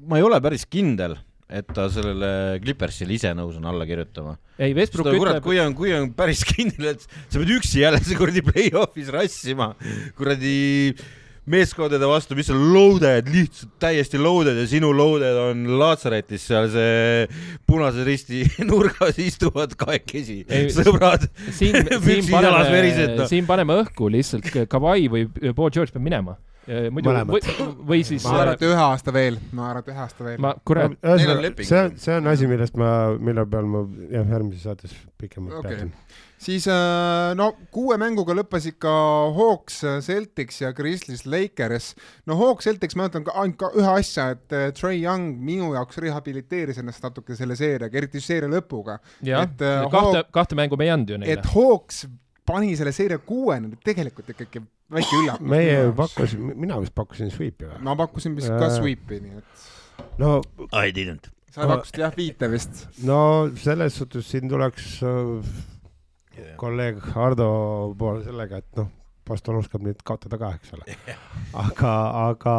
ma 0.09 0.21
ei 0.21 0.27
ole 0.27 0.41
päris 0.45 0.67
kindel, 0.69 1.17
et 1.53 1.69
ta 1.77 1.89
sellele 1.93 2.61
Clippersile 2.65 3.17
ise 3.17 3.33
nõus 3.37 3.59
on 3.61 3.67
alla 3.73 3.89
kirjutama. 3.89 4.37
ei, 4.59 4.77
Westbrook 4.77 5.11
ütleb 5.11 5.25
kurat, 5.25 5.41
kui 5.45 5.61
on, 5.63 5.75
kui 5.79 5.95
on 5.97 6.13
päris 6.17 6.45
kindel, 6.53 6.93
et 6.95 7.09
sa 7.09 7.41
pead 7.41 7.57
üksi 7.59 7.83
jälle 7.85 8.03
see 8.05 8.19
kuradi 8.21 8.45
play-off'is 8.47 9.11
rassima, 9.15 9.73
kuradi 10.19 10.57
meeskondade 11.51 12.07
vastu, 12.07 12.37
mis 12.39 12.51
on 12.55 12.61
loaded, 12.71 13.27
lihtsalt 13.33 13.73
täiesti 13.83 14.21
loaded 14.21 14.61
ja 14.61 14.67
sinu 14.71 14.93
loaded 14.95 15.39
on 15.43 15.65
laatsaretis 15.81 16.45
seal 16.47 16.69
see 16.71 17.27
punase 17.67 18.05
risti 18.07 18.45
nurgas 18.69 19.19
istuvad 19.23 19.75
kahekesi 19.79 20.43
sõbrad. 20.77 21.27
siin, 21.51 21.81
siin 22.07 22.31
paneme, 22.31 22.95
no. 23.17 23.29
siin 23.31 23.49
paneme 23.49 23.83
õhku 23.83 24.11
lihtsalt 24.13 24.49
Kawhi 24.71 25.11
või 25.11 25.27
Paul 25.51 25.75
George 25.75 25.91
peab 25.95 26.07
minema 26.07 26.39
muidu 26.95 27.11
või, 27.27 27.41
või 27.91 28.03
siis 28.07 28.23
ma 28.23 28.37
arvan, 28.39 28.55
et 28.55 28.67
ühe 28.69 28.79
aasta 28.79 29.15
veel, 29.15 29.39
ma 29.51 29.73
arvan, 29.73 29.83
et 29.83 29.89
ühe 29.91 30.03
aasta 30.05 30.27
veel. 30.27 30.37
ma, 30.43 30.53
kurat. 30.63 30.95
see 31.67 31.81
on, 31.81 31.97
see 31.99 32.19
on 32.21 32.31
asi, 32.31 32.47
millest 32.51 32.79
ma, 32.79 32.93
mille 33.19 33.43
peal 33.51 33.67
ma 33.67 33.83
jah, 34.13 34.23
järgmises 34.37 34.69
saates 34.69 34.95
pikemalt 35.19 35.59
okay. 35.59 35.75
peatun 35.75 36.31
siis 36.43 36.67
äh, 36.71 37.33
no 37.39 37.53
kuue 37.75 37.97
mänguga 38.01 38.35
lõppes 38.37 38.67
ikka 38.73 38.93
Hawks, 39.37 39.81
Celtics 40.07 40.63
ja 40.63 40.73
Grizzlies 40.77 41.25
Lakers. 41.27 41.93
no 42.27 42.39
Hawks, 42.41 42.67
Celtics, 42.69 42.97
ma 42.99 43.09
ütlen 43.11 43.29
ainult 43.33 43.59
ka 43.61 43.71
ühe 43.79 43.93
asja, 43.93 44.31
et 44.37 44.57
äh, 44.57 44.71
Trey 44.77 45.03
Young 45.03 45.37
minu 45.43 45.73
jaoks 45.77 46.01
rehabiliteeris 46.03 46.81
ennast 46.83 47.05
natuke 47.05 47.37
selle 47.39 47.57
seeriaga, 47.59 47.99
eriti 48.01 48.23
seeria 48.23 48.51
lõpuga. 48.51 48.99
jah, 49.27 49.47
äh, 49.47 49.87
kahte, 49.93 50.27
kahte 50.35 50.59
mängu 50.59 50.79
me 50.81 50.89
ei 50.89 50.95
andnud 50.95 51.15
ju 51.15 51.23
neile. 51.23 51.39
et 51.39 51.53
Hawks 51.55 52.05
pani 52.47 52.75
selle 52.79 52.95
seeria 52.95 53.21
kuueni, 53.23 53.77
tegelikult 53.85 54.33
ikkagi 54.35 54.63
väike 54.93 55.21
üllatus. 55.21 55.51
meie 55.53 55.77
pakkusime, 55.97 56.57
mina 56.59 56.81
vist 56.83 56.95
pakkusin 56.97 57.31
sweep'i 57.33 57.69
või? 57.69 57.83
ma 57.87 57.95
pakkusin 57.99 58.35
vist 58.39 58.51
ka 58.51 58.73
sweep'i, 58.75 59.21
nii 59.23 59.39
et. 59.39 59.69
no. 60.23 60.41
I 60.73 60.91
didn't. 60.95 61.31
sa 61.53 61.69
pakkusid 61.71 62.03
jah 62.03 62.17
viite 62.19 62.51
vist. 62.51 62.87
no 63.07 63.21
selles 63.63 64.01
suhtes 64.01 64.27
siin 64.35 64.51
tuleks 64.51 64.99
äh. 65.07 65.53
Kolleeg 66.61 67.01
Hardo 67.15 67.49
poole 67.99 68.25
sellega, 68.27 68.61
et 68.63 68.81
noh, 68.81 68.91
Boston 69.29 69.59
oskab 69.61 69.85
nüüd 69.87 70.01
kaotada 70.07 70.39
ka, 70.41 70.51
eks 70.59 70.73
ole. 70.77 70.97
aga, 71.65 71.93
aga, 72.27 72.55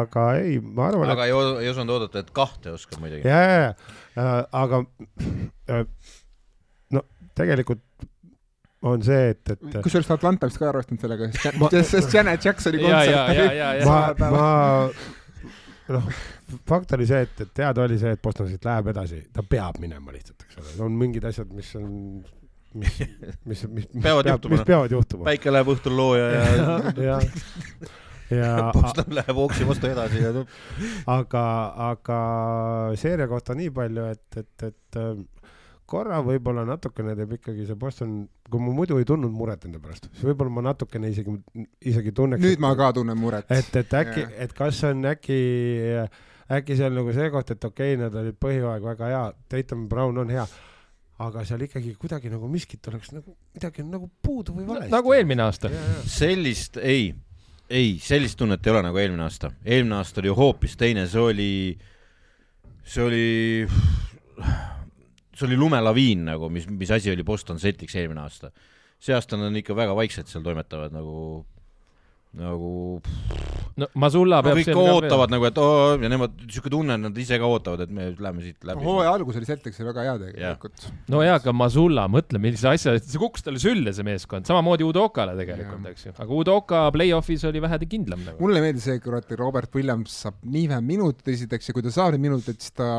aga 0.00 0.26
ei, 0.42 0.60
ma 0.62 0.88
arvan. 0.90 1.10
aga 1.14 1.26
et... 1.26 1.32
ei, 1.32 1.64
ei 1.64 1.72
osanud 1.72 1.96
oodata, 1.96 2.22
et 2.22 2.30
kahte 2.34 2.74
oskab 2.74 3.02
muidugi. 3.02 3.26
ja, 3.28 3.40
ja, 3.40 3.72
ja, 4.14 4.28
aga 4.60 4.84
äh, 5.74 5.82
no 6.94 7.02
tegelikult 7.34 7.82
on 8.84 9.02
see, 9.02 9.32
et, 9.32 9.54
et. 9.56 9.80
kusjuures 9.82 10.10
Atlanta 10.12 10.48
vist 10.50 10.60
ka 10.60 10.68
arvestanud 10.70 11.02
sellega, 11.02 11.30
sest 11.88 12.14
Janet 12.14 12.44
Jacksoni 12.44 12.82
kontsert. 12.84 13.84
ma, 13.88 13.98
ma 14.20 14.48
noh, 15.96 16.08
fakt 16.68 16.94
oli 16.96 17.08
see, 17.08 17.24
et, 17.26 17.44
et 17.46 17.52
teada 17.56 17.84
oli 17.88 17.98
see, 18.00 18.14
et 18.14 18.22
Boston 18.22 18.48
siit 18.50 18.64
läheb 18.68 18.92
edasi, 18.92 19.24
ta 19.34 19.44
peab 19.48 19.80
minema 19.82 20.14
lihtsalt, 20.14 20.46
eks 20.46 20.60
ole, 20.60 20.74
on 20.86 20.96
mingid 21.00 21.24
asjad, 21.28 21.50
mis 21.56 21.72
on 21.80 21.88
mis, 22.80 22.96
mis, 23.44 23.66
mis, 23.68 23.86
peavad 24.02 24.24
peab, 24.24 24.34
juhtuma. 24.34 24.56
mis 24.56 24.64
peavad 24.66 24.94
juhtuma. 24.96 25.28
päike 25.28 25.52
läheb 25.52 25.70
õhtul 25.74 25.94
looja 25.98 26.30
ja, 26.32 26.46
ja, 26.64 26.80
ja, 27.06 27.18
ja 28.38 28.48
Boston 28.74 29.14
läheb 29.14 29.38
hooksi 29.38 29.68
vastu 29.68 29.90
edasi 29.90 30.24
ja 30.24 30.32
aga, 31.14 31.44
aga 31.90 32.18
seeria 33.00 33.28
kohta 33.30 33.56
nii 33.58 33.70
palju, 33.74 34.08
et, 34.10 34.42
et, 34.42 34.66
et 34.70 35.00
äh, 35.00 35.14
korra 35.86 36.18
võib-olla 36.24 36.64
natukene 36.66 37.14
teeb 37.18 37.36
ikkagi 37.38 37.68
see 37.68 37.78
Boston, 37.78 38.18
kui 38.50 38.62
ma 38.62 38.74
muidu 38.74 38.98
ei 38.98 39.06
tundnud 39.08 39.32
muret 39.34 39.66
enda 39.68 39.80
pärast, 39.82 40.10
siis 40.10 40.26
võib-olla 40.26 40.56
ma 40.58 40.68
natukene 40.70 41.10
isegi, 41.12 41.36
isegi 41.92 42.14
tunneks. 42.16 42.42
nüüd 42.42 42.58
et, 42.58 42.64
ma 42.64 42.74
ka 42.78 42.90
tunnen 42.96 43.18
muret. 43.20 43.50
et, 43.54 43.70
et 43.80 43.98
äkki, 44.02 44.26
et 44.46 44.54
kas 44.56 44.82
on 44.90 45.04
äkki, 45.14 45.40
äkki 46.58 46.78
see 46.78 46.90
on 46.90 46.98
nagu 46.98 47.14
see 47.16 47.30
koht, 47.34 47.54
et 47.54 47.70
okei 47.70 47.94
okay,, 47.94 48.02
nad 48.02 48.22
olid 48.22 48.38
põhjooaeg 48.42 48.88
väga 48.90 49.10
hea, 49.12 49.26
Tatum 49.52 49.88
Brown 49.90 50.24
on 50.24 50.32
hea 50.34 50.46
aga 51.22 51.44
seal 51.46 51.62
ikkagi 51.62 51.92
kuidagi 52.00 52.30
nagu 52.32 52.48
miskit 52.50 52.86
oleks 52.90 53.12
nagu 53.14 53.36
midagi 53.54 53.84
on 53.84 53.92
nagu 53.94 54.08
puudu 54.22 54.56
või 54.56 54.66
valesti. 54.66 54.90
nagu 54.94 55.14
eelmine 55.14 55.44
aasta. 55.46 55.70
sellist 56.10 56.80
ei, 56.82 57.12
ei, 57.70 57.96
sellist 58.02 58.38
tunnet 58.40 58.66
ei 58.66 58.74
ole 58.74 58.82
nagu 58.88 58.98
eelmine 58.98 59.22
aasta. 59.26 59.52
eelmine 59.62 60.00
aasta 60.00 60.22
oli 60.24 60.34
hoopis 60.34 60.74
teine, 60.80 61.06
see 61.10 61.22
oli, 61.22 61.50
see 62.82 63.04
oli, 63.04 63.26
see 65.36 65.46
oli 65.46 65.60
lumelaviin 65.60 66.26
nagu, 66.32 66.50
mis, 66.50 66.66
mis 66.66 66.90
asi 66.94 67.14
oli 67.14 67.26
Boston 67.26 67.62
Celtics 67.62 67.94
eelmine 68.00 68.24
aasta. 68.26 68.50
see 68.98 69.14
aasta 69.14 69.38
nad 69.38 69.54
ikka 69.54 69.76
väga 69.78 69.94
vaikselt 69.94 70.32
seal 70.32 70.42
toimetavad 70.42 70.94
nagu 70.96 71.44
nagu 72.38 73.00
no 73.80 73.88
Masulla 73.98 74.40
peab 74.44 74.58
no, 74.58 74.62
kõik 74.62 74.80
ootavad 74.80 75.32
nagu, 75.34 75.46
et 75.48 75.58
oo 75.60 75.96
ja 76.02 76.10
nemad, 76.10 76.36
niisugune 76.44 76.72
tunne, 76.74 76.96
nad 77.06 77.18
ise 77.20 77.38
ka 77.40 77.48
ootavad, 77.50 77.84
et 77.86 77.94
me 77.94 78.08
läheme 78.12 78.44
siit 78.44 78.66
läbi. 78.66 78.84
hooaja 78.86 79.14
algus 79.16 79.38
oli 79.40 79.48
Celticsi 79.48 79.86
väga 79.86 80.06
hea 80.06 80.14
tegelikult. 80.22 80.86
no 81.12 81.22
jaa, 81.24 81.40
aga 81.40 81.54
Masulla, 81.56 82.06
mõtle, 82.10 82.40
millise 82.42 82.70
asja, 82.70 82.96
see 83.00 83.20
kukkus 83.22 83.46
talle 83.46 83.62
sülle, 83.62 83.94
see 83.96 84.06
meeskond, 84.06 84.46
samamoodi 84.50 84.86
Udokale 84.86 85.36
tegelikult, 85.38 85.90
eks 85.90 86.08
ju. 86.08 86.14
aga 86.14 86.40
Udoka 86.40 86.86
play-off'is 86.94 87.46
oli 87.50 87.62
vähedi 87.64 87.90
kindlam 87.90 88.24
nagu. 88.26 88.40
mulle 88.42 88.62
meeldis 88.64 88.88
see, 88.90 89.02
kurat, 89.02 89.30
Robert 89.40 89.74
Williams 89.74 90.22
saab 90.24 90.38
nii 90.46 90.66
vähe 90.70 90.82
minuteid 90.94 91.34
esiteks 91.34 91.70
ja 91.70 91.76
kui 91.76 91.86
ta 91.86 91.94
saab 91.94 92.14
neid 92.14 92.28
minuteid, 92.28 92.60
siis 92.62 92.74
ta 92.78 92.90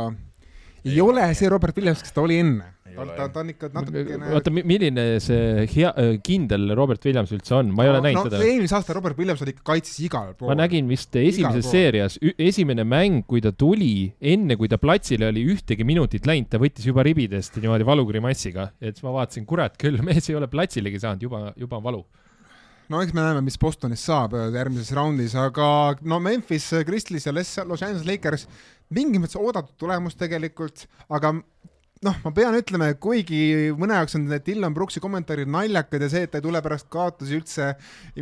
ei 0.86 1.02
ole 1.02 1.28
see 1.38 1.50
Robert 1.52 1.78
Williams, 1.78 2.02
kes 2.04 2.14
ta 2.16 2.24
oli 2.24 2.40
enne. 2.42 2.72
ta, 2.96 3.04
ta, 3.12 3.26
ta 3.28 3.42
on 3.42 3.50
ikka 3.52 3.68
natukene. 3.76 4.30
oota, 4.38 4.52
milline 4.56 5.04
see 5.24 5.66
hea, 5.74 5.90
äh, 6.00 6.14
kindel 6.24 6.70
Robert 6.78 7.04
Williams 7.04 7.34
üldse 7.36 7.58
on, 7.58 7.74
ma 7.76 7.84
ei 7.84 7.90
no, 7.90 7.96
ole 7.96 8.04
näinud 8.06 8.22
no, 8.22 8.32
teda. 8.32 8.46
eelmise 8.48 8.78
aasta 8.78 8.96
Robert 8.96 9.20
Williams 9.20 9.44
oli 9.44 9.52
ikka 9.52 9.66
kaitses 9.74 9.98
igal 10.06 10.32
pool. 10.38 10.48
ma 10.52 10.56
nägin 10.62 10.88
vist 10.88 11.18
esimeses 11.20 11.68
seerias, 11.74 12.20
esimene 12.38 12.86
mäng, 12.88 13.26
kui 13.28 13.44
ta 13.44 13.52
tuli, 13.52 14.14
enne 14.24 14.56
kui 14.60 14.72
ta 14.72 14.80
platsile 14.80 15.28
oli 15.34 15.44
ühtegi 15.56 15.88
minutit 15.88 16.30
läinud, 16.30 16.48
ta 16.54 16.62
võttis 16.62 16.88
juba 16.88 17.04
ribidest 17.08 17.60
niimoodi 17.60 17.88
valugrimassiga, 17.90 18.70
et 18.80 18.96
siis 18.96 19.08
ma 19.08 19.18
vaatasin, 19.18 19.50
kurat 19.50 19.76
küll, 19.82 20.00
mees 20.06 20.32
ei 20.32 20.40
ole 20.40 20.48
platsilegi 20.52 21.04
saanud, 21.04 21.28
juba, 21.28 21.50
juba 21.60 21.82
on 21.82 21.90
valu 21.90 22.06
no 22.92 23.02
eks 23.02 23.16
me 23.16 23.24
näeme, 23.24 23.42
mis 23.46 23.58
Bostonist 23.62 24.06
saab 24.06 24.36
äh, 24.38 24.50
järgmises 24.54 24.94
raundis, 24.96 25.36
aga 25.40 25.68
no 26.06 26.20
Memphis 26.24 26.68
Grizzlies 26.88 27.26
ja 27.28 27.34
Los 27.34 27.82
Angeles 27.82 28.06
Lakers 28.08 28.46
mingis 28.94 29.22
mõttes 29.24 29.40
oodatud 29.40 29.78
tulemus 29.82 30.18
tegelikult, 30.20 30.86
aga 31.10 31.34
noh, 32.06 32.18
ma 32.26 32.32
pean 32.36 32.56
ütlema, 32.58 32.90
et 32.92 33.00
kuigi 33.02 33.72
mõne 33.80 33.98
jaoks 34.00 34.18
on 34.18 34.26
need 34.30 34.44
Dylan 34.46 34.74
Brooksi 34.76 35.02
kommentaarid 35.04 35.50
naljakad 35.52 36.04
ja 36.06 36.10
see, 36.12 36.26
et 36.28 36.34
ta 36.34 36.40
ei 36.40 36.44
tule 36.44 36.60
pärast 36.64 36.88
kaotusi 36.94 37.38
üldse, 37.38 37.70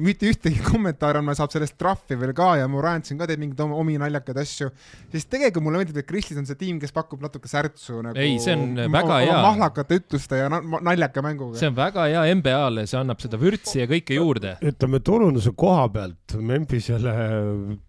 mitte 0.04 0.30
ühtegi 0.30 0.62
kommentaari 0.68 1.20
andma, 1.20 1.36
saab 1.38 1.54
sellest 1.54 1.76
trahvi 1.82 2.18
veel 2.20 2.36
ka 2.38 2.54
ja 2.62 2.70
Morant 2.72 3.10
siin 3.10 3.20
ka 3.20 3.28
teeb 3.30 3.42
mingeid 3.42 3.64
omi 3.66 3.98
naljakaid 4.02 4.40
asju, 4.44 4.70
siis 5.14 5.28
tegelikult 5.32 5.68
mulle 5.68 5.82
meeldib, 5.82 6.00
et 6.04 6.10
Kristis 6.10 6.40
on 6.40 6.48
see 6.50 6.60
tiim, 6.60 6.80
kes 6.82 6.96
pakub 6.96 7.24
natuke 7.24 7.52
särtsu 7.52 8.00
nagu 8.06 8.20
ei, 8.22 8.38
see 8.44 8.56
on 8.56 8.78
väga 8.94 9.20
hea. 9.26 9.38
mahlakate 9.48 10.00
ütluste 10.02 10.42
ja 10.44 10.50
naljaka 10.54 11.26
mänguga. 11.26 11.60
see 11.60 11.72
on 11.72 11.78
väga 11.80 12.08
hea 12.12 12.26
NBA-le, 12.40 12.88
see 12.90 13.00
annab 13.02 13.24
seda 13.24 13.42
vürtsi 13.42 13.82
ja 13.82 13.90
kõike 13.90 14.20
juurde. 14.20 14.58
ütleme 14.64 15.02
turunduse 15.04 15.56
koha 15.58 15.88
pealt 15.94 16.38
Memphisele 16.44 17.14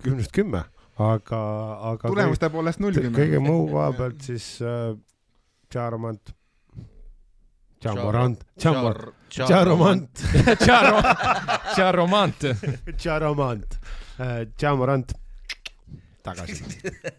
kümnest 0.03 0.33
kümme 0.35 0.65
aga, 0.99 1.41
aga 1.91 2.09
tulemuste 2.09 2.51
poolest 2.55 2.81
null 2.83 2.95
kümme. 2.95 3.19
kõige 3.19 3.43
muu 3.43 3.67
koha 3.73 3.91
pealt 3.99 4.23
siis 4.23 4.47
äh, 4.63 4.95
Tšaaromant, 5.71 6.31
Jamorant, 7.85 8.45
Jamor, 8.63 9.01
Jaromant, 9.35 10.23
Jaromant. 10.69 12.47
Jaromant, 13.05 13.77
Jamorant, 14.63 15.13
tagasi. 16.25 16.63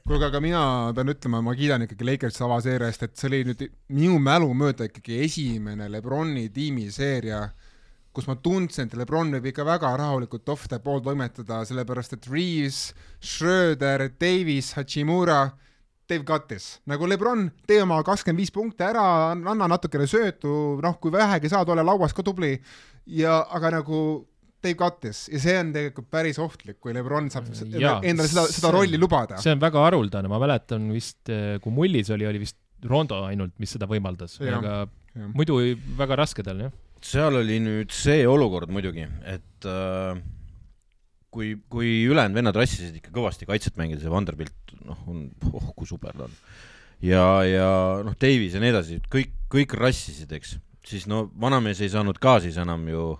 kuulge, 0.07 0.25
aga 0.25 0.41
mina 0.41 0.61
pean 0.95 1.11
ütlema, 1.13 1.41
ma 1.45 1.53
kiidan 1.57 1.85
ikkagi 1.85 2.07
Lakersi 2.07 2.41
avaseeria 2.47 2.89
eest, 2.89 3.05
et 3.05 3.19
see 3.19 3.29
oli 3.29 3.43
nüüd 3.51 3.65
minu 3.93 4.17
mälu 4.23 4.49
mööda 4.57 4.87
ikkagi 4.89 5.19
esimene 5.27 5.89
Lebroni 5.91 6.47
tiimiseeria, 6.55 7.43
kus 8.15 8.27
ma 8.29 8.37
tundsin, 8.39 8.87
et 8.87 8.95
Lebron 8.97 9.33
võib 9.35 9.49
ikka 9.51 9.65
väga 9.67 9.91
rahulikult 9.99 10.49
off 10.53 10.69
the 10.71 10.79
ball 10.83 11.03
toimetada, 11.03 11.61
sellepärast 11.67 12.15
et 12.17 12.27
Reaves, 12.31 12.89
Schröder, 13.19 14.07
Davis, 14.21 14.73
Hachimura, 14.77 15.43
Dave 16.09 16.23
Cuttis, 16.27 16.67
nagu 16.89 17.07
Lebron, 17.09 17.47
tee 17.67 17.81
oma 17.81 17.97
kakskümmend 18.05 18.43
viis 18.43 18.53
punkti 18.53 18.85
ära, 18.85 19.05
anna 19.33 19.67
natukene 19.71 20.05
söötu, 20.09 20.77
noh, 20.83 20.99
kui 21.01 21.13
vähegi 21.13 21.49
saad, 21.51 21.69
ole 21.73 21.85
lauas 21.85 22.13
ka 22.13 22.23
tubli 22.25 22.53
ja 23.17 23.39
aga 23.57 23.73
nagu 23.79 23.99
Dave 24.65 24.77
Cuttis 24.79 25.25
ja 25.33 25.41
see 25.41 25.55
on 25.61 25.71
tegelikult 25.73 26.09
päris 26.13 26.39
ohtlik, 26.41 26.77
kui 26.81 26.93
Lebron 26.93 27.31
saab 27.33 27.49
Jaa, 27.73 27.97
endale 28.05 28.29
seda, 28.29 28.45
seda 28.53 28.71
rolli 28.73 29.01
lubada. 29.01 29.41
see 29.41 29.53
on 29.53 29.61
väga 29.61 29.81
haruldane, 29.87 30.29
ma 30.31 30.39
mäletan 30.41 30.87
vist, 30.93 31.25
kui 31.61 31.73
mullis 31.73 32.13
oli, 32.13 32.29
oli 32.29 32.41
vist 32.45 32.57
Rondo 32.85 33.23
ainult, 33.25 33.55
mis 33.61 33.71
seda 33.73 33.87
võimaldas, 33.89 34.37
aga 34.45 34.83
Jah. 35.15 35.29
muidu 35.33 35.57
väga 35.97 36.17
raske 36.21 36.43
tal, 36.45 36.67
jah. 36.67 36.73
Seal 37.05 37.37
oli 37.41 37.59
nüüd 37.61 37.93
see 37.93 38.23
olukord 38.29 38.71
muidugi, 38.73 39.05
et 39.29 39.67
äh, 39.69 40.17
kui, 41.35 41.55
kui 41.71 41.91
ülejäänud 42.07 42.39
vennad 42.39 42.57
rassisid 42.57 42.95
ikka 42.99 43.13
kõvasti 43.15 43.47
kaitset 43.49 43.77
mängida, 43.79 44.01
see 44.01 44.13
Vanderbilt, 44.13 44.75
noh, 44.87 45.03
on, 45.11 45.27
oh 45.51 45.71
kui 45.77 45.89
super 45.89 46.15
ta 46.15 46.27
on. 46.27 46.37
ja, 47.05 47.27
ja 47.47 47.69
noh, 48.05 48.15
Davis 48.21 48.55
ja 48.55 48.63
nii 48.63 48.73
edasi, 48.73 48.99
kõik, 49.11 49.35
kõik 49.51 49.75
rassisid, 49.79 50.31
eks, 50.37 50.55
siis 50.87 51.05
no 51.11 51.25
vanamees 51.41 51.83
ei 51.83 51.91
saanud 51.93 52.19
ka 52.21 52.39
siis 52.43 52.57
enam 52.61 52.87
ju 52.89 53.11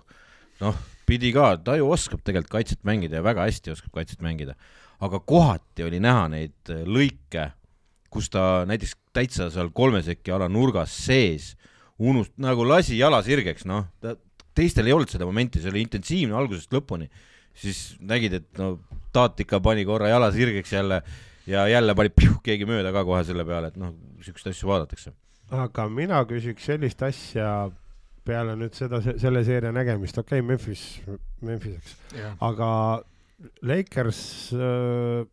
noh, 0.62 0.80
pidi 1.06 1.30
ka, 1.36 1.52
ta 1.62 1.76
ju 1.78 1.90
oskab 1.92 2.24
tegelikult 2.26 2.56
kaitset 2.58 2.82
mängida 2.88 3.20
ja 3.20 3.26
väga 3.26 3.46
hästi 3.46 3.74
oskab 3.76 3.94
kaitset 4.00 4.24
mängida, 4.24 4.56
aga 5.04 5.20
kohati 5.20 5.86
oli 5.86 6.00
näha 6.02 6.26
neid 6.32 6.74
äh, 6.74 6.82
lõike, 6.88 7.50
kus 8.10 8.32
ta 8.32 8.64
näiteks 8.66 8.96
täitsa 9.14 9.50
seal 9.52 9.70
kolme 9.76 10.00
sekki 10.06 10.32
ala 10.32 10.48
nurgas 10.48 10.94
sees 11.04 11.54
unust-, 11.98 12.34
nagu 12.42 12.66
lasi 12.66 12.98
jala 12.98 13.22
sirgeks, 13.24 13.66
noh, 13.68 13.86
ta, 14.02 14.16
teistel 14.56 14.88
ei 14.88 14.96
olnud 14.96 15.12
seda 15.12 15.28
momenti, 15.28 15.62
see 15.62 15.72
oli 15.72 15.84
intensiivne 15.84 16.36
algusest 16.36 16.72
lõpuni, 16.74 17.08
siis 17.56 17.88
nägid, 18.04 18.40
et 18.40 18.60
no 18.60 18.76
Taat 19.16 19.40
ikka 19.40 19.62
pani 19.64 19.86
korra 19.88 20.10
jala 20.10 20.26
sirgeks 20.28 20.74
jälle 20.74 20.98
ja 21.48 21.62
jälle 21.68 21.94
pani 21.96 22.12
piuh, 22.20 22.36
keegi 22.44 22.68
mööda 22.68 22.92
ka 22.92 23.04
kohe 23.08 23.22
selle 23.24 23.46
peale, 23.48 23.72
et 23.72 23.78
noh, 23.80 23.94
niisuguseid 24.18 24.52
asju 24.52 24.68
vaadatakse. 24.68 25.12
aga 25.56 25.88
mina 25.88 26.22
küsiks 26.28 26.66
sellist 26.68 27.02
asja 27.06 27.70
peale 28.26 28.56
nüüd 28.58 28.74
seda, 28.74 29.00
selle 29.06 29.44
seeria 29.46 29.72
nägemist, 29.72 30.18
okei 30.18 30.42
okay,, 30.42 30.48
Memphis, 30.48 30.82
Memphis, 31.46 31.78
eks, 31.78 31.96
aga 32.42 32.68
Lakers 33.62 34.20
äh, 34.56 35.24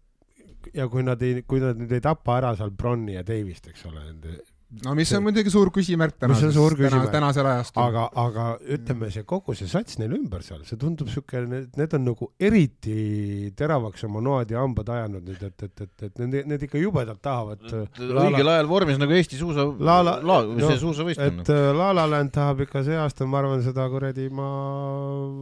ja 0.77 0.87
kui 0.91 1.03
nad 1.03 1.21
ei, 1.25 1.41
kui 1.47 1.63
nad 1.63 1.79
nüüd 1.79 1.91
ei 1.97 2.03
tapa 2.03 2.37
ära 2.39 2.53
seal 2.59 2.71
Bronni 2.77 3.17
ja 3.17 3.23
Davist, 3.27 3.67
eks 3.71 3.87
ole, 3.89 4.05
nende 4.05 4.37
no 4.85 4.93
mis 4.97 5.11
on 5.13 5.21
muidugi 5.25 5.51
suur 5.53 5.69
küsimärk 5.75 6.15
Mis 6.27 6.41
on 6.43 6.51
suur 6.55 6.73
tänases, 6.73 6.91
küsimärk? 6.93 7.11
tänasel 7.13 7.45
ajastul. 7.51 7.83
aga, 7.83 8.03
aga 8.23 8.45
ütleme, 8.75 9.09
see 9.13 9.23
kogu 9.29 9.53
see 9.55 9.67
sats 9.69 9.99
neil 10.01 10.15
ümber 10.17 10.41
seal, 10.45 10.63
see 10.65 10.77
tundub 10.81 11.11
siuke, 11.13 11.43
need 11.49 11.93
on 11.97 12.05
nagu 12.07 12.29
eriti 12.39 13.51
teravaks 13.59 14.03
oma 14.09 14.21
noad 14.25 14.51
ja 14.55 14.63
hambad 14.63 14.89
ajanud 14.95 15.27
nüüd, 15.29 15.43
et, 15.49 15.65
et, 15.67 15.81
et, 15.87 16.05
et 16.09 16.23
need, 16.25 16.47
need 16.49 16.65
ikka 16.67 16.81
jubedalt 16.81 17.21
tahavad. 17.23 17.61
õigel 17.99 18.53
ajal 18.55 18.69
vormis 18.71 18.97
nagu 19.01 19.13
Eesti 19.13 19.37
suusa, 19.39 19.67
La- 19.79 20.01
la- 20.05 20.17
la-, 20.23 20.41
no, 20.49 20.69
see 20.69 20.79
suusavõistkond 20.81 21.43
et. 21.45 21.53
äh, 21.53 21.69
La 21.77 21.91
La 21.93 22.07
Land 22.09 22.33
tahab 22.35 22.65
ikka 22.65 22.83
see 22.87 22.97
aasta, 22.97 23.25
ma 23.29 23.43
arvan, 23.43 23.61
seda 23.65 23.85
kuradi 23.93 24.29
ma, 24.33 24.49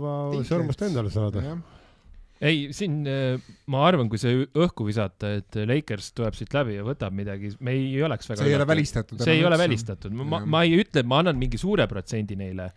ma 0.02 0.16
Tiitlit. 0.34 0.52
sõrmust 0.52 0.84
endale 0.90 1.10
saada. 1.14 1.46
ei, 2.42 2.62
siin 2.76 3.02
äh, 3.10 3.52
ma 3.72 3.84
arvan, 3.88 4.10
kui 4.12 4.20
see 4.22 4.46
õhku 4.58 4.88
visata, 4.88 5.36
et 5.40 5.60
Lakers 5.70 6.12
tuleb 6.18 6.38
siit 6.38 6.56
läbi 6.56 6.78
ja 6.80 6.86
võtab 6.86 7.14
midagi, 7.16 7.54
me 7.62 7.76
ei 7.78 8.02
oleks 8.06 8.32
väga 8.32 8.42
see 8.42 8.52
ei 8.52 8.58
ole. 8.58 8.68
välistatud. 8.72 9.22
see 9.22 9.38
ei 9.38 9.46
ole 9.48 9.60
välistatud, 9.62 10.16
ma, 10.18 10.42
ma 10.46 10.64
ei 10.66 10.80
ütle, 10.82 11.06
ma 11.08 11.22
annan 11.22 11.40
mingi 11.42 11.60
suure 11.62 11.86
protsendi 11.92 12.38
neile, 12.40 12.72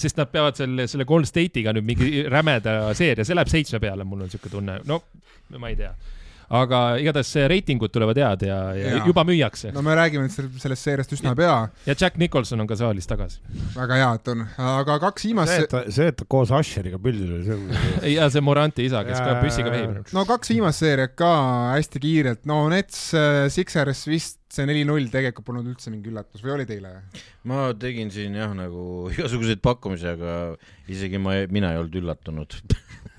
sest 0.00 0.20
nad 0.20 0.32
peavad 0.32 0.58
selle, 0.58 0.88
selle 0.90 1.06
Golden 1.08 1.28
State'iga 1.28 1.76
nüüd 1.76 1.88
mingi 1.92 2.24
rämeda 2.32 2.78
seeria, 2.98 3.26
see 3.28 3.36
läheb 3.36 3.52
seitsme 3.52 3.82
peale, 3.82 4.08
mul 4.08 4.24
on 4.26 4.32
siuke 4.32 4.52
tunne, 4.52 4.80
no 4.88 5.02
ma 5.60 5.68
ei 5.68 5.78
tea. 5.78 5.92
Aga 6.50 6.80
igatahes 7.02 7.30
reitingud 7.52 7.92
tulevad 7.94 8.18
head 8.18 8.42
ja, 8.48 8.58
ja, 8.76 8.94
ja 8.96 9.04
juba 9.06 9.24
müüakse 9.28 9.72
no 9.74 9.82
me 9.84 9.94
räägime 9.98 10.26
nüüd 10.26 10.34
sel- 10.34 10.50
sellest 10.62 10.88
seeriast 10.88 11.14
üsna 11.16 11.34
pea, 11.38 11.56
ja 11.86 11.94
Jack 11.98 12.18
Nicholson 12.20 12.60
on 12.64 12.70
ka 12.70 12.76
saalis 12.78 13.08
tagasi. 13.10 13.40
väga 13.76 14.00
hea, 14.00 14.10
et 14.18 14.32
on, 14.34 14.44
aga 14.72 14.98
kaks 15.06 15.22
see, 15.22 15.32
viimast 15.32 15.56
et, 15.56 15.68
ta, 15.70 15.84
see, 15.92 16.10
et 16.12 16.18
ta 16.18 16.28
koos 16.28 16.52
Usheriga 16.52 17.00
pildil 17.02 17.32
oli, 17.38 17.46
see 17.46 17.56
on 17.56 18.12
ja 18.18 18.28
see 18.32 18.44
Moranti 18.44 18.86
isa, 18.88 19.04
kes 19.06 19.18
Jaa, 19.18 19.32
ka 19.32 19.40
püssiga 19.46 19.72
vehib. 19.74 20.12
no 20.16 20.26
kaks 20.28 20.52
viimast 20.54 20.84
seeriat 20.84 21.16
ka 21.18 21.32
hästi 21.76 22.02
kiirelt, 22.02 22.44
no 22.50 22.64
Nets, 22.72 23.10
Sixers 23.54 24.06
vist 24.10 24.38
see 24.52 24.66
neli-null 24.68 25.06
tegelikult 25.12 25.46
polnud 25.48 25.68
üldse 25.70 25.88
mingi 25.92 26.10
üllatus 26.12 26.42
või 26.44 26.56
oli 26.58 26.66
teile? 26.68 26.90
ma 27.48 27.70
tegin 27.78 28.10
siin 28.12 28.36
jah, 28.36 28.52
nagu 28.56 29.08
igasuguseid 29.14 29.62
pakkumisi, 29.64 30.10
aga 30.12 30.34
isegi 30.92 31.20
ma, 31.22 31.38
mina 31.52 31.72
ei 31.72 31.80
olnud 31.80 31.96
üllatunud. 32.02 32.58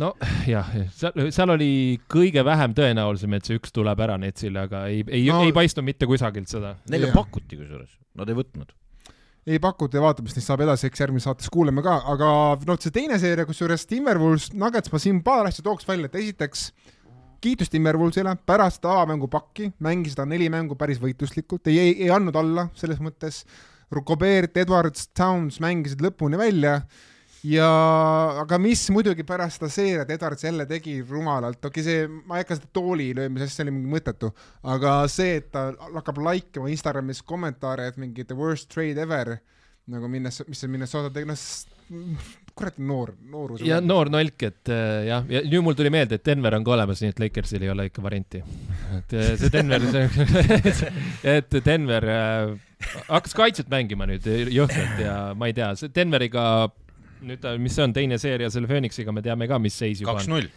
no 0.00 0.12
jah, 0.48 0.72
seal, 0.94 1.28
seal 1.34 1.52
oli 1.54 1.70
kõige 2.12 2.42
vähem 2.46 2.74
tõenäolisem, 2.76 3.36
et 3.38 3.48
see 3.48 3.58
üks 3.60 3.72
tuleb 3.74 4.00
ära 4.06 4.18
Netsile, 4.20 4.66
aga 4.66 4.86
ei, 4.92 5.04
ei 5.08 5.28
No- 5.30 5.42
ei 5.44 5.54
paistnud 5.56 5.86
mitte 5.86 6.08
kusagilt 6.08 6.50
seda. 6.52 6.74
Neile 6.92 7.10
Jah. 7.10 7.16
pakuti 7.16 7.56
kusjuures, 7.60 7.94
nad 8.18 8.28
ei 8.28 8.36
võtnud. 8.38 8.74
ei 9.46 9.60
pakuta 9.62 9.96
ja 9.96 10.02
vaatame, 10.02 10.26
mis 10.26 10.34
neist 10.34 10.48
saab 10.50 10.64
edasi, 10.64 10.88
eks 10.88 11.00
järgmises 11.04 11.28
saates 11.28 11.50
kuuleme 11.54 11.82
ka, 11.86 12.00
aga 12.10 12.28
noh, 12.66 12.78
see 12.82 12.90
teine 12.90 13.14
seeria, 13.22 13.46
kusjuures 13.46 13.86
Timberwolves, 13.86 14.48
Nuggets, 14.58 14.90
ma 14.90 14.98
siin 14.98 15.20
paar 15.22 15.46
asja 15.46 15.62
tooks 15.62 15.86
välja, 15.86 16.10
et 16.10 16.18
esiteks 16.18 16.72
kiitus 17.40 17.70
Timberwolvesile, 17.70 18.32
pärast 18.48 18.84
avamängu 18.84 19.28
pakki 19.30 19.70
mängisid 19.86 20.18
nad 20.18 20.32
neli 20.32 20.48
mängu 20.50 20.74
päris 20.74 20.98
võitluslikult, 20.98 21.68
ei, 21.70 21.78
ei, 21.78 21.92
ei 22.06 22.10
andnud 22.10 22.34
alla 22.36 22.68
selles 22.74 22.98
mõttes. 22.98 23.44
Gobert, 23.86 24.56
Edwards, 24.58 25.06
Towns 25.14 25.60
mängisid 25.62 26.00
lõpuni 26.02 26.40
välja 26.40 26.80
ja 27.46 27.70
aga 28.42 28.58
mis 28.62 28.86
muidugi 28.94 29.26
pärast 29.26 29.60
seda 29.60 29.70
seeriat 29.72 30.10
Edwards 30.16 30.46
jälle 30.46 30.66
tegi 30.70 30.98
rumalalt, 31.06 31.60
okei 31.64 31.82
okay,, 31.82 31.86
see, 31.86 32.22
ma 32.26 32.38
ei 32.38 32.46
hakka 32.46 32.60
seda 32.60 32.72
tooli 32.78 33.10
löömise, 33.16 33.46
sest 33.46 33.60
see 33.60 33.66
oli 33.66 33.76
mingi 33.76 33.92
mõttetu, 33.96 34.32
aga 34.74 34.96
see, 35.12 35.36
et 35.42 35.52
ta 35.54 35.68
hakkab 35.98 36.22
like 36.24 36.60
ima 36.60 36.72
Instagramis 36.72 37.22
kommentaare, 37.26 37.90
et 37.92 38.00
mingi 38.00 38.26
the 38.26 38.38
worst 38.38 38.70
trade 38.72 39.00
ever 39.02 39.36
nagu 39.86 40.10
minnes, 40.10 40.42
mis 40.48 40.64
see 40.64 40.70
Minnesota 40.72 41.12
tegi, 41.14 41.28
noh 41.30 41.38
kurat 42.56 42.78
noor, 42.80 43.12
noorus. 43.30 43.60
ja 43.62 43.82
noor 43.84 44.08
nolk, 44.10 44.42
et 44.48 44.70
äh, 44.72 45.04
jah, 45.10 45.26
ja 45.30 45.42
nüüd 45.44 45.62
mul 45.62 45.76
tuli 45.76 45.90
meelde, 45.92 46.16
et 46.16 46.24
Denver 46.26 46.56
on 46.56 46.64
ka 46.66 46.72
olemas, 46.74 47.02
nii 47.02 47.12
et 47.12 47.20
Lakersil 47.20 47.66
ei 47.66 47.70
ole 47.70 47.86
ikka 47.90 48.02
varianti. 48.02 48.40
et 48.96 49.12
äh, 49.12 49.34
see 49.36 49.52
Denver, 49.52 49.84
et 51.36 51.58
Denver 51.66 52.08
äh, 52.14 52.56
hakkas 53.10 53.36
kaitset 53.36 53.68
mängima 53.72 54.08
nüüd 54.08 54.24
jõhkralt 54.56 55.04
ja 55.04 55.16
ma 55.36 55.50
ei 55.50 55.56
tea, 55.56 55.70
see 55.78 55.92
Denveriga 55.94 56.46
nüüd, 57.26 57.44
mis 57.62 57.74
see 57.76 57.84
on, 57.86 57.92
teine 57.96 58.18
seeria 58.22 58.48
selle 58.54 58.68
Phoenixiga, 58.70 59.12
me 59.14 59.22
teame 59.24 59.48
ka, 59.50 59.58
mis 59.62 59.76
seis 59.78 60.00
juba 60.02 60.14
on. 60.14 60.22
kaks-null 60.22 60.48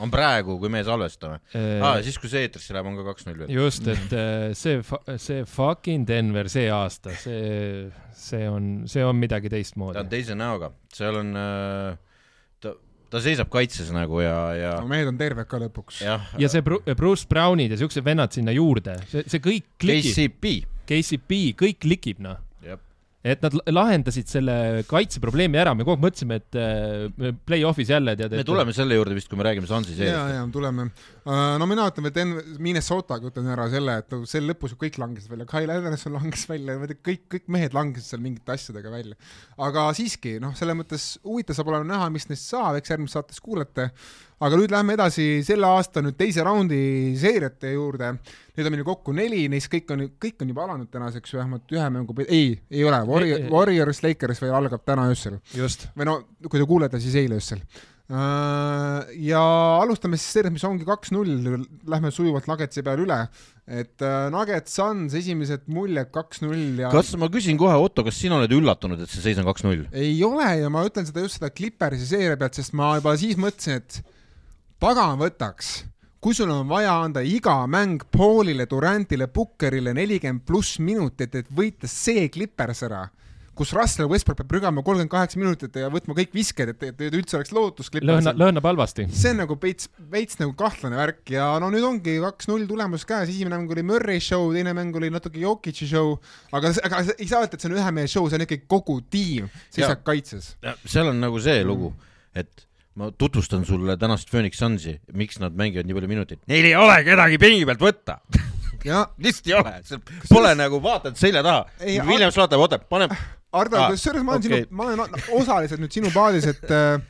on 0.00 0.08
praegu, 0.08 0.54
kui 0.62 0.70
me 0.72 0.80
salvestame 0.86 1.40
Äh, 1.52 1.80
ah,. 1.84 1.98
siis, 2.04 2.16
kui 2.20 2.30
see 2.32 2.46
eetrisse 2.46 2.72
läheb, 2.72 2.86
on 2.88 2.94
ka 2.96 3.02
kaks-null 3.10 3.42
veel. 3.42 3.50
just, 3.52 3.84
et 3.92 4.14
äh, 4.16 4.46
see, 4.56 4.78
see 5.20 5.42
fucking 5.44 6.06
Denver 6.08 6.48
see 6.48 6.70
aasta, 6.72 7.12
see, 7.20 7.90
see 8.16 8.46
on, 8.48 8.70
see 8.88 9.04
on 9.04 9.18
midagi 9.20 9.50
ta 9.52 9.58
teistmoodi 9.58 10.00
on. 10.00 10.08
teise 10.12 10.36
näoga, 10.40 10.70
seal 10.96 11.18
on 11.20 11.34
äh,, 11.36 11.98
ta, 12.64 12.72
ta 13.12 13.20
seisab 13.20 13.50
kaitses 13.52 13.92
nagu 13.92 14.22
ja, 14.24 14.38
ja 14.56 14.72
no 14.80 14.88
mehed 14.88 15.10
on 15.12 15.20
terved 15.20 15.48
ka 15.50 15.60
lõpuks. 15.66 16.00
ja 16.06 16.48
see 16.48 16.64
Bru- 16.64 16.80
Bruce 16.96 17.28
Brownid 17.28 17.76
ja 17.76 17.80
siuksed 17.82 18.04
vennad 18.06 18.32
sinna 18.32 18.56
juurde, 18.56 18.96
see, 19.12 19.26
see 19.28 19.44
kõik 19.50 19.68
klikib, 19.84 20.14
KCP, 20.16 20.54
KCP, 20.88 21.42
kõik 21.60 21.82
klikib 21.84 22.24
noh. 22.24 22.40
Et 23.22 23.42
nad 23.44 23.52
la- 23.52 23.72
lahendasid 23.82 24.30
selle 24.32 24.54
kaitseprobleemi 24.88 25.58
ära, 25.60 25.74
me 25.76 25.84
kogu 25.84 25.98
aeg 25.98 26.04
mõtlesime, 26.06 26.38
et 26.40 26.56
äh, 26.56 27.34
play-off'is 27.46 27.90
jälle 27.92 28.14
tead, 28.16 28.32
me 28.32 28.44
tuleme 28.48 28.72
selle 28.76 28.96
juurde 28.96 29.16
vist, 29.18 29.28
kui 29.28 29.36
me 29.36 29.44
räägime 29.44 29.68
Sansi 29.68 29.92
ja, 29.92 29.98
seeriast. 29.98 30.34
ja 30.38 30.46
tuleme. 30.54 30.86
no 31.60 31.68
mina 31.68 31.84
ütlen, 31.90 32.08
et 32.08 32.16
En- 32.22 32.40
Minnesotaga 32.64 33.28
ütlen 33.28 33.50
ära 33.52 33.68
selle, 33.72 33.98
et 34.00 34.16
seal 34.30 34.48
lõpus 34.48 34.72
kõik 34.80 34.96
langesid 35.02 35.28
välja, 35.34 35.48
Kyle 35.52 35.76
Anderson 35.76 36.16
langes 36.16 36.46
välja, 36.48 36.78
kõik, 37.04 37.26
kõik 37.36 37.46
mehed 37.52 37.76
langesid 37.76 38.08
seal 38.14 38.24
mingite 38.24 38.56
asjadega 38.56 38.90
välja. 38.94 39.18
aga 39.58 39.90
siiski, 39.96 40.38
noh, 40.40 40.56
selles 40.56 40.78
mõttes 40.80 41.10
huvitav 41.26 41.58
saab 41.60 41.68
olema 41.74 41.84
näha, 41.92 42.08
mis 42.16 42.24
neist 42.32 42.48
saab, 42.48 42.80
eks 42.80 42.96
järgmises 42.96 43.18
saates 43.20 43.40
kuulete. 43.44 43.90
Aga 44.40 44.56
nüüd 44.56 44.72
lähme 44.72 44.96
edasi 44.96 45.26
selle 45.44 45.68
aasta 45.68 46.02
nüüd 46.04 46.16
teise 46.18 46.44
raundi 46.46 46.80
seeriate 47.20 47.74
juurde. 47.74 48.14
Neid 48.56 48.68
on 48.68 48.74
meil 48.74 48.86
kokku 48.88 49.14
neli, 49.16 49.44
neist 49.52 49.70
kõik 49.72 49.92
on, 49.94 50.06
kõik 50.20 50.42
on 50.44 50.50
juba 50.52 50.66
alanud 50.66 50.90
tänaseks, 50.92 51.36
vähemalt 51.36 51.76
ühe 51.76 51.86
mängu, 51.92 52.16
ei, 52.26 52.56
ei 52.72 52.84
ole, 52.84 53.00
Warrior 53.08 53.46
Warriors, 53.52 54.02
Lakers 54.04 54.42
veel 54.42 54.56
algab 54.56 54.84
täna 54.86 55.08
öösel 55.12 55.38
või 55.96 56.08
no 56.08 56.20
kui 56.46 56.58
te 56.58 56.66
kuulete, 56.68 57.00
siis 57.02 57.16
eile 57.20 57.40
öösel. 57.40 57.62
Äh, 58.10 59.10
ja 59.22 59.40
alustame 59.78 60.18
siis 60.18 60.32
sellest, 60.34 60.56
mis 60.56 60.64
ongi 60.66 60.86
kaks-null, 60.88 61.30
lähme 61.86 62.10
sujuvalt 62.10 62.48
Nuggetsi 62.50 62.82
peale 62.82 63.04
üle. 63.04 63.18
et 63.70 64.02
äh, 64.02 64.24
Nuggets 64.34 64.74
Suns 64.74 65.14
esimesed 65.14 65.68
muljed 65.70 66.08
kaks-null 66.10 66.80
ja 66.82 66.88
kas 66.90 67.12
ma 67.20 67.28
küsin 67.30 67.60
kohe, 67.60 67.76
Otto, 67.78 68.02
kas 68.02 68.18
sina 68.18 68.40
oled 68.40 68.50
üllatunud, 68.50 68.98
et 68.98 69.12
see 69.12 69.22
seis 69.22 69.38
on 69.38 69.46
kaks-null? 69.46 69.84
ei 69.94 70.16
ole 70.26 70.48
ja 70.58 70.72
ma 70.74 70.82
ütlen 70.88 71.06
seda 71.06 71.22
just 71.22 71.38
seda 71.38 71.52
Clippersi 71.54 72.08
seeria 72.08 72.40
pealt, 72.40 72.58
sest 72.58 72.74
ma 72.74 72.96
juba 72.98 73.14
siis 73.20 73.38
mõtlesin, 73.38 73.78
et 73.78 74.00
pagan 74.80 75.18
võtaks 75.20 75.70
kui 76.20 76.36
sul 76.36 76.50
on 76.52 76.66
vaja 76.68 76.98
anda 77.00 77.22
iga 77.24 77.62
mäng 77.68 78.02
Paulile, 78.12 78.66
Durantile, 78.68 79.28
Bookerile 79.32 79.94
nelikümmend 79.96 80.44
pluss 80.44 80.78
minutit, 80.80 81.34
et 81.34 81.48
võita 81.56 81.88
see 81.88 82.28
Clippers 82.32 82.84
ära 82.88 83.06
kus 83.60 83.74
Russell 83.76 84.08
Westbrook 84.08 84.38
peab 84.38 84.48
prügama 84.48 84.80
kolmkümmend 84.84 85.10
kaheksa 85.12 85.40
minutit 85.40 85.74
ja 85.76 85.90
võtma 85.92 86.14
kõik 86.16 86.30
visked, 86.32 86.70
et, 86.72 86.84
et 86.86 87.16
üldse 87.16 87.36
oleks 87.36 87.50
lootus. 87.52 87.90
lõhna, 87.92 88.32
lõhnab 88.40 88.68
halvasti. 88.70 89.04
see 89.12 89.34
on 89.34 89.42
nagu 89.42 89.56
veits, 89.60 89.90
veits 90.12 90.38
nagu 90.40 90.54
kahtlane 90.56 90.96
värk 90.96 91.34
ja 91.34 91.50
no 91.60 91.68
nüüd 91.74 91.84
ongi 91.84 92.16
kaks-null 92.22 92.64
tulemus 92.70 93.04
käes, 93.08 93.28
esimene 93.28 93.58
mäng 93.58 93.74
oli 93.76 93.84
Murray 93.90 94.22
show, 94.24 94.48
teine 94.54 94.72
mäng 94.76 94.96
oli 94.96 95.12
natuke 95.12 95.42
Jokic'i 95.42 95.90
show, 95.90 96.14
aga, 96.56 96.72
aga 96.88 97.02
ei 97.18 97.28
saa 97.28 97.42
öelda, 97.42 97.58
et 97.58 97.60
see 97.60 97.72
on 97.72 97.76
ühe 97.76 97.94
mehe 97.98 98.08
show, 98.08 98.30
see 98.30 98.40
on 98.40 98.46
ikkagi 98.46 98.64
kogu 98.70 99.00
tiim 99.12 99.52
seisab 99.68 100.06
kaitses. 100.08 100.54
seal 100.86 101.12
on 101.12 101.20
nagu 101.20 101.42
see 101.42 101.60
lugu, 101.66 101.92
et 102.32 102.69
ma 102.98 103.10
tutvustan 103.14 103.64
sulle 103.64 103.96
tänast 103.96 104.30
Phoenix 104.30 104.58
Sunsi, 104.58 104.96
miks 105.14 105.38
nad 105.38 105.54
mängivad 105.56 105.86
nii 105.86 105.96
palju 105.98 106.10
minuteid. 106.10 106.40
Neil 106.50 106.70
ei 106.72 106.76
ole 106.76 106.96
kedagi 107.06 107.38
pingi 107.38 107.68
pealt 107.68 107.84
võtta 107.84 108.20
lihtsalt 109.24 109.46
ei 109.46 109.54
ole, 109.58 109.74
pole 110.28 110.54
nagu 110.58 110.80
vaatad 110.82 111.18
selja 111.20 111.42
taha. 111.44 111.66
Williams 112.08 112.38
vaatab, 112.40 112.64
oota, 112.64 112.80
paneb 112.80 113.14
Ardo 113.50 113.80
ah,, 113.80 113.88
kusjuures 113.90 114.22
ma 114.22 114.36
olen 114.36 114.44
okay. 114.44 114.60
sinu, 114.62 114.76
ma 114.78 114.84
olen 114.92 115.16
osaliselt 115.40 115.82
nüüd 115.82 115.94
sinu 115.94 116.10
paadis, 116.14 116.46
et 116.52 116.70
äh, 116.70 117.00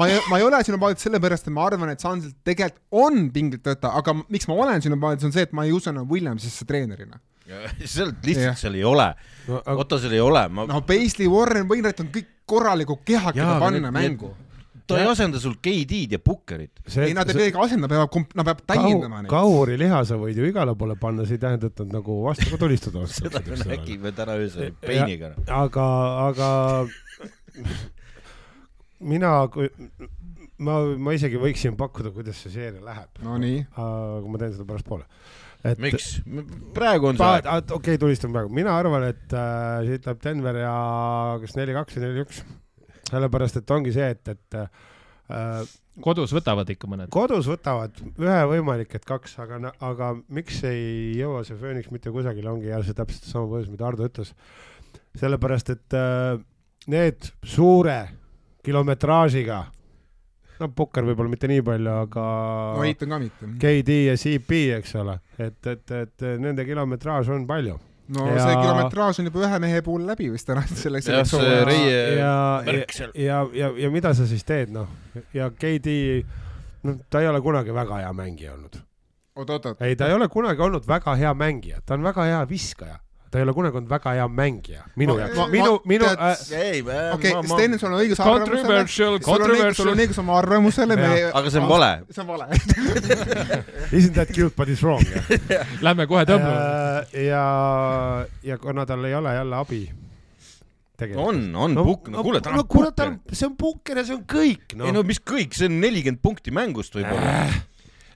ma 0.00 0.08
ei, 0.08 0.20
ma 0.32 0.38
ei 0.40 0.46
ole 0.46 0.62
sinu 0.64 0.78
paadis 0.80 1.04
sellepärast, 1.04 1.48
et 1.48 1.52
ma 1.54 1.66
arvan, 1.68 1.92
et 1.92 2.00
Sansil 2.00 2.32
tegelikult 2.46 3.02
on 3.04 3.26
pingilt 3.34 3.68
võtta, 3.68 3.90
aga 4.00 4.14
miks 4.22 4.48
ma 4.48 4.56
olen 4.64 4.84
sinu 4.84 4.96
paadis, 5.02 5.26
on 5.28 5.34
see, 5.34 5.44
et 5.44 5.52
ma 5.56 5.66
ei 5.68 5.74
usu 5.76 5.92
enam 5.92 6.08
Williamsisse 6.08 6.64
treenerina. 6.68 7.20
seal 7.84 8.14
lihtsalt 8.24 8.60
seal 8.62 8.78
ei 8.78 8.84
ole 8.86 9.08
no,. 9.48 9.58
Aga... 9.58 9.74
Otto, 9.82 9.98
seal 10.00 10.14
ei 10.16 10.22
ole 10.24 10.46
ma.... 10.48 10.64
no 10.70 10.80
Paisley, 10.88 11.28
Warren, 11.28 11.66
Wainwright 11.68 12.00
on 12.00 12.08
kõik 12.14 12.30
korraliku 12.48 12.96
kehakene 13.04 13.58
panna 13.60 13.90
mängu 13.92 14.30
ta 14.92 15.00
ei 15.02 15.10
asenda 15.10 15.40
sul 15.42 15.56
KD-d 15.58 16.16
ja 16.16 16.20
Puckerit. 16.22 16.82
ei, 16.96 17.14
nad 17.16 17.30
ei 17.30 17.38
pea 17.38 17.50
ikka 17.50 17.64
asendama, 17.66 18.06
peab, 18.06 18.34
nad 18.38 18.48
peavad 18.48 18.64
täiendama 18.68 19.22
neid. 19.22 19.30
kahuri 19.32 19.78
liha 19.80 20.02
sa 20.08 20.18
võid 20.20 20.40
ju 20.40 20.48
igale 20.48 20.74
poole 20.78 20.96
panna, 21.00 21.26
see 21.28 21.38
ei 21.38 21.44
tähenda, 21.44 21.72
et 21.72 21.84
nad 21.84 21.96
nagu 21.98 22.18
vastu 22.26 22.48
ka 22.52 22.60
tulistada 22.60 23.02
oskavad. 23.06 23.38
seda 23.38 23.56
me 23.56 23.76
nägime 23.76 24.14
täna 24.16 24.38
öösel 24.40 24.74
peiniga. 24.84 25.34
aga, 25.62 25.86
aga 26.28 26.50
mina, 29.12 29.34
ma, 30.62 30.80
ma 30.96 31.16
isegi 31.18 31.40
võiksin 31.42 31.78
pakkuda, 31.78 32.14
kuidas 32.14 32.40
see 32.44 32.54
seeria 32.54 32.84
läheb. 32.84 33.22
Nonii. 33.26 33.64
aga 33.76 34.26
ma 34.28 34.42
teen 34.42 34.56
seda 34.56 34.68
pärastpoole 34.68 35.08
et 35.66 35.78
miks? 35.82 36.16
praegu 36.74 37.12
on 37.12 37.20
see 37.20 37.28
aeg. 37.28 37.46
okei 37.46 37.76
okay,, 37.78 38.00
tulistan 38.00 38.34
praegu, 38.34 38.50
mina 38.54 38.74
arvan, 38.78 39.06
et 39.12 39.36
äh, 39.36 39.84
siit 39.86 40.08
läheb 40.08 40.24
Denver 40.24 40.58
ja 40.64 40.74
kas 41.42 41.56
neli-kaks 41.58 41.98
või 41.98 42.06
neli-üks 42.08 42.42
sellepärast 43.12 43.60
et 43.60 43.74
ongi 43.74 43.92
see, 43.94 44.08
et, 44.14 44.32
et 44.32 44.58
äh, 44.58 45.66
kodus 46.04 46.32
võtavad 46.34 46.70
ikka 46.72 46.90
mõned? 46.90 47.10
kodus 47.12 47.48
võtavad, 47.50 48.00
ühe 48.20 48.38
võimalik, 48.54 48.96
et 48.96 49.04
kaks, 49.08 49.36
aga, 49.44 49.74
aga 49.84 50.12
miks 50.32 50.62
ei 50.68 51.12
jõua 51.18 51.44
see 51.46 51.58
Phoenix 51.60 51.92
mitte 51.94 52.12
kusagile, 52.14 52.50
ongi 52.52 52.72
jälle 52.72 52.88
see 52.88 52.96
täpselt 52.98 53.28
sama 53.28 53.50
põhjus, 53.52 53.70
mida 53.72 53.88
Ardo 53.90 54.08
ütles. 54.08 54.32
sellepärast, 55.20 55.76
et 55.76 55.98
äh, 55.98 56.40
need 56.92 57.30
suure 57.44 58.00
kilometraažiga, 58.64 59.62
no 60.62 60.68
Pukker 60.76 61.04
võib-olla 61.04 61.32
mitte 61.32 61.50
nii 61.50 61.62
palju, 61.66 61.94
aga 62.06 62.26
no 62.78 62.84
Eitan 62.86 63.12
ka 63.12 63.22
mitte. 63.22 63.54
KD 63.62 64.02
ja 64.08 64.18
CP, 64.18 64.66
eks 64.78 64.94
ole, 65.02 65.18
et, 65.38 65.58
et, 65.66 65.96
et 66.04 66.28
nende 66.40 66.64
kilometraaž 66.68 67.32
on 67.34 67.48
palju 67.48 67.80
no 68.08 68.26
ja... 68.26 68.46
see 68.46 68.56
kilometraaž 68.56 69.20
on 69.22 69.28
juba 69.30 69.44
ühe 69.46 69.58
mehe 69.62 69.82
puhul 69.86 70.06
läbi 70.06 70.30
vist 70.32 70.48
täna 70.48 70.64
selleks. 70.68 71.10
jah, 71.10 71.26
see 71.28 71.58
Reie 71.68 72.00
ja, 72.18 72.32
ja, 72.66 73.10
ja, 73.14 73.42
ja, 73.54 73.70
ja 73.84 73.90
mida 73.90 74.14
sa 74.14 74.26
siis 74.26 74.44
teed, 74.48 74.72
noh, 74.74 74.90
ja 75.34 75.50
KD, 75.50 75.94
noh, 76.88 76.98
ta 77.10 77.22
ei 77.22 77.30
ole 77.30 77.42
kunagi 77.44 77.74
väga 77.74 78.02
hea 78.02 78.12
mängija 78.16 78.56
olnud. 78.56 78.82
oot-oot-oot. 79.36 79.80
ei, 79.86 79.96
ta 79.96 80.10
ei 80.10 80.18
ole 80.18 80.28
kunagi 80.32 80.62
olnud 80.62 80.88
väga 80.88 81.16
hea 81.20 81.34
mängija, 81.34 81.82
ta 81.86 81.98
on 81.98 82.06
väga 82.10 82.28
hea 82.30 82.44
viskaja 82.48 82.98
ta 83.32 83.40
ei 83.40 83.46
ole 83.46 83.54
kunagi 83.56 83.78
olnud 83.80 83.88
väga 83.88 84.12
hea 84.12 84.24
mängija, 84.28 84.82
minu 85.00 85.14
jaoks, 85.16 85.38
minu, 85.48 85.78
minu. 85.88 86.08
okei, 87.14 87.32
Sten, 87.48 87.78
sul 87.80 87.88
on 87.88 88.02
õigus 88.02 88.20
arvamusele. 88.20 88.82
sul 89.72 89.88
on 89.94 90.02
õigus 90.04 90.20
oma 90.20 90.36
arvamusele. 90.36 90.98
aga 91.32 91.52
see 91.54 91.62
on 91.62 91.70
vale. 91.70 91.90
see 92.12 92.20
on 92.20 92.28
vale 92.28 92.50
Isn't 93.98 94.12
that 94.20 94.34
cute 94.36 94.52
but 94.56 94.68
it's 94.68 94.84
wrong 94.84 95.00
Lähme 95.86 96.06
kohe 96.10 96.26
tõmbama. 96.28 97.08
ja, 97.16 97.46
ja 98.44 98.60
kuna 98.60 98.84
tal 98.88 99.08
ei 99.08 99.16
ole 99.16 99.34
jälle 99.38 99.60
abi 99.64 99.82
on, 101.18 101.40
on 101.56 101.72
no, 101.74 101.82
pukk, 101.88 102.12
no 102.12 102.22
kuule, 102.22 102.38
ta 102.44 102.52
on 102.52 102.60
no, 102.60 102.68
kuule, 102.70 102.92
ta 102.94 103.08
on, 103.08 103.16
see 103.32 103.48
on 103.48 103.56
pukker 103.58 103.98
ja 103.98 104.04
see 104.06 104.14
on 104.14 104.22
kõik 104.28 104.76
no.. 104.76 104.86
ei 104.86 104.94
no 104.94 105.02
mis 105.08 105.18
kõik, 105.18 105.56
see 105.56 105.72
on 105.72 105.80
nelikümmend 105.82 106.20
punkti 106.22 106.52
mängust 106.54 106.94
võib-olla 107.00 107.40
äh 107.48 107.60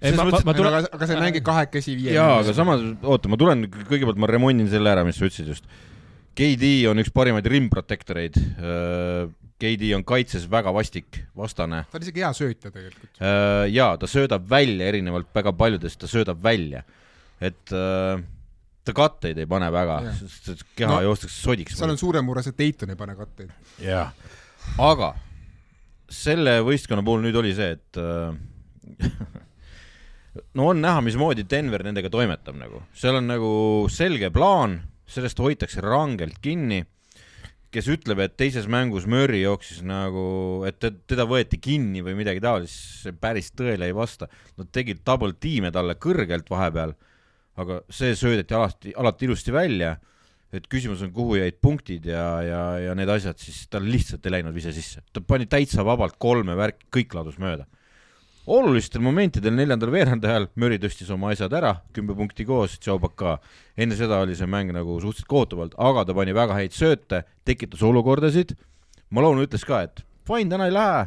Ma, 0.03 0.27
ma, 0.29 0.41
ma 0.45 0.55
tulen... 0.57 0.75
aga, 0.77 0.91
aga 0.93 1.09
sa 1.09 1.17
ei 1.17 1.23
mängi 1.23 1.43
kahekesi 1.45 1.97
viie. 1.97 2.13
jaa, 2.17 2.41
aga 2.43 2.53
samas, 2.57 2.85
oota, 3.07 3.31
ma 3.33 3.39
tulen, 3.41 3.65
kõigepealt 3.73 4.21
ma 4.21 4.29
remondin 4.31 4.69
selle 4.73 4.93
ära, 4.93 5.05
mis 5.07 5.19
sa 5.19 5.29
ütlesid 5.29 5.49
just. 5.55 5.69
KD 6.37 6.69
on 6.91 7.01
üks 7.01 7.09
parimaid 7.17 7.47
rim 7.49 7.71
protector 7.73 8.21
eid. 8.21 8.37
Äh, 8.37 9.25
KD 9.57 9.95
on 9.97 10.05
kaitses 10.05 10.45
väga 10.53 10.73
vastik 10.77 11.23
vastane. 11.37 11.87
ta 11.89 11.97
on 11.97 12.05
isegi 12.05 12.21
hea 12.21 12.33
söötja 12.37 12.69
tegelikult. 12.69 13.13
Äh, 13.17 13.65
jaa, 13.73 13.97
ta 13.97 14.09
söödab 14.11 14.45
välja, 14.51 14.91
erinevalt 14.93 15.31
väga 15.35 15.55
paljudest, 15.57 16.01
ta 16.03 16.11
söödab 16.11 16.43
välja. 16.45 16.85
et 17.41 17.73
äh, 17.73 18.21
ta 18.85 18.95
katteid 18.97 19.39
ei 19.41 19.49
pane 19.49 19.71
väga, 19.73 19.99
sest 20.21 20.63
keha 20.77 20.93
no, 20.93 21.01
joostakse 21.05 21.41
sodiks. 21.41 21.77
seal 21.77 21.93
on 21.93 22.01
suurem 22.01 22.25
mure 22.25 22.45
see, 22.45 22.55
et 22.55 22.61
Dayton 22.61 22.93
ei 22.93 23.01
pane 23.01 23.17
katteid. 23.17 23.51
jah, 23.83 24.13
aga 24.81 25.15
selle 26.13 26.61
võistkonna 26.65 27.05
puhul 27.05 27.25
nüüd 27.25 27.37
oli 27.41 27.53
see, 27.57 27.75
et 27.77 28.01
no 30.57 30.71
on 30.73 30.83
näha, 30.83 31.03
mismoodi 31.05 31.47
Denver 31.49 31.85
nendega 31.87 32.11
toimetab 32.13 32.59
nagu, 32.59 32.83
seal 32.97 33.21
on 33.21 33.31
nagu 33.31 33.49
selge 33.93 34.31
plaan, 34.35 34.81
sellest 35.11 35.41
hoitakse 35.43 35.85
rangelt 35.85 36.41
kinni. 36.43 36.85
kes 37.77 37.89
ütleb, 37.93 38.21
et 38.23 38.37
teises 38.41 38.65
mängus 38.73 39.05
Murry 39.11 39.43
jooksis 39.43 39.83
nagu, 39.85 40.63
et 40.65 40.79
teda 40.81 41.27
võeti 41.29 41.59
kinni 41.61 42.01
või 42.01 42.15
midagi 42.17 42.41
taolist, 42.41 43.03
see 43.03 43.13
päris 43.13 43.51
tõele 43.53 43.91
ei 43.91 43.93
vasta. 43.93 44.31
Nad 44.57 44.71
tegid 44.73 45.03
double 45.05 45.35
tiime 45.37 45.69
talle 45.75 45.99
kõrgelt 46.01 46.49
vahepeal, 46.49 46.95
aga 47.61 47.83
see 47.93 48.15
söödeti 48.17 48.57
alati, 48.57 48.95
alati 48.97 49.29
ilusti 49.29 49.53
välja. 49.53 49.97
et 50.55 50.69
küsimus 50.73 51.03
on, 51.03 51.11
kuhu 51.13 51.37
jäid 51.37 51.59
punktid 51.61 52.07
ja, 52.07 52.41
ja, 52.41 52.61
ja 52.81 52.95
need 52.97 53.11
asjad, 53.13 53.37
siis 53.37 53.67
tal 53.69 53.85
lihtsalt 53.85 54.25
ei 54.25 54.39
läinud 54.39 54.55
vise 54.55 54.73
sisse, 54.73 55.03
ta 55.13 55.21
pani 55.21 55.45
täitsa 55.51 55.85
vabalt 55.85 56.17
kolme 56.23 56.55
värki, 56.57 56.87
kõik 56.97 57.17
ladus 57.19 57.37
mööda 57.43 57.67
olulistel 58.47 59.03
momentidel 59.03 59.55
neljandal 59.57 59.91
veerandajal 59.91 60.47
Murry 60.61 60.79
tõstis 60.83 61.11
oma 61.13 61.33
asjad 61.35 61.53
ära, 61.59 61.73
kümme 61.95 62.15
punkti 62.17 62.47
koos, 62.47 62.79
Tšaubak 62.79 63.17
ka. 63.19 63.37
enne 63.77 63.99
seda 63.99 64.21
oli 64.23 64.37
see 64.39 64.47
mäng 64.47 64.73
nagu 64.75 65.01
suhteliselt 65.03 65.29
kohtuvalt, 65.31 65.75
aga 65.79 66.05
ta 66.07 66.15
pani 66.15 66.35
väga 66.35 66.55
häid 66.55 66.75
sööte, 66.75 67.25
tekitas 67.45 67.83
olukordasid. 67.83 68.55
Malone 69.11 69.47
ütles 69.47 69.67
ka, 69.67 69.83
et 69.83 70.03
fine, 70.27 70.51
täna 70.51 70.67
ei 70.71 70.75
lähe, 70.75 71.07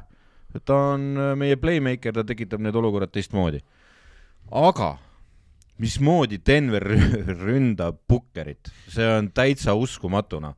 ta 0.66 0.80
on 0.94 1.12
äh, 1.18 1.36
meie 1.40 1.60
playmaker, 1.60 2.14
ta 2.16 2.26
tekitab 2.28 2.64
need 2.64 2.76
olukorrad 2.76 3.12
teistmoodi. 3.16 3.62
aga 4.52 4.98
mismoodi 5.80 6.42
Denver 6.46 6.84
ründab 7.46 8.02
Puckerit, 8.08 8.72
see 8.88 9.08
on 9.08 9.32
täitsa 9.32 9.76
uskumatuna. 9.76 10.54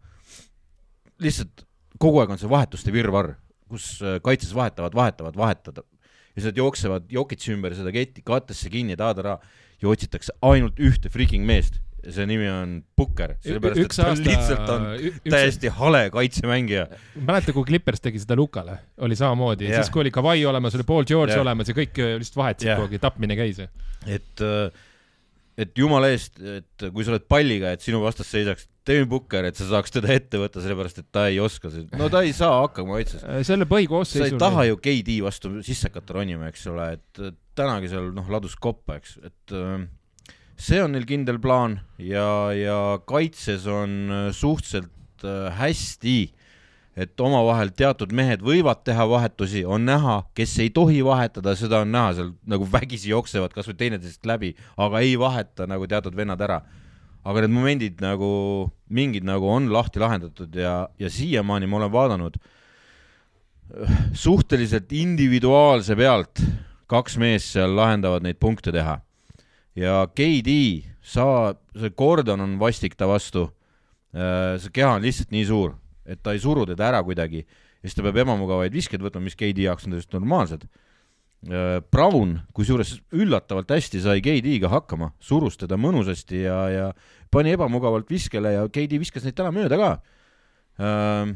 lihtsalt 1.21 1.65
kogu 2.01 2.21
aeg 2.21 2.33
on 2.33 2.41
see 2.41 2.49
vahetuste 2.49 2.93
virvarr, 2.93 3.35
kus 3.69 4.01
äh, 4.01 4.17
kaitses 4.23 4.55
vahetavad, 4.55 4.95
vahetavad, 4.97 5.37
vahetada, 5.37 5.83
ja 6.31 6.39
siis 6.39 6.49
nad 6.51 6.59
jooksevad 6.63 7.11
Jokitsi 7.11 7.53
ümber 7.55 7.75
seda 7.77 7.93
ketti 7.95 8.23
katesse 8.25 8.71
kinni, 8.71 8.97
taada-raa 8.99 9.39
ja 9.81 9.89
otsitakse 9.91 10.35
ainult 10.45 10.79
ühte 10.79 11.11
freaking 11.11 11.45
meest 11.47 11.81
see 12.01 12.25
nimi 12.25 12.47
on 12.49 12.77
Pukker, 12.97 13.35
sellepärast 13.45 13.81
et 13.81 13.93
ta 13.93 14.05
aasta, 14.09 14.25
lihtsalt 14.25 14.69
on 14.73 14.85
üks... 14.97 15.19
täiesti 15.29 15.71
hale 15.77 16.01
kaitsemängija. 16.13 16.85
mäleta, 17.19 17.53
kui 17.53 17.67
Clippers 17.67 18.01
tegi 18.01 18.21
seda 18.23 18.37
Lukale, 18.39 18.77
oli 19.05 19.17
samamoodi 19.17 19.67
yeah., 19.67 19.81
siis 19.81 19.93
kui 19.93 20.01
oli 20.05 20.13
Kawhi 20.13 20.45
olemas, 20.49 20.77
oli 20.77 20.87
Paul 20.87 21.05
George 21.05 21.35
yeah. 21.35 21.43
olemas 21.45 21.69
ja 21.69 21.77
kõik 21.77 22.01
lihtsalt 22.01 22.39
vahetasid 22.41 22.71
yeah. 22.71 22.81
kogu 22.81 22.97
aeg, 22.97 23.03
tapmine 23.03 23.37
käis. 23.37 23.61
et, 24.09 24.45
et 25.61 25.83
jumala 25.83 26.09
eest, 26.13 26.41
et 26.41 26.89
kui 26.89 27.05
sa 27.05 27.13
oled 27.13 27.27
palliga, 27.29 27.75
et 27.75 27.85
sinu 27.85 28.01
vastas 28.01 28.33
seisaks 28.33 28.70
Devin 28.87 29.07
Booker, 29.11 29.45
et 29.45 29.59
sa 29.59 29.67
saaks 29.69 29.93
teda 29.93 30.09
ette 30.15 30.39
võtta, 30.41 30.61
sellepärast 30.63 31.01
et 31.03 31.07
ta 31.13 31.27
ei 31.29 31.37
oska 31.43 31.69
no 31.99 32.09
ta 32.09 32.23
ei 32.25 32.33
saa 32.33 32.63
hakkama 32.63 32.97
kaitses. 32.97 33.23
Äh, 33.23 33.43
selle 33.45 33.67
põhikoosseisu. 33.69 34.25
sa 34.25 34.29
ei 34.31 34.41
taha 34.41 34.65
ju 34.71 34.79
KD 34.81 35.19
vastu 35.25 35.53
sisse 35.65 35.91
hakata 35.91 36.17
ronima, 36.17 36.49
eks 36.49 36.65
ole, 36.71 36.87
et 36.97 37.23
tänagi 37.57 37.91
seal 37.91 38.09
noh, 38.15 38.29
ladus 38.33 38.57
koppa, 38.57 38.97
eks, 38.97 39.19
et 39.27 39.55
äh, 39.57 39.85
see 40.57 40.81
on 40.81 40.95
neil 40.95 41.05
kindel 41.09 41.37
plaan 41.43 41.79
ja, 42.01 42.25
ja 42.57 42.79
kaitses 43.05 43.69
on 43.69 43.97
äh, 44.09 44.29
suhteliselt 44.35 44.89
hästi 45.57 46.19
et 46.97 47.21
omavahel 47.23 47.71
teatud 47.75 48.11
mehed 48.15 48.43
võivad 48.43 48.83
teha 48.87 49.05
vahetusi, 49.07 49.63
on 49.63 49.85
näha, 49.87 50.21
kes 50.37 50.57
ei 50.63 50.71
tohi 50.75 50.99
vahetada, 51.05 51.53
seda 51.55 51.81
on 51.85 51.91
näha, 51.93 52.13
seal 52.17 52.31
nagu 52.51 52.67
vägisi 52.71 53.11
jooksevad 53.13 53.53
kasvõi 53.55 53.77
teineteisest 53.79 54.27
läbi, 54.27 54.53
aga 54.81 55.01
ei 55.03 55.15
vaheta 55.19 55.67
nagu 55.69 55.87
teatud 55.87 56.17
vennad 56.17 56.41
ära. 56.43 56.61
Aga 57.23 57.43
need 57.43 57.53
momendid 57.53 58.01
nagu, 58.03 58.31
mingid 58.89 59.25
nagu 59.27 59.49
on 59.49 59.69
lahti 59.73 60.01
lahendatud 60.01 60.55
ja, 60.57 60.87
ja 60.99 61.09
siiamaani 61.09 61.69
ma 61.69 61.81
olen 61.81 61.93
vaadanud 61.93 62.39
suhteliselt 64.17 64.91
individuaalse 64.91 65.95
pealt, 65.95 66.41
kaks 66.91 67.15
meest 67.21 67.53
seal 67.55 67.75
lahendavad 67.77 68.25
neid 68.25 68.39
punkte 68.41 68.73
teha. 68.75 68.97
ja 69.75 70.01
KD, 70.11 70.51
sa, 70.99 71.53
see 71.77 71.93
Gordon 71.95 72.43
on 72.43 72.57
vastik 72.59 72.97
ta 72.99 73.07
vastu, 73.07 73.47
see 74.11 74.73
keha 74.75 74.97
on 74.97 75.05
lihtsalt 75.05 75.31
nii 75.31 75.45
suur 75.47 75.77
et 76.05 76.21
ta 76.23 76.33
ei 76.35 76.41
suru 76.41 76.65
teda 76.67 76.89
ära 76.89 77.01
kuidagi 77.05 77.43
ja 77.43 77.89
siis 77.89 77.97
ta 77.97 78.05
peab 78.05 78.21
ebamugavaid 78.23 78.73
viskeid 78.73 79.03
võtma, 79.03 79.23
mis 79.25 79.37
KD 79.37 79.65
jaoks 79.65 79.87
on 79.87 79.95
täiesti 79.95 80.17
normaalsed. 80.17 80.65
Äh, 81.41 81.79
Brown, 81.89 82.35
kusjuures 82.53 82.99
üllatavalt 83.17 83.71
hästi 83.73 84.03
sai 84.03 84.19
KD-ga 84.21 84.69
hakkama, 84.69 85.07
surus 85.17 85.55
teda 85.57 85.73
mõnusasti 85.81 86.43
ja, 86.43 86.57
ja 86.69 86.83
pani 87.33 87.55
ebamugavalt 87.55 88.11
viskele 88.13 88.51
ja 88.53 88.67
KD 88.69 88.99
viskas 89.01 89.25
neid 89.25 89.39
täna 89.39 89.49
mööda 89.55 89.79
ka. 89.81 89.89
Äh, 90.77 91.33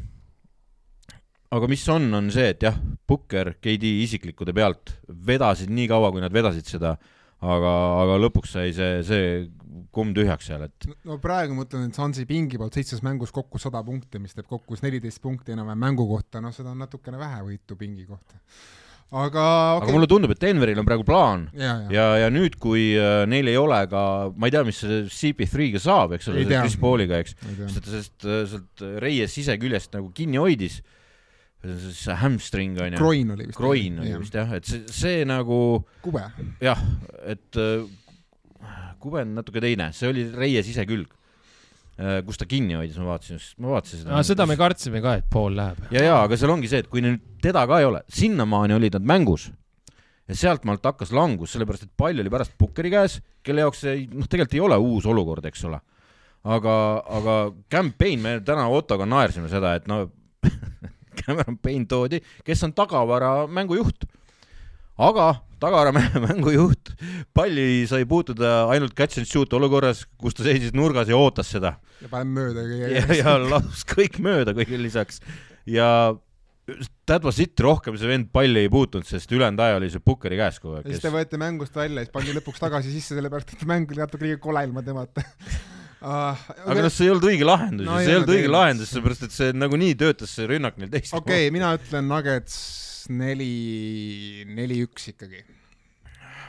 aga 1.58 1.70
mis 1.72 1.82
on, 1.90 2.06
on 2.14 2.30
see, 2.30 2.52
et 2.54 2.62
jah, 2.62 2.78
Pukker 3.06 3.56
KD 3.58 3.96
isiklikkude 4.04 4.54
pealt 4.54 4.94
vedasid 5.10 5.74
nii 5.74 5.90
kaua, 5.90 6.12
kui 6.14 6.22
nad 6.22 6.34
vedasid 6.34 6.70
seda, 6.70 6.94
aga, 7.42 7.74
aga 8.04 8.22
lõpuks 8.22 8.54
sai 8.60 8.70
see, 8.78 9.02
see 9.10 9.28
kumm 9.90 10.14
tühjaks 10.14 10.52
seal, 10.52 10.68
et 10.70 10.88
no 11.08 11.18
praegu 11.18 11.58
ma 11.58 11.66
ütlen, 11.66 11.90
et 11.90 11.98
Hansi 11.98 12.30
pingi 12.30 12.62
poolt 12.62 12.78
seitsmes 12.78 13.02
mängus 13.02 13.34
kokku 13.34 13.58
sada 13.58 13.82
punkti, 13.82 14.22
mis 14.22 14.38
teeb 14.38 14.46
kokku 14.54 14.78
neliteist 14.86 15.18
punkti 15.24 15.58
enam-vähem 15.58 15.82
mängu 15.82 16.06
kohta, 16.14 16.38
noh, 16.44 16.54
seda 16.54 16.70
on 16.70 16.84
natukene 16.86 17.18
vähe 17.18 17.42
võitu 17.50 17.74
pingi 17.80 18.06
kohta. 18.06 18.38
Aga 19.06 19.44
okay. 19.76 19.86
aga 19.86 19.94
mulle 19.94 20.08
tundub, 20.10 20.32
et 20.34 20.40
Denveril 20.42 20.80
on 20.82 20.88
praegu 20.88 21.04
plaan 21.06 21.46
ja, 21.54 21.76
ja, 21.86 21.90
ja, 21.94 22.06
ja 22.24 22.30
nüüd, 22.34 22.58
kui 22.62 22.88
äh, 22.98 23.22
neil 23.30 23.46
ei 23.52 23.58
ole 23.60 23.78
ka, 23.90 24.02
ma 24.34 24.48
ei 24.48 24.54
tea, 24.54 24.64
mis 24.66 24.82
CP3-ga 24.82 25.82
saab, 25.82 26.16
eks 26.16 26.32
ole, 26.32 26.42
Chris 26.50 26.74
Pauliga, 26.80 27.20
eks, 27.22 27.36
sest, 27.70 27.90
sest 27.92 28.26
äh, 28.26 28.42
sealt 28.50 28.86
Reies 29.02 29.34
siseküljest 29.38 29.94
nagu 29.94 30.10
kinni 30.16 30.42
hoidis 30.42 30.80
see 31.66 32.14
hamstring 32.20 32.76
on 32.78 32.92
ju. 32.92 32.98
Groin 33.00 33.30
oli 33.34 33.46
vist. 33.48 33.58
Groin 33.58 34.00
oli 34.02 34.12
vist 34.20 34.34
jah, 34.36 34.50
et 34.54 34.66
see, 34.68 34.82
see 34.92 35.22
nagu. 35.26 35.58
kube. 36.04 36.22
jah, 36.62 36.82
et 37.26 37.58
äh, 37.58 37.86
kube 39.02 39.22
on 39.22 39.34
natuke 39.38 39.62
teine, 39.64 39.88
see 39.96 40.10
oli 40.10 40.26
reie 40.34 40.62
sisekülg, 40.66 41.08
äh, 41.10 41.25
kus 41.96 42.36
ta 42.36 42.44
kinni 42.48 42.76
hoidis, 42.76 42.96
ma 43.00 43.14
vaatasin, 43.14 43.40
ma 43.64 43.76
vaatasin 43.76 44.02
seda. 44.02 44.24
seda 44.28 44.46
me 44.48 44.56
kartsime 44.60 45.00
ka, 45.04 45.14
et 45.20 45.28
pool 45.32 45.56
läheb. 45.56 45.78
ja, 45.94 46.02
ja 46.04 46.16
aga 46.24 46.36
seal 46.36 46.52
ongi 46.52 46.68
see, 46.68 46.82
et 46.84 46.90
kui 46.92 47.04
nüüd 47.04 47.22
teda 47.44 47.64
ka 47.68 47.80
ei 47.80 47.88
ole, 47.88 48.02
sinnamaani 48.12 48.76
olid 48.76 48.98
nad 48.98 49.06
mängus 49.14 49.48
ja 50.28 50.36
sealtmaalt 50.36 50.84
hakkas 50.84 51.12
langus, 51.16 51.54
sellepärast 51.54 51.86
et 51.86 51.94
pall 51.96 52.20
oli 52.20 52.32
pärast 52.32 52.56
Pukkeri 52.58 52.90
käes, 52.92 53.20
kelle 53.46 53.64
jaoks 53.64 53.84
see 53.86 54.04
noh, 54.10 54.28
tegelikult 54.28 54.58
ei 54.58 54.64
ole 54.66 54.78
uus 54.82 55.06
olukord, 55.08 55.46
eks 55.48 55.64
ole. 55.70 55.80
aga, 56.44 56.74
aga 57.18 57.36
campaign, 57.72 58.22
me 58.22 58.36
täna 58.46 58.68
Ottoga 58.70 59.06
naersime 59.08 59.48
seda, 59.52 59.76
et 59.78 59.88
no 59.90 60.04
Cameron 61.22 61.56
Payne 61.62 61.88
toodi, 61.88 62.20
kes 62.44 62.64
on 62.66 62.74
tagavara 62.76 63.46
mängujuht 63.48 64.04
aga 64.96 65.32
tagavara 65.60 65.92
mängujuht, 66.26 66.92
palli 67.36 67.86
sai 67.88 68.04
puutuda 68.08 68.66
ainult 68.72 68.96
catch 68.96 69.20
and 69.20 69.28
shoot 69.28 69.52
olukorras, 69.56 70.04
kus 70.20 70.36
ta 70.36 70.44
seisis 70.46 70.74
nurgas 70.76 71.08
ja 71.08 71.18
ootas 71.18 71.50
seda. 71.52 71.76
ja 72.02 72.12
paneb 72.12 72.34
mööda 72.36 72.66
kõige 72.68 72.92
ja, 72.92 73.04
ja 73.22 73.36
laus 73.40 73.84
kõik 73.88 74.20
mööda 74.24 74.56
kõigile 74.56 74.84
lisaks 74.84 75.22
ja 75.68 75.88
that 77.06 77.24
was 77.24 77.38
it, 77.40 77.54
rohkem 77.62 77.96
see 77.96 78.10
vend 78.10 78.28
palli 78.34 78.66
ei 78.66 78.70
puutunud, 78.72 79.06
sest 79.08 79.30
ülejäänud 79.32 79.62
aja 79.62 79.78
oli 79.78 79.88
see 79.92 80.02
Pukkeri 80.02 80.38
käes 80.40 80.58
kogu 80.60 80.76
aeg. 80.76 80.88
ja 80.88 80.96
siis 80.96 81.04
ta 81.04 81.12
võeti 81.14 81.40
mängust 81.40 81.76
välja, 81.78 82.04
siis 82.04 82.12
pandi 82.14 82.36
lõpuks 82.36 82.62
tagasi 82.62 82.92
sisse, 82.92 83.14
sellepärast 83.16 83.54
et 83.54 83.66
mäng 83.68 83.92
oli 83.94 84.02
natuke 84.02 84.26
liiga 84.26 84.40
kole 84.42 84.64
ilma 84.66 84.84
temata 84.84 85.24
uh,. 85.24 86.48
aga 86.68 86.80
noh, 86.82 86.92
see 86.92 87.06
ei 87.06 87.14
olnud 87.14 87.30
õige 87.30 87.48
lahendus 87.48 87.88
no, 87.88 88.00
see 88.00 88.12
ei 88.12 88.18
olnud 88.20 88.34
õige 88.34 88.50
lahendus, 88.52 88.92
sellepärast 88.92 89.28
et 89.28 89.38
see 89.38 89.54
nagunii 89.56 89.94
töötas, 90.04 90.34
see 90.36 90.50
rünnak 90.50 90.76
neil 90.82 90.92
teist. 90.92 91.14
okei 91.14 91.46
okay,, 91.46 91.54
mina 91.54 91.72
ütlen 91.78 92.10
Nuggets 92.10 92.85
neli, 93.12 94.44
neli-üks 94.48 95.10
ikkagi. 95.12 95.42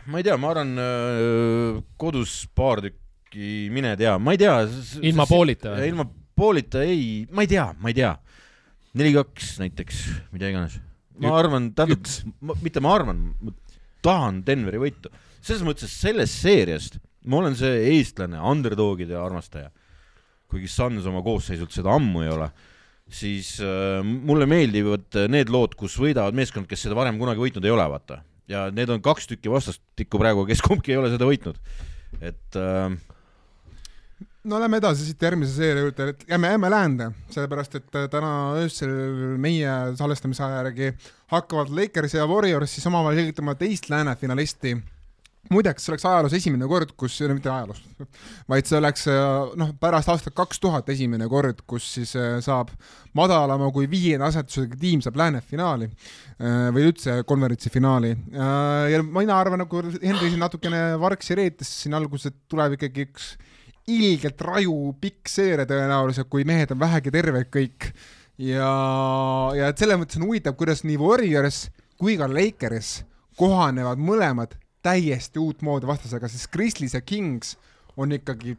ma 0.08 0.22
ei 0.22 0.28
tea, 0.28 0.38
ma 0.40 0.52
arvan 0.54 0.74
äh, 0.82 1.82
kodus 2.00 2.46
paar 2.56 2.82
tükki, 2.86 3.68
mine 3.74 3.96
tea, 4.00 4.18
ma 4.18 4.36
ei 4.36 4.42
tea. 4.42 4.60
ilma 5.02 5.28
poolita 5.30 5.76
või? 5.76 5.90
ilma 5.92 6.08
poolita 6.38 6.84
ei, 6.86 7.26
ma 7.32 7.46
ei 7.46 7.52
tea, 7.52 7.70
ma 7.80 7.92
ei 7.92 7.98
tea. 7.98 8.14
neli-kaks 8.98 9.58
näiteks, 9.64 10.04
mida 10.36 10.52
iganes. 10.54 10.80
ma 11.22 11.36
arvan, 11.40 11.72
tähendab, 11.78 12.62
mitte 12.64 12.84
ma 12.84 12.96
arvan, 12.96 13.28
ma 13.42 13.56
tahan 14.06 14.44
Denveri 14.48 14.82
võitu. 14.82 15.12
selles 15.42 15.66
mõttes, 15.66 15.94
sellest 15.94 16.42
seeriast 16.46 17.02
ma 17.28 17.42
olen 17.42 17.58
see 17.60 17.84
eestlane, 17.92 18.40
underdogide 18.40 19.18
armastaja. 19.20 19.70
kuigi 20.48 20.70
Suns 20.72 21.06
oma 21.10 21.20
koosseisult 21.26 21.74
seda 21.76 21.92
ammu 21.98 22.22
ei 22.24 22.30
ole 22.32 22.48
siis 23.10 23.58
äh, 23.64 24.02
mulle 24.04 24.48
meeldivad 24.50 25.16
äh, 25.16 25.28
need 25.32 25.52
lood, 25.54 25.76
kus 25.80 25.98
võidavad 26.02 26.36
meeskond, 26.38 26.68
kes 26.70 26.88
seda 26.88 26.98
varem 26.98 27.20
kunagi 27.20 27.42
võitnud 27.44 27.66
ei 27.66 27.74
ole, 27.74 27.86
vaata. 27.92 28.22
ja 28.48 28.68
need 28.72 28.90
on 28.92 29.04
kaks 29.04 29.28
tükki 29.32 29.52
vastastikku 29.52 30.20
praegu, 30.20 30.46
kes 30.48 30.64
kumbki 30.64 30.96
ei 30.96 31.00
ole 31.00 31.12
seda 31.14 31.28
võitnud. 31.30 31.60
et 32.20 32.60
äh, 32.60 32.98
no 34.48 34.60
lähme 34.62 34.82
edasi 34.82 35.08
siit 35.08 35.24
järgmise 35.24 35.56
seeria 35.56 35.86
juurde, 35.86 36.10
et 36.14 36.28
jääme, 36.30 36.52
jääme 36.54 36.72
läände, 36.72 37.10
sellepärast 37.34 37.80
et 37.80 37.98
äh, 38.00 38.10
täna 38.12 38.34
öösel 38.60 38.94
meie 39.42 39.74
salvestamise 40.00 40.44
aja 40.44 40.62
järgi 40.64 40.92
hakkavad 41.34 41.72
Lakers 41.72 42.18
ja 42.18 42.28
Warriors 42.28 42.76
siis 42.76 42.88
omavahel 42.92 43.22
selgitama 43.22 43.56
teist 43.60 43.90
lääne 43.92 44.16
finalisti 44.20 44.78
muideks, 45.52 45.86
see 45.86 45.94
oleks 45.94 46.06
ajaloos 46.08 46.36
esimene 46.36 46.68
kord, 46.70 46.92
kus, 47.00 47.16
mitte 47.32 47.52
ajaloos, 47.52 47.80
vaid 48.52 48.68
see 48.68 48.78
oleks 48.80 49.06
noh, 49.60 49.72
pärast 49.80 50.12
aastat 50.12 50.36
kaks 50.38 50.60
tuhat 50.64 50.90
esimene 50.92 51.28
kord, 51.32 51.64
kus 51.70 51.88
siis 51.98 52.14
äh, 52.20 52.38
saab 52.44 52.74
madalama 53.18 53.70
kui 53.76 53.88
viienda 53.90 54.28
asetusega 54.32 54.80
tiim 54.82 55.04
saab 55.06 55.20
lääne 55.20 55.42
finaali 55.46 55.88
äh, 55.88 56.68
või 56.76 56.90
üldse 56.90 57.22
konverentsi 57.28 57.72
finaali. 57.74 58.14
Äh, 58.34 58.92
ja 58.94 59.02
mina 59.06 59.40
arvan, 59.40 59.64
nagu 59.64 59.84
Henri 59.96 60.32
siin 60.32 60.44
natukene 60.44 60.84
vargsi 61.02 61.38
reetis 61.40 61.72
siin 61.84 61.98
alguses, 61.98 62.36
tuleb 62.52 62.78
ikkagi 62.78 63.08
üks 63.08 63.34
ilgelt 63.88 64.42
raju 64.44 64.94
pikk 65.00 65.32
seeria 65.32 65.68
tõenäoliselt, 65.68 66.28
kui 66.32 66.44
mehed 66.48 66.74
on 66.76 66.82
vähegi 66.82 67.14
terved 67.14 67.52
kõik. 67.54 67.92
ja, 68.38 68.72
ja 69.56 69.72
et 69.72 69.80
selles 69.80 69.98
mõttes 69.98 70.20
on 70.20 70.28
huvitav, 70.28 70.58
kuidas 70.60 70.84
nii 70.84 71.00
Warriors 71.00 71.68
kui 71.98 72.18
ka 72.20 72.28
Lakers 72.30 73.02
kohanevad 73.40 74.02
mõlemad 74.02 74.58
täiesti 74.88 75.42
uutmoodi 75.42 75.90
vastasega, 75.90 76.30
sest 76.32 76.52
Grizzlies 76.54 76.96
ja 76.96 77.04
Kings 77.04 77.56
on 78.00 78.14
ikkagi 78.16 78.56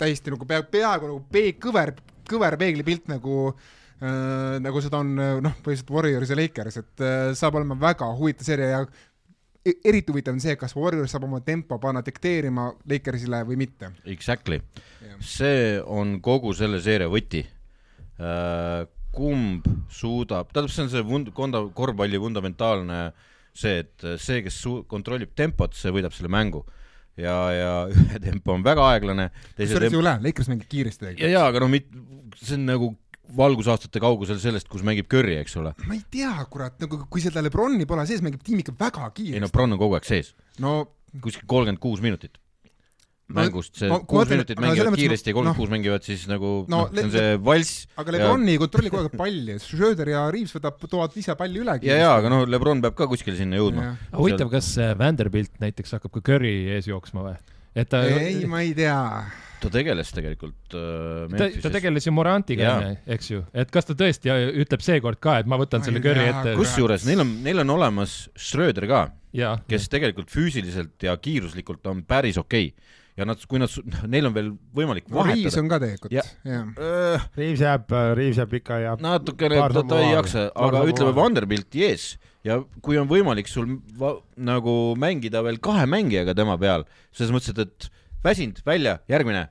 täiesti 0.00 0.32
nagu 0.32 0.48
pea, 0.48 0.62
peaaegu 0.64 1.10
nagu 1.10 1.20
pee-, 1.32 1.54
kõver, 1.60 1.94
kõver 2.28 2.56
peeglipilt 2.60 3.08
nagu 3.10 3.36
äh, 3.50 4.58
nagu 4.62 4.82
seda 4.84 5.00
on 5.04 5.14
noh, 5.16 5.60
põhiliselt 5.64 5.94
Warriors 5.94 6.32
ja 6.32 6.38
Lakers, 6.40 6.80
et 6.82 7.04
äh, 7.04 7.30
saab 7.38 7.60
olema 7.60 7.78
väga 7.80 8.10
huvitav 8.18 8.48
seeria 8.48 8.70
ja 8.74 8.82
e-, 9.64 9.78
eriti 9.92 10.12
huvitav 10.12 10.36
on 10.36 10.44
see, 10.44 10.56
kas 10.60 10.76
Warriors 10.76 11.14
saab 11.14 11.28
oma 11.28 11.42
tempo 11.44 11.80
panna 11.82 12.04
dikteerima 12.04 12.70
Lakersile 12.90 13.42
või 13.48 13.60
mitte. 13.64 13.92
Exactly 14.10 14.60
yeah., 14.60 15.16
see 15.20 15.76
on 15.86 16.18
kogu 16.24 16.54
selle 16.56 16.82
seeria 16.84 17.10
võti 17.12 17.44
äh,. 18.20 18.86
kumb 19.10 19.64
suudab, 19.90 20.52
tähendab, 20.52 20.70
see 20.70 20.84
on 20.84 20.92
see 20.92 21.02
vund-, 21.02 21.32
konda-, 21.34 21.64
korvpalli 21.74 22.18
fundamentaalne 22.22 23.00
äh, 23.08 23.28
see, 23.56 23.82
et 23.84 24.06
see, 24.22 24.42
kes 24.46 24.60
su-, 24.64 24.82
kontrollib 24.90 25.34
tempot, 25.36 25.74
see 25.76 25.92
võidab 25.94 26.14
selle 26.16 26.30
mängu 26.32 26.64
ja, 27.20 27.36
ja 27.54 27.70
ühe 27.92 28.22
tempo 28.22 28.54
on 28.54 28.64
väga 28.66 28.86
aeglane. 28.94 29.30
oleks 29.58 29.94
ju 29.94 30.02
lähe, 30.04 30.22
Lakers 30.26 30.50
mängib 30.52 30.68
kiiresti 30.70 31.14
ja, 31.16 31.30
ja 31.36 31.46
aga 31.48 31.62
noh, 31.64 31.78
see 32.40 32.58
on 32.58 32.68
nagu 32.68 32.92
valgusaastate 33.36 34.00
kaugusel 34.02 34.40
sellest, 34.42 34.66
kus 34.70 34.82
mängib 34.86 35.06
Curry, 35.10 35.36
eks 35.38 35.54
ole. 35.60 35.74
ma 35.86 35.96
ei 35.96 36.02
tea, 36.10 36.32
kurat, 36.50 36.78
nagu 36.82 37.04
kui 37.10 37.22
seda 37.22 37.42
Lebroni 37.44 37.86
pole 37.88 38.06
sees, 38.08 38.22
mängib 38.26 38.42
tiim 38.46 38.62
ikka 38.62 38.74
väga 38.78 39.10
kiiresti. 39.14 39.38
ei 39.38 39.42
no 39.42 39.50
Lebron 39.50 39.76
on 39.76 39.82
kogu 39.82 39.98
aeg 39.98 40.08
sees. 40.08 40.32
no 40.62 40.78
kuskil 41.22 41.46
kolmkümmend 41.50 41.82
kuus 41.82 42.02
minutit 42.04 42.38
mängust, 43.36 43.74
see 43.80 43.90
no, 43.90 44.00
kuus 44.08 44.30
minutit 44.30 44.60
mängivad 44.62 44.96
kiiresti 44.98 45.32
ja 45.32 45.36
kolmkümmend 45.36 45.60
kuus 45.60 45.72
mängivad 45.72 46.06
siis 46.06 46.24
nagu 46.30 46.52
no, 46.70 46.84
noh, 46.86 46.94
see 46.94 47.06
on 47.06 47.12
see 47.14 47.36
valss. 47.50 47.84
aga 48.00 48.16
Lebron 48.16 48.48
ei 48.50 48.60
kontrolli 48.60 48.92
kogu 48.92 49.08
aeg 49.08 49.18
palli, 49.20 49.58
Schröder 49.62 50.12
ja 50.12 50.24
Reaves 50.32 50.56
võtab, 50.56 50.80
toovad 50.86 51.16
ise 51.20 51.36
palli 51.38 51.62
üle. 51.62 51.76
ja, 51.86 52.00
ja 52.04 52.14
aga 52.18 52.32
noh, 52.32 52.46
Lebron 52.50 52.82
peab 52.84 52.96
ka 52.98 53.08
kuskile 53.10 53.38
sinna 53.38 53.60
jõudma. 53.60 53.94
huvitav, 54.16 54.50
kas 54.52 54.72
äh, 54.80 54.96
Vanderbilt 54.98 55.60
näiteks 55.62 55.96
hakkab 55.98 56.18
ka 56.18 56.24
Curry 56.32 56.56
ees 56.76 56.90
jooksma 56.90 57.26
või? 57.26 57.38
et 57.78 57.90
ta 57.90 58.02
ei, 58.08 58.42
ma 58.50 58.64
ei 58.66 58.74
tea 58.76 58.98
ta 59.60 59.70
tegeles 59.72 60.10
tegelikult 60.16 60.76
äh, 60.76 61.32
ta, 61.36 61.48
ta 61.66 61.72
tegeles 61.74 62.06
ju 62.06 62.14
Morantiga, 62.16 62.74
eks 63.10 63.32
ju, 63.32 63.42
et 63.52 63.70
kas 63.72 63.88
ta 63.88 63.96
tõesti 63.98 64.32
ütleb 64.62 64.84
seekord 64.84 65.20
ka, 65.22 65.40
et 65.42 65.50
ma 65.50 65.58
võtan 65.60 65.82
ma 65.82 65.88
selle 65.88 66.02
Curry 66.04 66.30
ette? 66.30 66.54
kusjuures 66.58 67.04
neil 67.08 67.24
on, 67.24 67.34
neil 67.44 67.62
on 67.64 67.74
olemas 67.76 68.22
Schröder 68.38 68.88
ka, 68.90 69.02
kes 69.30 69.86
ja. 69.86 69.92
tegelikult 69.92 70.32
füüsiliselt 70.32 71.06
ja 71.06 71.16
kiiruslikult 71.20 71.86
on 71.92 72.02
päris 72.08 72.40
okei 72.40 72.72
okay 72.72 72.98
ja 73.20 73.26
nad, 73.28 73.42
kui 73.50 73.60
nad, 73.60 73.74
neil 74.08 74.28
on 74.30 74.34
veel 74.36 74.50
võimalik 74.76 75.06
vahetada. 75.12 75.52
on 75.60 75.68
ka 75.70 75.78
tegelikult, 75.82 76.14
Ja- 76.16 76.24
jah. 76.48 77.28
Riivs 77.38 77.62
jääb, 77.66 77.94
Riivs 78.18 78.40
jääb 78.40 78.56
ikka 78.60 78.80
ja 78.82 78.96
natukene 79.00 79.60
ta, 79.60 79.84
ta 79.84 80.00
ei 80.00 80.12
jaksa, 80.14 80.48
aga 80.54 80.82
ütleme 80.88 81.12
vahele. 81.12 81.20
Vanderbilt 81.20 81.76
jees 81.76 82.14
ja 82.46 82.60
kui 82.84 82.96
on 83.00 83.08
võimalik 83.10 83.50
sul 83.52 83.78
va, 84.00 84.14
nagu 84.40 84.96
mängida 85.00 85.42
veel 85.44 85.60
kahe 85.62 85.84
mängijaga 85.90 86.34
tema 86.38 86.56
peal, 86.60 86.86
selles 87.12 87.34
mõttes, 87.34 87.52
et, 87.52 87.58
et 87.68 88.24
väsinud, 88.24 88.62
välja, 88.66 88.98
järgmine. 89.10 89.46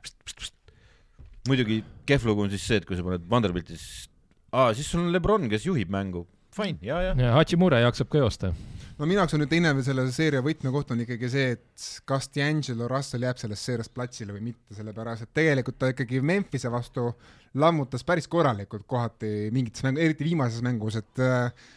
muidugi 1.49 1.83
kehv 2.09 2.25
lugu 2.29 2.43
on 2.45 2.51
siis 2.53 2.65
see, 2.65 2.79
et 2.81 2.85
kui 2.89 2.97
sa 2.97 3.05
paned 3.05 3.25
Vanderbilti, 3.29 3.77
siis 3.77 4.09
aa, 4.51 4.73
siis 4.77 4.89
sul 4.89 5.05
on 5.05 5.13
Lebron, 5.13 5.47
kes 5.51 5.65
juhib 5.69 5.91
mängu, 5.93 6.25
fine, 6.55 6.77
ja, 6.85 7.01
ja. 7.09 7.15
ja 7.17 7.33
Hachimura 7.37 7.81
jaksab 7.85 8.09
ka 8.11 8.21
joosta. 8.23 8.53
No 8.99 9.07
minu 9.07 9.21
jaoks 9.21 9.35
on 9.35 9.43
nüüd 9.43 9.51
teine 9.51 9.71
selle 9.85 10.03
seeria 10.11 10.43
võtmekoht 10.43 10.91
on 10.93 11.03
ikkagi 11.05 11.29
see, 11.31 11.55
et 11.55 11.87
kas 12.09 12.27
D'Angelo 12.35 12.89
Russell 12.91 13.23
jääb 13.23 13.39
selles 13.39 13.63
seerias 13.63 13.91
platsile 13.93 14.35
või 14.35 14.49
mitte, 14.51 14.75
sellepärast 14.75 15.25
et 15.25 15.33
tegelikult 15.39 15.79
ta 15.79 15.91
ikkagi 15.93 16.19
Memphise 16.25 16.71
vastu 16.73 17.07
lammutas 17.59 18.03
päris 18.05 18.27
korralikult 18.31 18.83
kohati 18.89 19.49
mingites 19.55 19.85
mängu, 19.85 20.03
eriti 20.03 20.27
viimases 20.27 20.63
mängus, 20.65 20.99
et 20.99 21.23
äh, 21.23 21.69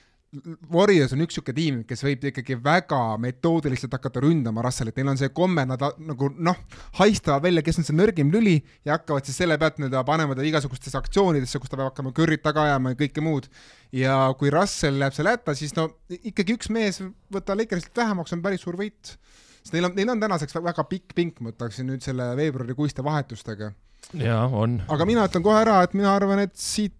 Warriors 0.72 1.12
on 1.12 1.20
üks 1.20 1.34
niisugune 1.36 1.56
tiim, 1.58 1.80
kes 1.84 2.00
võib 2.06 2.22
ikkagi 2.30 2.56
väga 2.64 2.98
metoodiliselt 3.20 3.92
hakata 3.92 4.22
ründama 4.24 4.62
Russellit, 4.64 4.96
neil 4.96 5.10
on 5.12 5.18
see 5.20 5.28
komme, 5.36 5.66
nad 5.68 5.82
nagu 6.00 6.30
noh, 6.32 6.56
haistavad 6.96 7.44
välja, 7.44 7.60
kes 7.66 7.82
on 7.82 7.84
see 7.84 7.96
nõrgim 7.98 8.30
lüli 8.32 8.54
ja 8.88 8.94
hakkavad 8.96 9.28
siis 9.28 9.36
selle 9.42 9.58
pealt 9.60 9.76
nii-öelda 9.76 10.00
panema 10.08 10.36
ta 10.38 10.46
igasugustesse 10.48 10.96
aktsioonidesse, 11.02 11.60
kus 11.60 11.68
ta 11.68 11.76
peab 11.76 11.90
hakkama 11.90 12.14
kõrrit 12.16 12.40
taga 12.46 12.64
ajama 12.64 12.94
ja 12.94 13.00
kõike 13.02 13.24
muud. 13.24 13.50
ja 13.92 14.16
kui 14.40 14.48
Russell 14.54 15.04
jääb 15.04 15.18
seal 15.18 15.28
hätta, 15.28 15.52
siis 15.58 15.76
no 15.76 15.90
ikkagi 16.08 16.56
üks 16.56 16.72
mees 16.72 17.02
võtta 17.32 17.58
Lakersilt 17.58 18.00
vähemaks 18.00 18.32
on 18.32 18.40
päris 18.46 18.64
suur 18.64 18.80
võit. 18.80 19.18
sest 19.60 19.76
neil 19.76 19.90
on, 19.90 19.96
neil 20.00 20.14
on 20.16 20.22
tänaseks 20.24 20.56
vä- 20.56 20.64
väga 20.70 20.86
pikk 20.88 21.12
pink, 21.14 21.44
ma 21.44 21.52
ütleksin 21.52 21.92
nüüd 21.92 22.00
selle 22.00 22.32
veebruarikuiste 22.40 23.04
vahetustega. 23.04 23.74
jaa, 24.16 24.46
on. 24.48 24.80
aga 24.88 25.04
mina 25.04 25.28
ütlen 25.28 25.44
kohe 25.44 25.60
ära, 25.60 25.82
et 25.84 25.92
mina 25.92 26.16
arvan, 26.16 26.40
et 26.48 26.56
siit 26.56 26.96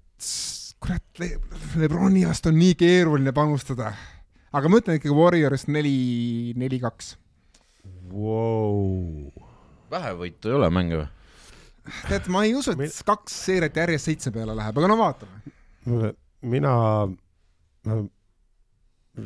kurat 0.83 1.23
Le, 1.23 1.29
Lebroni 1.81 2.25
vastu 2.27 2.51
on 2.51 2.59
nii 2.59 2.75
keeruline 2.79 3.33
panustada. 3.37 3.93
aga 4.53 4.69
ma 4.69 4.83
ütlen 4.83 4.99
ikkagi 4.99 5.17
Warriors 5.17 5.67
neli, 5.71 6.53
neli, 6.59 6.81
kaks. 6.83 7.15
wow.. 8.13 9.31
vähevõitu 9.93 10.51
ei 10.51 10.59
ole 10.59 10.71
mänge 10.75 11.01
või? 11.01 11.11
tead, 12.09 12.29
ma 12.33 12.45
ei 12.47 12.55
usu, 12.59 12.75
et 12.77 13.03
kaks 13.07 13.39
seeriat 13.49 13.79
järjest 13.85 14.11
seitse 14.11 14.35
peale 14.35 14.55
läheb, 14.59 14.79
aga 14.79 14.91
no 14.91 14.99
vaatame. 15.01 16.13
mina 16.43 16.75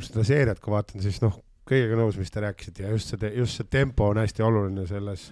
seda 0.03 0.25
seeriat, 0.27 0.61
kui 0.63 0.73
vaatan, 0.75 1.03
siis 1.05 1.21
noh, 1.23 1.37
kõigega 1.69 1.99
nõus, 1.99 2.17
mis 2.21 2.33
te 2.33 2.43
rääkisite 2.45 2.87
ja 2.87 2.95
just 2.95 3.13
see, 3.13 3.31
just 3.37 3.61
see 3.61 3.69
tempo 3.71 4.11
on 4.13 4.21
hästi 4.23 4.45
oluline 4.47 4.87
selles. 4.89 5.29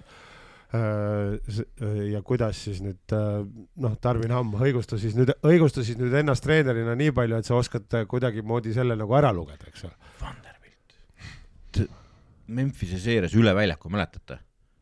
Ja 2.11 2.21
kuidas 2.25 2.63
siis 2.67 2.81
nüüd 2.83 3.13
noh, 3.15 3.93
Tarvin 4.01 4.33
Hamm 4.35 4.57
õigustas 4.61 5.03
siis 5.03 5.15
nüüd, 5.17 5.31
õigustas 5.45 5.87
siis 5.89 5.99
nüüd 5.99 6.13
ennast 6.21 6.43
treenerina 6.45 6.95
nii 6.97 7.13
palju, 7.15 7.39
et 7.39 7.47
sa 7.47 7.57
oskad 7.59 8.01
kuidagimoodi 8.11 8.73
selle 8.75 8.97
nagu 8.99 9.15
ära 9.17 9.31
lugeda, 9.35 9.69
eks 9.69 9.85
ole. 9.87 9.95
Vanderbilt. 10.21 11.85
Memphise 12.47 12.99
seerias 13.01 13.33
üle 13.37 13.53
väljaku, 13.57 13.89
mäletate? 13.93 14.39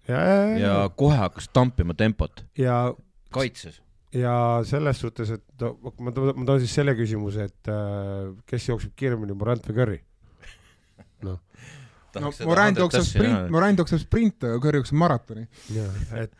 ja, 0.07 0.19
ja, 0.19 0.35
ja 0.35 0.59
ja, 0.59 0.75
kohe 0.95 1.17
hakkas 1.17 1.49
tampima 1.53 1.95
tempot, 1.97 2.43
ja 2.59 2.77
kaitses. 3.33 3.79
ja 4.15 4.35
selles 4.67 4.99
suhtes, 4.99 5.31
et 5.37 5.67
ma 5.99 6.13
toon, 6.15 6.33
ma 6.37 6.47
toon 6.47 6.61
siis 6.63 6.73
selle 6.75 6.95
küsimuse, 6.97 7.47
et 7.51 7.71
äh, 7.71 8.33
kes 8.49 8.69
jookseb 8.69 8.95
kiiremini, 8.99 9.35
Morant 9.37 9.69
või 9.69 9.79
Curry? 9.79 10.01
no 12.21 12.29
Morant 12.45 12.77
jookseb 12.77 13.01
sprint, 13.07 13.49
Morant 13.53 13.79
jookseb 13.81 13.99
sprinte 14.03 14.47
ja 14.51 14.59
Curry 14.61 14.81
jookseb 14.81 14.97
maratoni. 15.01 15.47
et, 16.19 16.31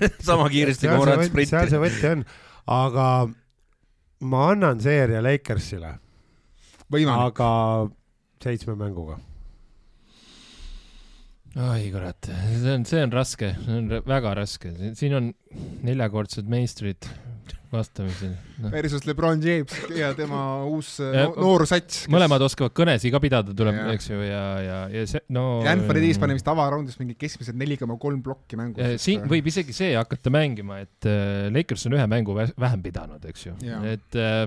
et 0.00 0.18
sama 0.30 0.48
kiiresti 0.50 0.88
kui 0.88 0.96
Morant 0.96 1.22
võt- 1.22 1.30
seal 1.46 1.68
see 1.68 1.78
sprinti. 1.78 1.84
võti 1.84 2.12
on, 2.12 2.24
aga 2.66 3.06
ma 4.20 4.42
annan 4.50 4.80
seeria 4.82 5.20
Lakersile, 5.22 5.94
aga 7.28 7.50
seitsme 8.42 8.74
mänguga. 8.80 9.18
Oi 11.56 11.88
kurat, 11.94 12.28
see 12.28 12.74
on, 12.74 12.84
see 12.88 13.00
on 13.06 13.14
raske, 13.14 13.54
see 13.64 13.80
on 13.80 13.88
väga 14.06 14.34
raske, 14.38 14.74
siin 14.98 15.16
on 15.16 15.32
neljakordsed 15.86 16.48
meistrid 16.50 17.08
vastamisi 17.72 18.28
no.. 18.62 18.70
versus 18.72 19.04
Lebron 19.04 19.42
James 19.44 19.72
ja 19.96 20.14
tema 20.16 20.40
uus 20.64 20.94
Ja- 21.02 21.26
no, 21.26 21.34
noor 21.36 21.66
sats. 21.68 22.06
mõlemad 22.12 22.42
oskavad 22.46 22.72
kõnesid 22.76 23.12
ka 23.12 23.20
pidada, 23.20 23.54
tuleb 23.56 23.80
eks 23.92 24.08
ju, 24.10 24.20
ja, 24.24 24.44
ja, 24.64 24.78
ja 24.92 25.04
see, 25.08 25.20
no. 25.34 25.60
Anthony 25.68 26.00
Davis 26.00 26.20
pani 26.22 26.38
vist 26.38 26.48
avaraundis 26.48 26.96
mingi 27.00 27.16
keskmiselt 27.20 27.58
neli 27.60 27.76
koma 27.80 27.98
kolm 28.00 28.22
plokki 28.24 28.56
mängus. 28.60 28.96
Siin 29.02 29.26
võib 29.28 29.48
isegi 29.52 29.76
see 29.76 29.92
hakata 29.98 30.32
mängima, 30.32 30.80
et 30.86 31.08
äh, 31.08 31.48
Lakers 31.52 31.88
on 31.90 31.98
ühe 31.98 32.08
mängu 32.10 32.36
vä- 32.38 32.54
vähem 32.56 32.84
pidanud, 32.84 33.24
eks 33.28 33.48
ju 33.50 33.56
et 33.88 34.16
äh, 34.16 34.46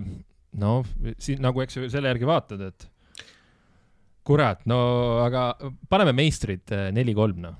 no 0.57 0.79
siin 1.21 1.41
nagu, 1.45 1.61
eks 1.65 1.77
ju, 1.77 1.89
selle 1.93 2.09
järgi 2.13 2.29
vaatad, 2.29 2.65
et 2.71 2.89
kurat, 4.31 4.63
no 4.71 4.79
aga 5.25 5.51
paneme 5.91 6.13
meistrid 6.15 6.71
äh, 6.71 6.87
neli-kolm, 6.95 7.43
noh. 7.43 7.57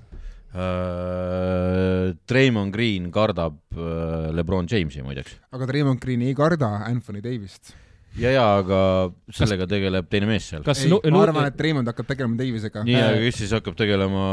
Äh, 0.52 2.12
Draymond 2.28 2.74
Green 2.74 3.06
kardab 3.14 3.56
äh, 3.72 4.32
Lebron 4.36 4.66
Jamesi 4.68 5.00
muideks. 5.04 5.38
aga 5.52 5.68
Draymond 5.70 6.00
Green 6.02 6.24
ei 6.26 6.34
karda 6.36 6.68
Anthony 6.88 7.22
Davist. 7.24 7.72
ja, 8.20 8.32
ja 8.34 8.44
aga 8.60 8.80
sellega 9.32 9.64
tegeleb 9.70 10.10
teine 10.12 10.28
mees 10.28 10.50
seal. 10.50 10.64
kas 10.66 10.84
ei, 10.84 10.90
Lu- 10.92 11.00
ma 11.08 11.22
arvan, 11.24 11.48
et 11.48 11.56
Draymond 11.56 11.88
hakkab 11.88 12.10
tegelema 12.10 12.36
Davisega. 12.40 12.84
nii, 12.88 12.98
aga 13.00 13.22
kes 13.24 13.40
siis 13.44 13.54
hakkab 13.56 13.78
tegelema, 13.78 14.26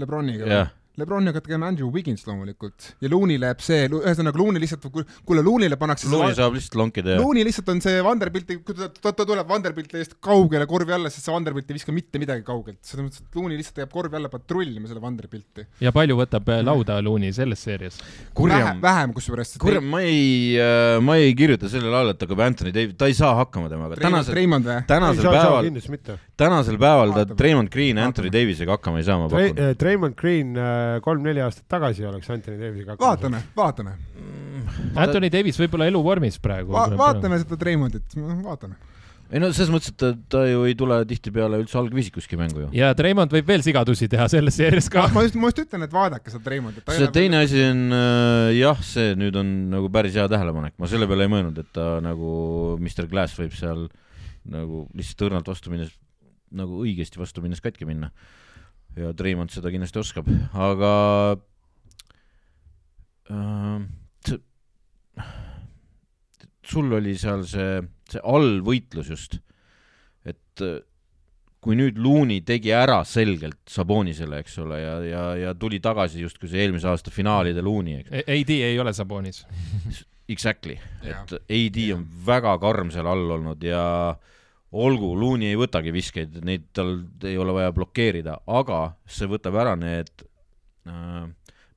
Lebroniga. 0.00 0.48
jah, 0.48 0.72
Lebron 1.00 1.30
hakkab 1.30 1.46
tegema 1.46 1.70
Andrew 1.70 1.90
Wiggins 1.94 2.26
loomulikult 2.28 2.90
ja 3.02 3.10
Looney 3.12 3.40
läheb 3.40 3.62
see, 3.64 3.86
ühesõnaga 3.88 4.40
Looney 4.40 4.62
lihtsalt, 4.62 4.86
kuule 5.26 5.44
Looney'le 5.46 5.78
pannakse 5.80 6.10
Looney 6.12 6.36
saab 6.38 6.56
lihtsalt 6.56 6.78
lonkida 6.80 7.16
ja 7.16 7.22
Looney 7.22 7.46
lihtsalt 7.46 7.70
on 7.72 7.82
see 7.84 8.02
Vanderbilti, 8.04 8.58
kui 8.66 8.76
ta, 8.78 8.90
ta, 8.92 9.14
ta 9.16 9.26
tuleb 9.28 9.48
Vanderbilti 9.50 10.00
eest 10.00 10.16
kaugele 10.24 10.68
korvi 10.70 10.96
alla, 10.96 11.12
siis 11.12 11.26
see 11.26 11.34
Vanderbilt 11.34 11.70
ei 11.70 11.78
viska 11.78 11.94
mitte 11.96 12.22
midagi 12.22 12.44
kaugelt, 12.46 12.80
selles 12.86 13.08
mõttes, 13.08 13.24
et 13.24 13.40
Looney 13.40 13.58
lihtsalt 13.60 13.82
jääb 13.82 13.92
korvi 13.94 14.20
alla 14.20 14.32
patrullima 14.32 14.90
selle 14.90 15.02
Vanderbilti. 15.04 15.66
ja 15.84 15.94
palju 15.96 16.18
võtab 16.20 16.52
äh, 16.52 16.62
lauda 16.66 17.00
Looney 17.04 17.34
selles 17.36 17.64
seerias? 17.66 18.00
vähem, 18.36 18.82
vähem 18.82 19.16
kusjuures. 19.16 19.56
kurjam, 19.62 19.88
ma 19.90 20.02
ei, 20.06 20.56
ma 21.04 21.18
ei 21.20 21.34
kirjuta 21.38 21.70
sellele 21.72 22.02
alla, 22.02 22.16
et 22.16 22.26
hakkab 22.26 22.44
Anthony 22.46 22.74
Davis, 22.74 22.96
ta 23.00 23.10
ei 23.10 23.16
saa 23.16 23.34
hakkama 23.40 23.72
temaga. 23.72 23.98
tänasel, 24.00 24.36
tänasel 24.88 25.30
päeval, 25.30 25.72
tänasel 26.40 26.78
päeval 26.80 27.14
ta. 27.16 27.24
Draymond 27.40 27.70
Green 27.72 27.98
Anthony. 27.98 28.30
Davisega 28.32 28.76
hakkama 28.76 29.00
ei 29.00 29.06
saa, 29.06 29.18
ma 29.18 29.28
pakun. 29.30 29.74
Draymond 29.80 30.16
Green 30.18 30.56
äh, 30.56 30.89
kolm-neli 31.04 31.42
aastat 31.44 31.66
tagasi 31.70 32.06
oleks 32.08 32.30
Anthony 32.32 32.60
Davisiga 32.60 32.96
vaatame, 33.00 33.42
vaatame 33.56 33.96
Anthony 34.98 35.30
Davis 35.32 35.58
võib-olla 35.60 35.88
eluvormis 35.90 36.38
praegu 36.42 36.74
Va, 36.74 36.88
vaatame 36.98 37.40
seda 37.42 37.58
Raymondit, 37.68 38.16
vaatame. 38.44 38.76
ei 39.30 39.42
no 39.42 39.52
selles 39.54 39.70
mõttes, 39.72 39.94
et 39.94 39.98
ta, 40.00 40.10
ta 40.34 40.42
ju 40.48 40.66
ei 40.68 40.76
tule 40.78 40.98
tihtipeale 41.08 41.62
üldse 41.62 41.78
algviisikuski 41.80 42.38
mängu 42.40 42.64
ju. 42.64 42.68
ja 42.76 42.90
Treimond 42.98 43.32
võib 43.34 43.48
veel 43.52 43.64
sigadusi 43.66 44.10
teha 44.10 44.26
selles 44.32 44.58
seerias 44.58 44.90
ka. 44.92 45.06
ma 45.14 45.24
just, 45.26 45.38
ma 45.38 45.50
just 45.52 45.62
ütlen, 45.64 45.86
et 45.86 45.94
vaadake 45.94 46.34
seda 46.34 46.54
Raymondit. 46.54 46.90
see 46.98 47.10
teine 47.14 47.44
asi 47.46 47.64
on 47.68 47.86
äh, 47.96 48.50
jah, 48.58 48.84
see 48.84 49.14
nüüd 49.20 49.38
on 49.40 49.56
nagu 49.76 49.90
päris 49.94 50.18
hea 50.18 50.26
tähelepanek, 50.30 50.76
ma 50.78 50.90
selle 50.90 51.08
peale 51.10 51.28
ei 51.28 51.34
mõelnud, 51.38 51.62
et 51.62 51.72
ta 51.76 51.96
nagu 52.04 52.36
Mr 52.80 53.10
Glass 53.10 53.38
võib 53.38 53.56
seal 53.56 53.88
nagu 54.50 54.86
lihtsalt 54.96 55.26
õrnalt 55.28 55.48
vastu 55.50 55.72
minnes, 55.72 55.90
nagu 56.56 56.80
õigesti 56.84 57.20
vastu 57.20 57.42
minnes 57.44 57.60
katki 57.62 57.86
minna. 57.88 58.10
Ja 58.98 59.12
Treimond 59.16 59.52
seda 59.54 59.70
kindlasti 59.72 60.00
oskab, 60.02 60.28
aga 60.58 60.92
äh, 63.30 64.36
sul 66.70 66.92
oli 66.94 67.16
seal 67.18 67.44
see, 67.48 67.80
see 68.10 68.22
allvõitlus 68.22 69.10
just, 69.10 69.38
et 70.26 70.64
äh, 70.64 70.80
kui 71.60 71.76
nüüd 71.76 71.98
Looney 72.00 72.40
tegi 72.46 72.72
ära 72.72 73.02
selgelt 73.04 73.60
Sabonisele, 73.68 74.40
eks 74.40 74.56
ole, 74.62 74.78
ja, 74.80 74.94
ja, 75.04 75.24
ja 75.36 75.54
tuli 75.58 75.80
tagasi 75.84 76.22
justkui 76.24 76.48
see 76.48 76.64
eelmise 76.64 76.88
aasta 76.88 77.12
finaalide 77.12 77.64
Looney, 77.64 78.00
eks, 78.00 78.24
AD 78.24 78.54
ei 78.56 78.78
ole 78.80 78.94
Sabonis. 78.96 79.44
exactly, 80.30 80.78
et 81.04 81.34
AD 81.36 81.80
on 81.96 82.06
väga 82.26 82.56
karm 82.62 82.92
seal 82.94 83.08
all 83.10 83.36
olnud 83.38 83.64
ja 83.66 83.84
olgu, 84.70 85.12
Looney 85.18 85.50
ei 85.50 85.58
võtagi 85.58 85.92
viskeid, 85.94 86.40
neid 86.46 86.68
tal 86.76 87.00
ei 87.26 87.36
ole 87.40 87.54
vaja 87.56 87.72
blokeerida, 87.74 88.38
aga 88.46 88.80
see 89.10 89.28
võtab 89.30 89.58
ära 89.62 89.74
need 89.78 90.10
äh,, 90.86 91.26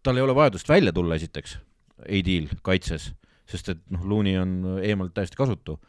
tal 0.04 0.20
ei 0.20 0.26
ole 0.26 0.36
vajadust 0.38 0.70
välja 0.70 0.94
tulla 0.94 1.18
esiteks, 1.18 1.58
AD-l 2.04 2.52
kaitses, 2.66 3.12
sest 3.50 3.74
et 3.74 3.84
noh, 3.94 4.06
Looney 4.10 4.38
on 4.40 4.80
eemalt 4.84 5.16
täiesti 5.16 5.40
kasutu. 5.40 5.80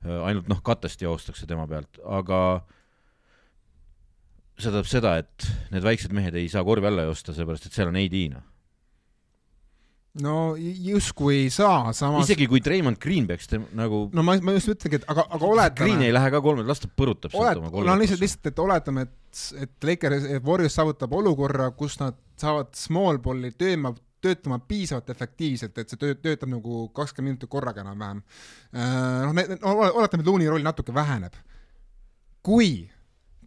ainult 0.00 0.46
noh, 0.48 0.62
katest 0.64 1.02
joostakse 1.02 1.46
tema 1.46 1.66
pealt, 1.68 1.98
aga 2.08 2.62
see 4.56 4.70
tähendab 4.70 4.88
seda, 4.88 5.16
et 5.20 5.48
need 5.74 5.84
väiksed 5.84 6.14
mehed 6.16 6.36
ei 6.40 6.48
saa 6.48 6.64
korvi 6.64 6.88
alla 6.88 7.04
joosta, 7.08 7.34
sellepärast 7.36 7.68
et 7.68 7.76
seal 7.76 7.90
on 7.90 7.98
AD 8.00 8.16
noh. 8.32 8.46
No 10.18 10.56
justkui 10.58 11.36
ei 11.44 11.50
saa, 11.54 11.92
samas 11.94 12.26
isegi 12.26 12.48
kui 12.50 12.58
Treimond 12.64 12.98
Green 12.98 13.28
peaks 13.28 13.46
tem- 13.46 13.68
nagu 13.78 14.08
no 14.12 14.24
ma, 14.26 14.34
ma 14.42 14.54
just 14.56 14.72
ütlengi, 14.72 14.98
et 14.98 15.06
aga, 15.06 15.22
aga 15.28 15.38
Green 15.38 15.52
oletame 15.54 16.08
ei, 16.08 16.14
lähe 16.16 16.30
ka 16.34 16.40
kolme, 16.42 16.64
las 16.66 16.82
ta 16.82 16.90
põrutab 16.90 17.30
sealt 17.30 17.44
olet- 17.44 17.60
oma, 17.62 17.70
no 17.86 17.96
lihtsalt, 18.00 18.22
lihtsalt, 18.24 18.50
et 18.50 18.58
oletame, 18.64 19.06
et, 19.06 19.42
et 19.62 19.86
Lakers, 19.86 20.26
et 20.36 20.46
Warriors 20.46 20.74
saavutab 20.74 21.14
olukorra, 21.14 21.70
kus 21.78 22.00
nad 22.02 22.18
saavad 22.40 22.74
small 22.74 23.20
ball'i 23.22 23.52
tööma, 23.54 23.94
töötama 24.20 24.58
piisavalt 24.58 25.08
efektiivselt, 25.14 25.78
et 25.78 25.88
see 25.88 26.00
töö, 26.00 26.16
töötab 26.18 26.50
nagu 26.52 26.88
kakskümmend 26.96 27.36
minutit 27.38 27.48
korraga 27.52 27.84
enam-vähem. 27.86 28.18
noh, 28.74 29.32
no 29.62 29.76
oletame, 29.94 30.24
et 30.24 30.26
Looney 30.28 30.50
roll 30.50 30.66
natuke 30.66 30.92
väheneb. 30.92 31.38
kui 32.42 32.90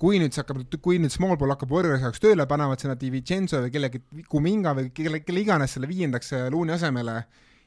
kui 0.03 0.19
nüüd 0.19 0.35
see 0.35 0.43
hakkab, 0.43 0.59
kui 0.83 0.99
nüüd 0.99 1.13
small 1.13 1.37
ball 1.39 1.53
hakkab 1.55 1.71
Warriors 1.71 2.03
jaoks 2.03 2.19
tööle, 2.23 2.47
panevad 2.49 2.81
sinna 2.81 2.97
DiVincenzo 2.99 3.61
või 3.63 3.71
kellegi, 3.71 4.01
Kuminga 4.27 4.75
või 4.75 4.89
kelle, 4.95 5.21
kelle 5.23 5.43
iganes 5.45 5.77
selle 5.77 5.87
viiendaks 5.87 6.33
Looney 6.51 6.75
asemele 6.75 7.21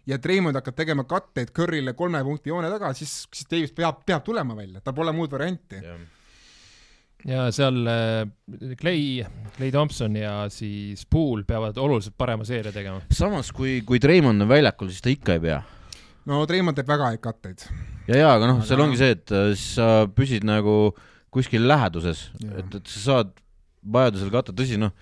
ja 0.06 0.18
Treimond 0.22 0.60
hakkab 0.60 0.76
tegema 0.76 1.06
katteid 1.08 1.54
Curry'le 1.56 1.96
kolme 1.96 2.20
punkti 2.26 2.52
joone 2.52 2.68
taga, 2.72 2.92
siis, 2.98 3.22
siis 3.32 3.48
Davis 3.48 3.72
peab, 3.76 4.04
peab 4.04 4.26
tulema 4.26 4.58
välja, 4.58 4.84
tal 4.84 4.94
pole 4.98 5.16
muud 5.16 5.32
varianti 5.32 5.80
yeah 5.80 6.04
ja 7.26 7.46
seal 7.54 7.78
Clay, 8.78 9.24
Clay 9.56 9.70
Thompson 9.74 10.16
ja 10.16 10.46
siis 10.52 11.06
Poole 11.10 11.44
peavad 11.48 11.76
oluliselt 11.76 12.14
parema 12.18 12.44
seeria 12.44 12.72
tegema. 12.72 13.00
samas, 13.10 13.50
kui, 13.52 13.80
kui 13.86 14.00
Treimond 14.02 14.44
on 14.44 14.48
väljakul, 14.48 14.92
siis 14.92 15.02
ta 15.02 15.10
ikka 15.10 15.36
ei 15.36 15.42
pea. 15.42 15.60
no 16.30 16.44
Treimond 16.46 16.78
teeb 16.78 16.88
väga 16.90 17.10
häid 17.12 17.22
katteid. 17.24 17.66
ja, 18.06 18.20
ja 18.20 18.32
aga 18.36 18.52
noh 18.52 18.62
seal 18.66 18.84
ongi 18.84 19.00
see, 19.00 19.16
et 19.16 19.34
äh, 19.34 19.52
sa 19.58 20.06
püsid 20.12 20.46
nagu 20.46 20.94
kuskil 21.36 21.66
läheduses, 21.68 22.26
et, 22.48 22.80
et 22.80 22.92
sa 22.92 23.04
saad 23.04 23.32
vajadusel 23.96 24.32
katta, 24.34 24.56
tõsi 24.56 24.80
noh, 24.80 24.92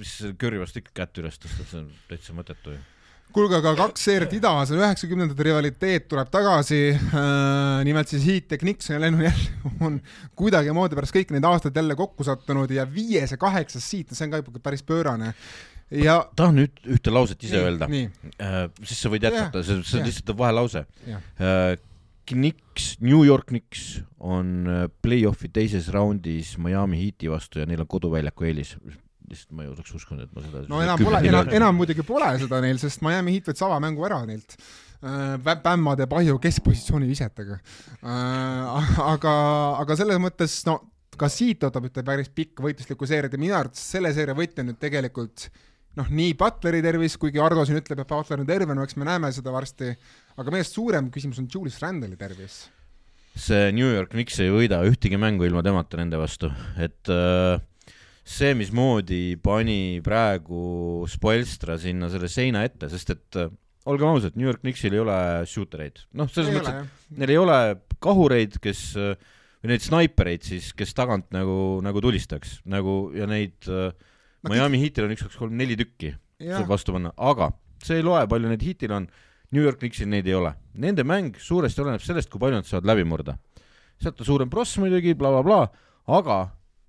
mis 0.00 0.14
Curry 0.40 0.60
vastu 0.60 0.80
ikka 0.80 1.02
kätt 1.02 1.20
üles 1.22 1.40
tõsta, 1.40 1.66
see 1.66 1.82
on 1.82 1.92
täitsa 2.08 2.36
mõttetu 2.36 2.76
ju 2.76 2.80
kuulge, 3.34 3.58
aga 3.60 3.72
kaks 3.78 4.04
seeriat 4.08 4.32
idas, 4.34 4.72
üheksakümnendate 4.74 5.44
rivaliteet 5.46 6.06
tuleb 6.10 6.30
tagasi 6.32 6.80
äh,. 6.90 7.82
nimelt 7.86 8.10
siis 8.10 8.24
Heat 8.26 8.54
ja 8.54 8.58
Knicks 8.58 8.90
ja 8.90 9.00
Lennon 9.00 9.22
jälle 9.22 9.74
on 9.86 9.98
kuidagimoodi 10.38 10.98
pärast 10.98 11.14
kõiki 11.14 11.36
neid 11.36 11.46
aastaid 11.46 11.76
jälle 11.78 11.96
kokku 11.98 12.26
sattunud 12.26 12.70
ja 12.74 12.86
viies 12.90 13.34
ja 13.34 13.38
kaheksas 13.40 13.86
siit, 13.86 14.10
see 14.10 14.26
on 14.26 14.34
ka 14.34 14.42
juba 14.42 14.62
päris 14.64 14.82
pöörane. 14.86 15.32
ja 15.90 16.16
tahan 16.36 16.58
nüüd 16.58 16.82
ühte 16.96 17.14
lauset 17.14 17.46
ise 17.46 17.60
nii, 17.60 17.68
öelda. 17.68 17.90
Äh, 18.42 18.58
siis 18.82 19.02
sa 19.02 19.12
võid 19.12 19.26
jätkata, 19.26 19.62
see, 19.66 19.78
see 19.86 20.00
on 20.00 20.10
lihtsalt 20.10 20.34
vahelause. 20.38 20.84
Äh, 22.30 22.38
Knicks, 22.38 22.96
New 23.00 23.24
York 23.26 23.50
Knicks 23.50 24.00
on 24.18 24.66
äh, 24.66 24.88
play-off'i 25.02 25.50
teises 25.52 25.90
raundis 25.94 26.56
Miami 26.58 27.04
Heati 27.04 27.30
vastu 27.30 27.62
ja 27.62 27.68
neil 27.68 27.82
on 27.84 27.90
koduväljaku 27.90 28.48
eelis 28.50 28.76
lihtsalt 29.30 29.54
ma 29.54 29.64
ei 29.64 29.70
oleks 29.70 29.94
uskunud, 29.94 30.26
et 30.26 30.34
ma 30.34 30.42
seda 30.44 30.62
no 30.70 30.80
enam 30.82 31.02
pole, 31.02 31.20
enam, 31.28 31.50
enam 31.60 31.76
muidugi 31.78 32.04
pole 32.06 32.30
seda 32.40 32.60
neil, 32.64 32.80
sest 32.82 33.04
Miami 33.06 33.36
Heat 33.36 33.50
võttis 33.50 33.66
avamängu 33.66 34.06
ära 34.08 34.22
neilt 34.28 34.56
äh,. 34.56 35.36
Bämma 35.40 35.94
teeb 35.98 36.14
ahju 36.18 36.38
keskpositsiooni 36.42 37.08
visetega 37.10 37.60
äh,. 38.02 38.88
aga, 39.06 39.34
aga 39.80 39.98
selles 39.98 40.20
mõttes, 40.22 40.60
no 40.68 40.80
ka 41.20 41.28
siit 41.30 41.64
ootab 41.66 41.88
ühte 41.88 42.04
päris 42.06 42.30
pikka 42.32 42.64
võitluslikku 42.64 43.08
seeriat 43.08 43.34
ja 43.34 43.40
minu 43.40 43.56
arvates 43.56 43.82
selle 43.94 44.12
seeria 44.16 44.36
võitja 44.36 44.64
nüüd 44.66 44.80
tegelikult 44.80 45.50
noh, 45.98 46.10
nii 46.10 46.34
Butleri 46.38 46.82
tervis, 46.84 47.16
kuigi 47.20 47.40
Ardo 47.42 47.64
siin 47.66 47.80
ütleb, 47.80 48.02
et 48.02 48.10
Butler 48.10 48.42
on 48.42 48.48
terve, 48.48 48.76
no 48.76 48.84
eks 48.86 48.98
me 49.00 49.08
näeme 49.08 49.30
seda 49.34 49.54
varsti, 49.54 49.94
aga 50.38 50.54
meie 50.54 50.66
suurem 50.66 51.10
küsimus 51.14 51.40
on 51.42 51.48
Julius 51.50 51.80
Randle'i 51.82 52.18
tervis. 52.20 52.62
See 53.40 53.70
New 53.74 53.86
York 53.86 54.12
Knicks 54.14 54.40
ei 54.42 54.50
võida 54.52 54.82
ühtegi 54.86 55.18
mängu 55.20 55.46
ilma 55.46 55.62
temata 55.66 56.00
nende 56.00 56.18
vastu, 56.20 56.50
et 56.82 57.10
äh, 57.14 57.58
see, 58.26 58.54
mismoodi 58.58 59.38
pani 59.42 60.00
praegu 60.04 61.06
Spoelstra 61.10 61.78
sinna 61.80 62.10
selle 62.12 62.30
seina 62.30 62.64
ette, 62.66 62.90
sest 62.92 63.14
et 63.14 63.40
äh, 63.40 63.52
olgem 63.90 64.10
ausad, 64.10 64.36
New 64.38 64.48
York 64.48 64.62
Knicksil 64.64 64.94
ei 64.94 65.02
ole 65.02 65.18
shooter 65.48 65.86
eid, 65.86 66.02
noh, 66.18 66.30
selles 66.30 66.52
ei 66.52 66.58
mõttes, 66.58 66.80
et 66.80 67.20
neil 67.22 67.34
ei 67.34 67.40
ole 67.40 67.60
kahureid, 68.02 68.58
kes 68.62 68.90
äh, 68.98 69.14
või 69.60 69.74
neid 69.74 69.84
snaipereid 69.84 70.46
siis, 70.46 70.70
kes 70.76 70.94
tagant 70.96 71.28
nagu, 71.34 71.80
nagu 71.84 72.02
tulistaks, 72.02 72.60
nagu 72.70 73.10
ja 73.16 73.28
neid 73.30 73.68
äh, 73.68 73.90
Miami 74.48 74.80
Heatil 74.80 75.06
on 75.06 75.14
üks, 75.14 75.26
kaks, 75.26 75.38
kolm, 75.40 75.56
neli 75.58 75.76
tükki 75.78 76.14
saab 76.40 76.70
vastu 76.70 76.94
panna, 76.96 77.12
aga 77.16 77.50
see 77.84 78.00
ei 78.00 78.06
loe, 78.06 78.22
palju 78.30 78.50
neid 78.50 78.64
Heatil 78.64 78.96
on. 78.96 79.10
New 79.50 79.64
York 79.66 79.80
Knicksil 79.80 80.06
neid 80.06 80.28
ei 80.30 80.36
ole. 80.38 80.52
Nende 80.78 81.02
mäng 81.02 81.34
suuresti 81.42 81.82
oleneb 81.82 82.02
sellest, 82.04 82.30
kui 82.30 82.38
palju 82.38 82.60
nad 82.60 82.68
saavad 82.68 82.86
läbi 82.86 83.02
murda. 83.08 83.34
sealt 84.00 84.20
on 84.22 84.28
suurem 84.28 84.50
pross 84.50 84.78
muidugi 84.78 85.12
bla,, 85.18 85.32
blablabla, 85.34 85.66
aga 86.06 86.36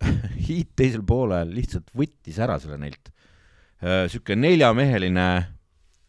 Heat 0.45 0.75
teisel 0.77 1.01
poolel 1.05 1.49
lihtsalt 1.55 1.89
võttis 1.97 2.37
ära 2.41 2.59
selle 2.61 2.77
neilt. 2.81 3.11
Äh, 3.81 4.05
sihuke 4.13 4.37
neljameheline 4.37 5.27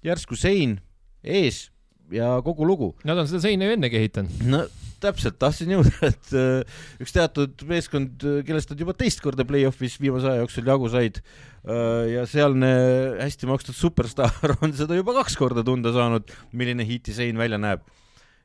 järsku 0.05 0.37
sein 0.37 0.77
ees 1.25 1.71
ja 2.13 2.37
kogu 2.45 2.69
lugu. 2.69 2.93
Nad 3.09 3.19
on 3.19 3.31
seda 3.31 3.43
seina 3.47 3.67
ju 3.67 3.79
ennegi 3.79 4.01
ehitanud. 4.03 4.45
no 4.45 4.67
täpselt, 5.03 5.39
tahtsin 5.43 5.75
jõuda, 5.75 5.93
et 6.11 6.35
uh, 6.37 6.83
üks 7.03 7.15
teatud 7.17 7.65
meeskond, 7.69 8.27
kellest 8.47 8.73
nad 8.73 8.85
juba 8.85 8.97
teist 8.99 9.23
korda 9.25 9.47
play-off'is 9.49 9.99
viimase 10.03 10.31
aja 10.31 10.45
jooksul 10.45 10.71
jagu 10.73 10.91
said 10.93 11.21
uh, 11.23 12.07
ja 12.11 12.27
sealne 12.31 12.73
hästi 13.21 13.51
makstud 13.51 13.79
superstaar 13.79 14.57
on 14.63 14.75
seda 14.79 14.99
juba 14.99 15.17
kaks 15.21 15.37
korda 15.41 15.67
tunda 15.67 15.95
saanud, 15.95 16.33
milline 16.57 16.87
Heati 16.89 17.15
sein 17.17 17.39
välja 17.39 17.61
näeb. 17.61 17.85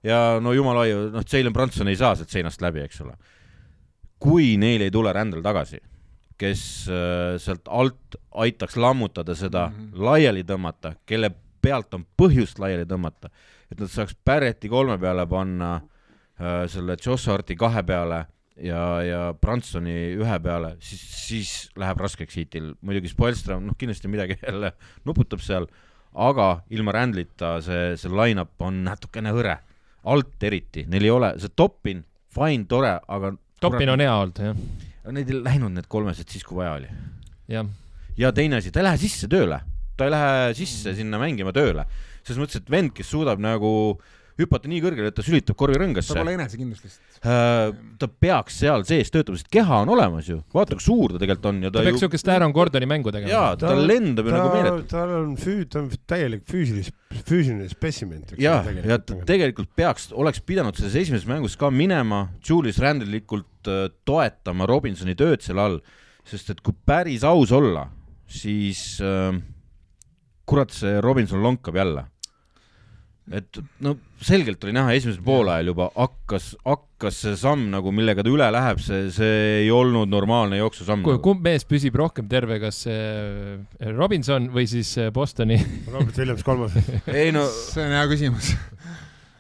ja 0.06 0.38
no 0.42 0.54
jumala 0.54 0.86
hoiu, 0.86 1.08
noh, 1.14 1.26
Jalen 1.26 1.54
Branson 1.54 1.90
ei 1.90 1.98
saa 2.00 2.16
sealt 2.16 2.34
seinast 2.34 2.62
läbi, 2.62 2.84
eks 2.86 3.02
ole 3.06 3.18
kui 4.22 4.56
neil 4.60 4.84
ei 4.86 4.94
tule 4.94 5.14
rändel 5.14 5.44
tagasi, 5.46 5.80
kes 6.38 6.62
äh, 6.94 7.36
sealt 7.42 7.70
alt 7.70 8.18
aitaks 8.44 8.78
lammutada 8.78 9.36
seda 9.36 9.68
mm, 9.70 9.76
-hmm. 9.76 10.04
laiali 10.10 10.44
tõmmata, 10.44 10.96
kelle 11.06 11.32
pealt 11.62 11.94
on 11.94 12.06
põhjust 12.18 12.60
laiali 12.60 12.86
tõmmata, 12.86 13.30
et 13.72 13.80
nad 13.80 13.90
saaks 13.90 14.16
Barretti 14.26 14.70
kolme 14.70 14.98
peale 14.98 15.26
panna 15.28 15.76
äh,, 15.76 15.88
selle 16.38 16.98
Jossarti 17.02 17.56
kahe 17.58 17.82
peale 17.84 18.26
ja, 18.62 18.82
ja 19.06 19.20
Bransoni 19.42 19.96
ühe 20.18 20.40
peale, 20.44 20.76
siis, 20.84 21.04
siis 21.28 21.52
läheb 21.80 22.02
raskeks 22.02 22.38
hiitil. 22.40 22.72
muidugi 22.86 23.12
Spoelstra, 23.12 23.60
noh, 23.62 23.78
kindlasti 23.78 24.10
midagi 24.12 24.38
jälle 24.48 24.74
nuputab 25.08 25.44
seal, 25.44 25.68
aga 26.18 26.50
ilma 26.74 26.96
rändlita 26.96 27.58
see, 27.66 27.96
see 28.00 28.14
line-up 28.14 28.62
on 28.66 28.84
natukene 28.88 29.34
hõre. 29.36 29.58
alt 30.08 30.44
eriti, 30.48 30.86
neil 30.88 31.04
ei 31.04 31.12
ole, 31.12 31.34
see 31.42 31.52
Toppin, 31.56 32.04
fine, 32.34 32.66
tore, 32.70 32.94
aga 33.08 33.34
Topin 33.62 33.90
on 33.90 34.04
hea 34.04 34.14
olnud, 34.14 34.44
jah. 34.50 34.60
Need 35.08 35.32
ei 35.32 35.40
läinud 35.40 35.72
need 35.72 35.88
kolmesed 35.90 36.28
siis, 36.30 36.44
kui 36.44 36.60
vaja 36.60 36.76
oli. 36.78 36.92
jah. 37.52 37.68
ja 38.18 38.32
teine 38.36 38.62
asi, 38.62 38.72
ta 38.72 38.82
ei 38.82 38.90
lähe 38.90 39.02
sisse 39.02 39.30
tööle, 39.32 39.62
ta 39.98 40.08
ei 40.08 40.14
lähe 40.14 40.54
sisse 40.58 40.94
sinna 40.98 41.20
mängima 41.22 41.54
tööle, 41.56 41.88
selles 42.24 42.40
mõttes, 42.42 42.62
et 42.62 42.72
vend, 42.72 42.94
kes 42.96 43.10
suudab 43.12 43.42
nagu 43.44 43.72
hüpata 44.38 44.70
nii 44.70 44.82
kõrgele, 44.84 45.10
et 45.10 45.16
ta 45.18 45.24
sülitab 45.26 45.58
korvi 45.58 45.80
rõngasse. 45.82 46.14
tal 46.14 46.22
pole 46.22 46.36
enesekindlust 46.38 46.86
lihtsalt 46.86 47.26
äh,. 47.26 47.72
ta 48.02 48.10
peaks 48.26 48.60
seal 48.62 48.86
sees 48.88 49.10
töötama, 49.14 49.40
sest 49.40 49.50
keha 49.54 49.82
on 49.84 49.92
olemas 49.96 50.30
ju, 50.30 50.38
vaata 50.54 50.78
kui 50.78 50.86
suur 50.86 51.16
ta 51.16 51.22
tegelikult 51.24 51.50
on 51.52 51.62
ja 51.66 51.72
ta, 51.72 51.82
ta 51.82 51.90
peaks 51.90 52.06
ju... 52.06 52.32
Aaron 52.34 52.54
Gordoni 52.54 52.90
mängu 52.90 53.14
tegema. 53.14 53.32
jaa, 53.32 53.56
ta, 53.58 53.72
ta 53.74 53.88
lendab 53.90 54.30
ju 54.30 54.36
nagu 54.36 54.50
meeletult. 54.54 54.90
tal 54.92 55.14
on 55.18 55.36
füü-, 55.42 55.66
ta 55.72 55.82
on 55.82 55.90
täielik 56.10 56.44
füüsilis-, 56.50 56.92
füüsiline 57.18 57.70
spessimen. 57.72 58.26
jaa, 58.38 58.62
ja 58.86 59.00
ta 59.02 59.18
tegelikult 59.28 59.72
peaks, 59.78 60.12
oleks 60.14 60.44
pidanud 60.46 60.78
selles 60.78 60.98
esimeses 61.02 61.28
mängus 61.30 61.58
ka 61.58 61.72
minema 61.74 62.28
Julius 62.46 62.82
Randlikult 62.84 63.72
äh, 63.72 63.88
toetama 64.06 64.70
Robinsoni 64.70 65.18
tööd 65.18 65.46
seal 65.46 65.64
all, 65.64 65.80
sest 66.28 66.54
et 66.54 66.62
kui 66.62 66.76
päris 66.86 67.26
aus 67.26 67.56
olla, 67.56 67.88
siis 68.30 69.00
äh, 69.02 69.32
kurat, 70.48 70.76
see 70.76 71.02
Robinson 71.02 71.42
lonkab 71.42 71.80
jälle 71.80 72.06
et 73.36 73.60
no 73.84 73.96
selgelt 74.24 74.64
oli 74.64 74.74
näha 74.76 74.94
esimesel 74.96 75.24
poolajal 75.26 75.72
juba 75.74 75.90
hakkas, 75.96 76.54
hakkas 76.64 77.20
see 77.26 77.36
samm 77.40 77.68
nagu, 77.74 77.92
millega 77.96 78.24
ta 78.24 78.32
üle 78.32 78.48
läheb, 78.56 78.80
see, 78.84 79.10
see 79.14 79.36
ei 79.66 79.70
olnud 79.74 80.10
normaalne 80.12 80.62
jooksusamm. 80.62 81.04
Nagu. 81.04 81.20
kumb 81.26 81.44
mees 81.46 81.68
püsib 81.68 81.98
rohkem 82.00 82.30
terve, 82.32 82.62
kas 82.64 82.86
äh, 82.92 83.60
Robinson 83.92 84.50
või 84.54 84.68
siis 84.72 84.94
äh, 85.02 85.12
Bostoni 85.14 85.60
Robert 85.92 86.18
Williams 86.18 86.48
kolmas 86.48 86.78
ei 87.12 87.34
no 87.36 87.46
see 87.52 87.84
on 87.84 87.96
hea 87.98 88.10
küsimus 88.14 88.54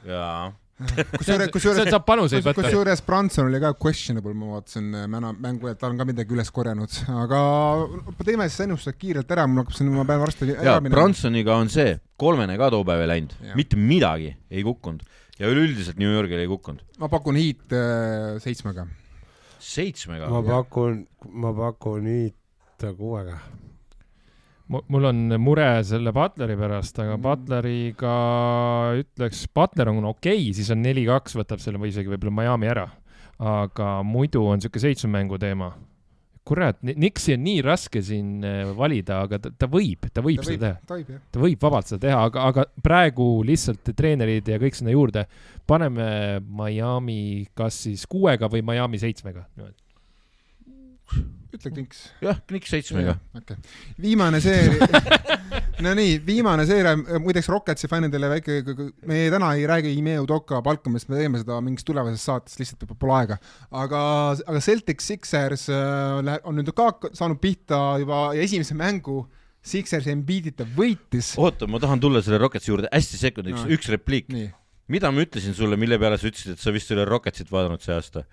jaa 0.08 0.52
kusjuures, 0.78 1.50
kusjuures, 1.54 2.46
kusjuures 2.54 3.02
Branson 3.06 3.48
oli 3.50 3.60
ka 3.62 3.72
questionable, 3.82 4.34
ma 4.38 4.58
vaatasin 4.58 4.92
äh, 4.94 5.08
mängu, 5.10 5.72
et 5.72 5.80
ta 5.82 5.90
on 5.90 5.98
ka 5.98 6.06
midagi 6.06 6.36
üles 6.36 6.52
korjanud, 6.54 7.00
aga 7.24 7.42
teeme 8.22 8.46
siis 8.50 8.68
ennustused 8.68 9.00
kiirelt 9.02 9.34
ära, 9.34 9.48
mul 9.50 9.64
hakkab 9.64 9.78
siin, 9.80 9.90
ma 9.96 10.06
pean 10.08 10.22
varsti 10.22 10.52
ära 10.54 10.78
minema. 10.78 10.94
Bransoniga 10.94 11.58
on 11.58 11.74
see, 11.74 11.98
kolmene 12.22 12.60
ka 12.62 12.70
too 12.76 12.86
päev 12.88 13.06
ei 13.08 13.12
läinud, 13.16 13.36
mitte 13.58 13.80
midagi 13.82 14.36
ei 14.54 14.66
kukkunud 14.68 15.06
ja 15.42 15.50
üleüldiselt 15.50 15.98
New 16.02 16.14
Yorgil 16.14 16.44
ei 16.44 16.50
kukkunud. 16.50 16.86
ma 17.02 17.10
pakun 17.10 17.42
Heat 17.42 17.74
äh, 17.74 18.38
seitsmega. 18.44 18.86
seitsmega? 19.58 20.30
ma 20.30 20.44
pakun, 20.46 21.08
ma 21.34 21.56
pakun 21.58 22.12
Heat 22.12 22.92
kuuega 22.98 23.42
mul 24.68 25.10
on 25.10 25.34
mure 25.40 25.68
selle 25.88 26.12
Butleri 26.16 26.58
pärast, 26.60 27.00
aga 27.00 27.16
mm. 27.16 27.24
Butleriga 27.24 28.14
ütleks, 29.00 29.46
Butler 29.56 29.92
on 29.92 30.10
okei 30.12 30.42
okay,, 30.42 30.56
siis 30.58 30.72
on 30.74 30.82
neli-kaks, 30.84 31.38
võtab 31.40 31.62
selle 31.64 31.82
või 31.82 31.94
isegi 31.94 32.12
võib-olla 32.12 32.36
Miami 32.42 32.72
ära. 32.72 32.88
aga 33.38 34.00
muidu 34.02 34.42
on 34.50 34.58
niisugune 34.58 34.82
seitsme 34.82 35.12
mängu 35.14 35.38
teema. 35.38 35.72
kurat, 36.48 36.80
Nixi 36.82 37.36
on 37.36 37.42
nii 37.44 37.62
raske 37.62 38.02
siin 38.02 38.44
äh, 38.48 38.70
valida, 38.76 39.20
aga 39.28 39.40
ta, 39.44 39.52
ta 39.52 39.68
võib, 39.68 40.08
ta 40.14 40.24
võib 40.24 40.40
ta 40.40 40.48
seda 40.48 40.70
võib, 40.80 41.10
teha. 41.10 41.20
ta 41.32 41.42
võib 41.44 41.66
vabalt 41.68 41.90
seda 41.92 42.00
teha, 42.06 42.22
aga, 42.30 42.46
aga 42.52 42.66
praegu 42.84 43.26
lihtsalt 43.44 43.92
treenerid 43.96 44.48
ja 44.48 44.60
kõik 44.62 44.80
sinna 44.80 44.96
juurde, 44.96 45.26
paneme 45.68 46.40
Miami 46.40 47.50
kas 47.54 47.82
siis 47.84 48.08
kuuega 48.08 48.48
või 48.52 48.64
Miami 48.64 49.00
seitsmega 49.04 49.44
ütle 51.54 51.72
Knicks. 51.72 52.08
jah, 52.24 52.40
Knicks 52.50 52.74
seitsmega. 52.74 53.18
okei 53.36 53.56
okay., 53.56 53.78
viimane 54.02 54.42
seeria 54.44 54.88
no 55.86 55.94
nii, 55.98 56.18
viimane 56.26 56.66
seeria, 56.68 56.96
muideks 57.22 57.50
Rocketsi 57.52 57.90
fännidele 57.90 58.30
väike, 58.32 58.58
me 59.08 59.22
täna 59.34 59.54
ei 59.58 59.66
räägi 59.70 59.94
Ime 59.98 60.18
Udoka 60.24 60.62
palkamist, 60.66 61.10
me 61.12 61.20
teeme 61.22 61.42
seda 61.42 61.60
mingis 61.64 61.86
tulevases 61.88 62.26
saates, 62.28 62.58
lihtsalt 62.60 62.86
pole 63.00 63.16
aega. 63.20 63.40
aga, 63.84 64.02
aga 64.48 64.62
Celtic 64.64 65.04
Sixers 65.06 65.68
äh, 65.74 66.38
on 66.48 66.58
nüüd 66.60 66.74
ka 66.78 66.90
saanud 67.18 67.42
pihta 67.44 67.82
juba 68.02 68.30
esimese 68.38 68.78
mängu 68.78 69.24
Sixers 69.68 70.08
Embiidita 70.12 70.68
võitis. 70.78 71.34
oota, 71.42 71.70
ma 71.70 71.82
tahan 71.84 72.02
tulla 72.02 72.24
selle 72.26 72.42
Rocketsi 72.42 72.72
juurde 72.72 72.92
hästi 72.94 73.22
sekundiks 73.22 73.64
no., 73.64 73.72
üks 73.76 73.92
repliik. 73.94 74.34
mida 74.88 75.12
ma 75.12 75.26
ütlesin 75.26 75.56
sulle, 75.58 75.80
mille 75.80 76.00
peale 76.02 76.20
sa 76.20 76.30
ütlesid, 76.30 76.56
et 76.56 76.64
sa 76.64 76.74
vist 76.76 76.92
ei 76.92 77.00
ole 77.00 77.08
Rocketsit 77.10 77.52
vaadanud 77.54 77.84
see 77.84 77.96
aasta? 77.96 78.26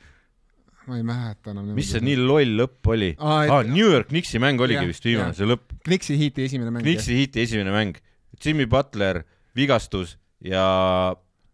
Ma 0.89 0.99
ei 0.99 1.05
mäleta 1.07 1.53
enam. 1.55 1.71
mis 1.77 1.93
see 1.95 2.03
nii 2.05 2.17
loll 2.21 2.57
lõpp 2.61 2.93
oli? 2.95 3.13
aa, 3.19 3.63
New 3.69 3.85
York 3.85 4.11
Knicksi 4.13 4.41
mäng 4.43 4.61
oligi 4.65 4.83
ja, 4.83 4.89
vist 4.91 5.07
viimane, 5.09 5.37
see 5.37 5.49
lõpp. 5.49 5.77
Knicksi 5.85 6.19
hiiti 6.21 6.47
esimene 6.49 6.73
mäng. 6.75 6.85
Knicksi 6.87 7.19
hiiti 7.21 7.45
esimene 7.45 7.75
mäng. 7.75 8.01
Jimmy 8.45 8.67
Butler 8.71 9.23
vigastus 9.57 10.17
ja 10.45 10.65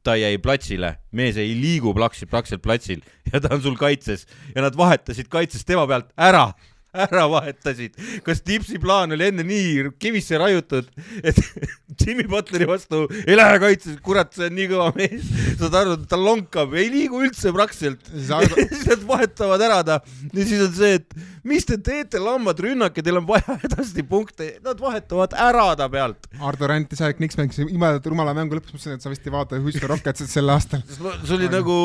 ta 0.07 0.17
jäi 0.17 0.39
platsile, 0.41 0.95
mees 1.13 1.37
ei 1.41 1.53
liigu 1.59 1.93
plaks, 1.97 2.25
praktiliselt 2.31 2.65
platsil 2.65 3.03
ja 3.33 3.41
ta 3.43 3.53
on 3.57 3.63
sul 3.65 3.77
kaitses 3.81 4.27
ja 4.55 4.65
nad 4.65 4.77
vahetasid 4.77 5.29
kaitses 5.33 5.67
tema 5.69 5.87
pealt 5.91 6.11
ära 6.17 6.51
ära 6.95 7.27
vahetasid. 7.31 7.95
kas 8.27 8.43
Tipsi 8.43 8.79
plaan 8.83 9.15
oli 9.15 9.29
enne 9.31 9.45
nii 9.47 9.91
kivisse 10.03 10.39
raiutud, 10.41 10.89
et 11.23 11.39
Jimmy 12.01 12.27
Butleri 12.31 12.67
vastu 12.69 13.05
ei 13.27 13.37
lähe 13.39 13.59
kaitses, 13.63 13.99
kurat, 14.05 14.33
see 14.35 14.49
on 14.51 14.57
nii 14.59 14.69
kõva 14.73 14.89
mees, 14.97 15.27
saad 15.61 15.77
aru, 15.83 15.97
ta 16.11 16.19
lonkab, 16.19 16.75
ei 16.79 16.91
liigu 16.93 17.23
üldse 17.25 17.53
praktiliselt. 17.55 18.11
siis 18.11 18.87
nad 18.91 19.07
vahetavad 19.07 19.67
ära 19.67 19.81
ta 19.87 20.01
ja 20.33 20.47
siis 20.47 20.65
on 20.67 20.73
see, 20.77 20.99
et 21.01 21.19
mis 21.47 21.67
te 21.67 21.79
teete, 21.81 22.21
lambad, 22.23 22.59
rünnake, 22.61 23.05
teil 23.05 23.21
on 23.21 23.29
vaja 23.29 23.59
edasi 23.69 24.05
punkte, 24.07 24.53
nad 24.65 24.81
vahetavad 24.81 25.37
ära 25.39 25.71
ta 25.79 25.89
pealt. 25.93 26.31
Ardo 26.41 26.71
Ränd, 26.71 26.91
sa 26.97 27.09
oled 27.09 27.21
Knicks 27.21 27.39
mängis 27.41 27.61
imedat 27.63 28.07
rumala 28.11 28.35
mängu 28.37 28.59
lõpus, 28.59 28.75
mõtlesin, 28.75 28.99
et 28.99 29.05
sa 29.05 29.13
vist 29.13 29.27
ei 29.27 29.35
vaata 29.35 29.61
Houston 29.61 29.91
Rocketsit 29.91 30.33
sel 30.33 30.51
aastal. 30.53 30.83
see 30.89 31.37
oli 31.37 31.49
Aga. 31.51 31.61
nagu 31.61 31.77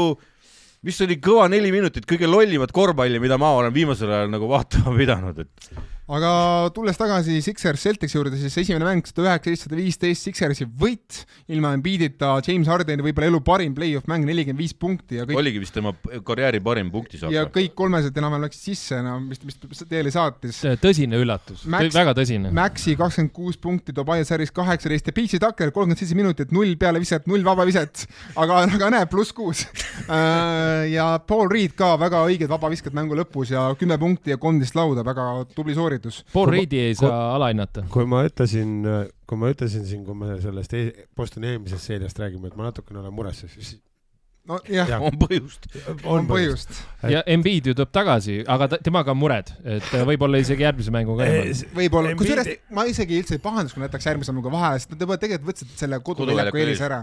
mis 0.85 1.01
oli 1.01 1.17
kõva 1.23 1.47
neli 1.49 1.71
minutit, 1.73 2.05
kõige 2.09 2.29
lollimat 2.29 2.73
korvpalli, 2.75 3.19
mida 3.21 3.39
ma 3.41 3.55
olen 3.57 3.73
viimasel 3.73 4.11
ajal 4.11 4.31
nagu 4.33 4.49
vaatama 4.51 4.93
pidanud, 4.99 5.41
et 5.41 5.94
aga 6.05 6.69
tulles 6.75 6.97
tagasi 6.99 7.39
Sixers 7.41 7.81
Celticsi 7.81 8.17
juurde, 8.17 8.37
siis 8.37 8.53
esimene 8.61 8.85
mäng 8.85 9.07
sada 9.09 9.25
üheksateist, 9.25 9.65
sada 9.65 9.77
viisteist 9.79 10.27
Sixersi 10.27 10.67
võit 10.69 11.23
ilma 11.49 11.71
Embiidita, 11.73 12.35
James 12.45 12.69
Hardeni 12.69 13.01
võib-olla 13.05 13.31
elu 13.31 13.39
parim 13.45 13.73
play-off 13.77 14.05
mäng, 14.09 14.27
nelikümmend 14.29 14.61
viis 14.61 14.75
punkti 14.77 15.17
ja 15.17 15.25
kõik 15.25 15.41
oligi 15.41 15.61
vist 15.63 15.73
tema 15.73 15.95
karjääri 16.27 16.61
parim 16.65 16.91
punktisaak. 16.93 17.33
ja 17.33 17.47
kõik 17.49 17.73
kolmesed 17.77 18.17
enam-vähem 18.21 18.45
läksid 18.45 18.67
sisse, 18.69 18.99
no 19.05 19.17
mis, 19.23 19.41
mis 19.41 19.81
teele 19.89 20.13
saatis. 20.13 20.61
tõsine 20.83 21.17
üllatus, 21.21 21.65
väga 21.65 22.13
tõsine. 22.17 22.53
Maxi 22.53 22.93
kakskümmend 22.99 23.33
kuus 23.33 23.57
punkti, 23.61 23.95
Tobias 23.95 24.29
Harris 24.33 24.53
kaheksateist 24.53 25.09
ja 25.09 25.15
PJ 25.15 25.41
Tucker 25.41 25.73
kolmkümmend 25.73 26.03
seitse 26.03 26.17
minutit, 26.17 26.53
null 26.53 26.77
peale 26.77 27.01
viset, 27.01 27.25
null 27.31 27.45
vaba 27.45 27.65
viset, 27.65 28.05
aga, 28.37 28.61
aga 28.77 28.91
näe, 28.93 29.09
pluss 29.09 29.33
kuus 29.33 29.65
äh, 30.05 30.85
ja 30.93 31.09
Paul 31.25 31.49
Reed 31.49 31.73
ka 31.77 31.95
väga 31.97 32.21
õiged 32.29 32.51
vabavisked 32.51 32.93
mängu 32.93 33.17
lõpus 33.17 33.55
ja 33.55 33.71
kümme 33.79 33.97
punkti 34.01 34.35
ja 34.35 34.41
kolmteist 34.41 34.77
lauda, 34.77 35.01
väga 35.07 35.31
tubli 35.57 35.73
sooritus 35.73 35.94
sooritus. 35.95 36.25
Paul 36.33 36.51
Reidi 36.51 36.79
ei 36.79 36.95
saa 36.95 37.35
alahinnata. 37.35 37.85
kui 37.91 38.05
ma 38.05 38.23
ütlesin, 38.27 38.85
kui 39.27 39.39
ma 39.39 39.51
ütlesin 39.53 39.85
siin, 39.87 40.05
kui 40.05 40.15
me 40.17 40.37
sellest 40.41 40.73
e 40.73 40.85
Bostoni 41.15 41.53
eelmisest 41.53 41.91
seeriast 41.91 42.19
räägime, 42.19 42.51
et 42.51 42.55
ma 42.55 42.69
natukene 42.69 42.99
olen 43.01 43.13
mures, 43.13 43.45
siis 43.45 43.77
nojah 44.49 44.91
ja., 44.91 44.99
on 45.01 45.17
põhjust. 45.19 45.69
on 46.03 46.27
põhjust. 46.29 46.75
ja 47.09 47.23
Embiid 47.35 47.71
ju 47.71 47.77
tuleb 47.77 47.93
tagasi, 47.95 48.41
aga 48.47 48.69
ta, 48.73 48.81
temaga 48.83 49.15
on 49.15 49.21
mured, 49.21 49.49
et 49.63 49.95
võib-olla 50.09 50.41
isegi 50.43 50.67
järgmise 50.67 50.93
mängu 50.93 51.17
ka 51.17 51.29
niimoodi. 51.29 51.71
võib-olla, 51.79 52.13
kusjuures 52.19 52.51
ma 52.75 52.85
isegi 52.89 53.21
üldse 53.21 53.39
ei 53.39 53.43
pahandaks, 53.43 53.73
kui 53.73 53.83
nad 53.83 53.89
jätaks 53.89 54.11
järgmise 54.11 54.35
mänguga 54.35 54.53
vahele, 54.57 54.83
sest 54.83 54.93
nad 54.93 55.07
juba 55.07 55.17
tegelikult 55.21 55.53
võtsid 55.53 55.73
selle 55.79 56.01
koduväljaku 56.05 56.61
eelise 56.61 56.87
ära. 56.89 57.01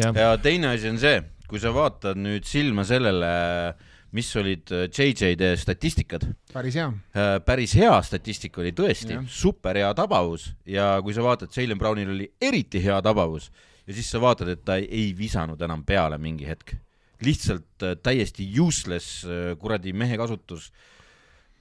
ja 0.00 0.34
teine 0.42 0.74
asi 0.74 0.90
on 0.90 1.00
see, 1.02 1.22
kui 1.46 1.62
sa 1.62 1.74
vaatad 1.74 2.18
nüüd 2.18 2.48
silma 2.48 2.86
sellele 2.88 3.32
äh, 3.70 3.90
mis 4.12 4.28
olid 4.36 4.68
JJ-de 4.92 5.52
äh, 5.52 5.58
statistikad. 5.58 6.26
päris 6.52 6.76
hea. 6.76 6.88
Äh, 7.16 7.34
päris 7.44 7.74
hea 7.76 7.94
statistika 8.04 8.60
oli 8.60 8.72
tõesti, 8.76 9.16
super 9.26 9.78
hea 9.80 9.92
tabavus 9.96 10.50
ja 10.68 10.94
kui 11.04 11.16
sa 11.16 11.24
vaatad, 11.24 11.52
Jalen 11.56 11.80
Brownil 11.80 12.12
oli 12.12 12.28
eriti 12.40 12.82
hea 12.84 13.00
tabavus 13.02 13.50
ja 13.86 13.96
siis 13.96 14.10
sa 14.12 14.20
vaatad, 14.20 14.52
et 14.52 14.64
ta 14.64 14.76
ei 14.76 15.10
visanud 15.16 15.60
enam 15.64 15.84
peale 15.84 16.18
mingi 16.20 16.48
hetk. 16.48 16.76
lihtsalt 17.22 17.86
äh, 17.86 17.96
täiesti 18.02 18.48
useless 18.60 19.24
kuradi 19.58 19.92
mehe 19.92 20.16
kasutus. 20.18 20.72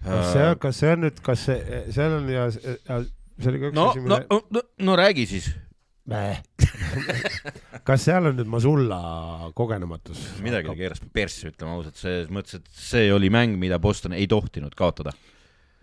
kas 0.04 0.32
see, 0.34 0.54
kas 0.60 0.80
see 0.80 0.94
on 0.96 1.04
nüüd, 1.06 1.20
kas 1.24 1.46
see, 1.46 1.84
seal 1.94 2.20
on 2.20 2.30
ja, 2.30 2.48
ja 2.90 3.04
see 3.06 3.52
oli 3.52 3.60
ka 3.62 3.70
üks 3.70 3.76
no, 3.78 3.90
asi, 3.92 4.02
mille 4.02 4.24
no, 4.28 4.42
no, 4.50 4.64
no 4.82 4.96
räägi 4.98 5.28
siis 5.30 5.52
kas 7.88 8.06
seal 8.06 8.30
on 8.30 8.38
nüüd 8.38 8.50
Masulla 8.52 9.02
kogenematus? 9.58 10.22
midagi 10.44 10.74
keeras 10.78 11.02
persse, 11.14 11.52
ütleme 11.52 11.76
ausalt, 11.76 12.00
selles 12.00 12.32
mõttes, 12.34 12.60
et 12.60 12.72
see 12.76 13.12
oli 13.14 13.32
mäng, 13.34 13.58
mida 13.62 13.80
Boston 13.82 14.16
ei 14.18 14.28
tohtinud 14.32 14.76
kaotada. 14.78 15.14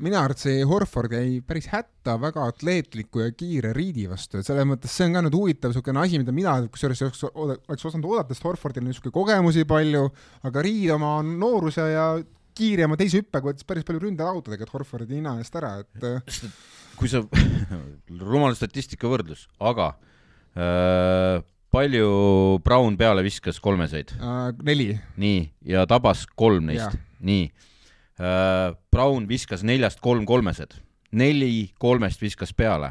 minu 0.05 0.19
arvates 0.21 0.47
see 0.47 0.63
Horford 0.69 1.15
jäi 1.17 1.41
päris 1.47 1.71
hätta 1.73 2.19
väga 2.23 2.47
atleetliku 2.53 3.25
ja 3.25 3.33
kiire 3.35 3.73
riidi 3.77 4.07
vastu, 4.11 4.39
et 4.39 4.47
selles 4.47 4.69
mõttes 4.69 4.95
see 4.95 5.09
on 5.09 5.19
ka 5.19 5.25
nüüd 5.27 5.39
huvitav 5.39 5.73
niisugune 5.73 6.03
asi, 6.05 6.21
mida 6.23 6.35
mina 6.35 6.57
kusjuures 6.69 7.05
oleks, 7.09 7.25
oleks 7.35 7.89
osanud 7.91 8.11
oodata, 8.13 8.35
sest 8.35 8.47
Horfordil 8.47 8.85
on 8.85 8.93
niisugune 8.93 9.17
kogemusi 9.17 9.67
palju, 9.69 10.09
aga 10.49 10.67
Riid 10.67 10.95
oma 10.95 11.19
nooruse 11.27 11.87
ja 11.95 12.11
kiirema 12.59 12.99
teise 12.99 13.23
hüppega 13.23 13.51
võttis 13.51 13.67
päris 13.67 13.87
palju 13.87 14.03
ründelauda 14.03 14.51
tegelikult 14.51 14.81
Horfordi 14.81 15.19
nina 15.19 15.37
eest 15.43 15.57
ära, 15.59 15.79
et 15.83 16.53
kui 16.99 17.11
sa 17.11 17.23
rumal 18.33 18.55
statistika 18.59 19.11
võrdlus, 19.11 19.47
aga 19.63 19.93
Äh, 19.99 20.08
palju 21.71 22.09
Brown 22.65 22.97
peale 22.99 23.23
viskas 23.23 23.61
kolmeseid 23.63 24.15
uh,? 24.19 24.49
neli. 24.67 24.93
nii, 25.21 25.43
ja 25.71 25.85
tabas 25.87 26.25
kolm 26.35 26.71
neist, 26.73 26.99
nii 27.21 27.49
uh,. 27.49 28.75
Brown 28.91 29.29
viskas 29.31 29.63
neljast 29.63 30.01
kolm 30.03 30.27
kolmesed, 30.27 30.75
neli 31.15 31.69
kolmest 31.79 32.23
viskas 32.25 32.51
peale. 32.57 32.91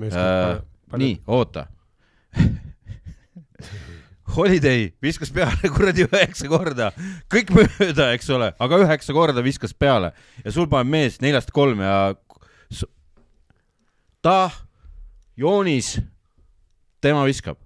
Uh, 0.00 0.62
nii, 0.96 1.18
oota 1.28 1.66
Holiday 4.36 4.90
viskas 5.02 5.32
peale 5.34 5.68
kuradi 5.74 6.04
üheksa 6.06 6.48
korda, 6.50 6.90
kõik 7.32 7.50
mööda, 7.54 8.10
eks 8.14 8.30
ole, 8.34 8.52
aga 8.62 8.78
üheksa 8.84 9.14
korda 9.16 9.42
viskas 9.44 9.74
peale 9.74 10.12
ja 10.44 10.54
sul 10.54 10.68
paneb 10.70 10.92
mees 10.92 11.18
neljast 11.22 11.50
kolm 11.54 11.82
ja 11.82 12.14
ta, 14.22 14.36
joonis 15.40 15.96
tema 17.00 17.24
viskab. 17.24 17.56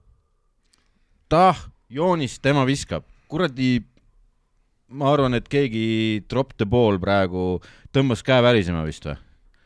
tah, 1.28 1.59
joonis, 1.91 2.39
tema 2.39 2.64
viskab. 2.64 3.05
kuradi, 3.28 3.82
ma 4.89 5.11
arvan, 5.12 5.35
et 5.35 5.49
keegi 5.51 6.22
drop 6.30 6.55
the 6.57 6.66
ball 6.66 6.99
praegu 7.03 7.61
tõmbas 7.93 8.22
käe 8.22 8.43
värisema 8.43 8.85
vist 8.87 9.07
või? 9.09 9.16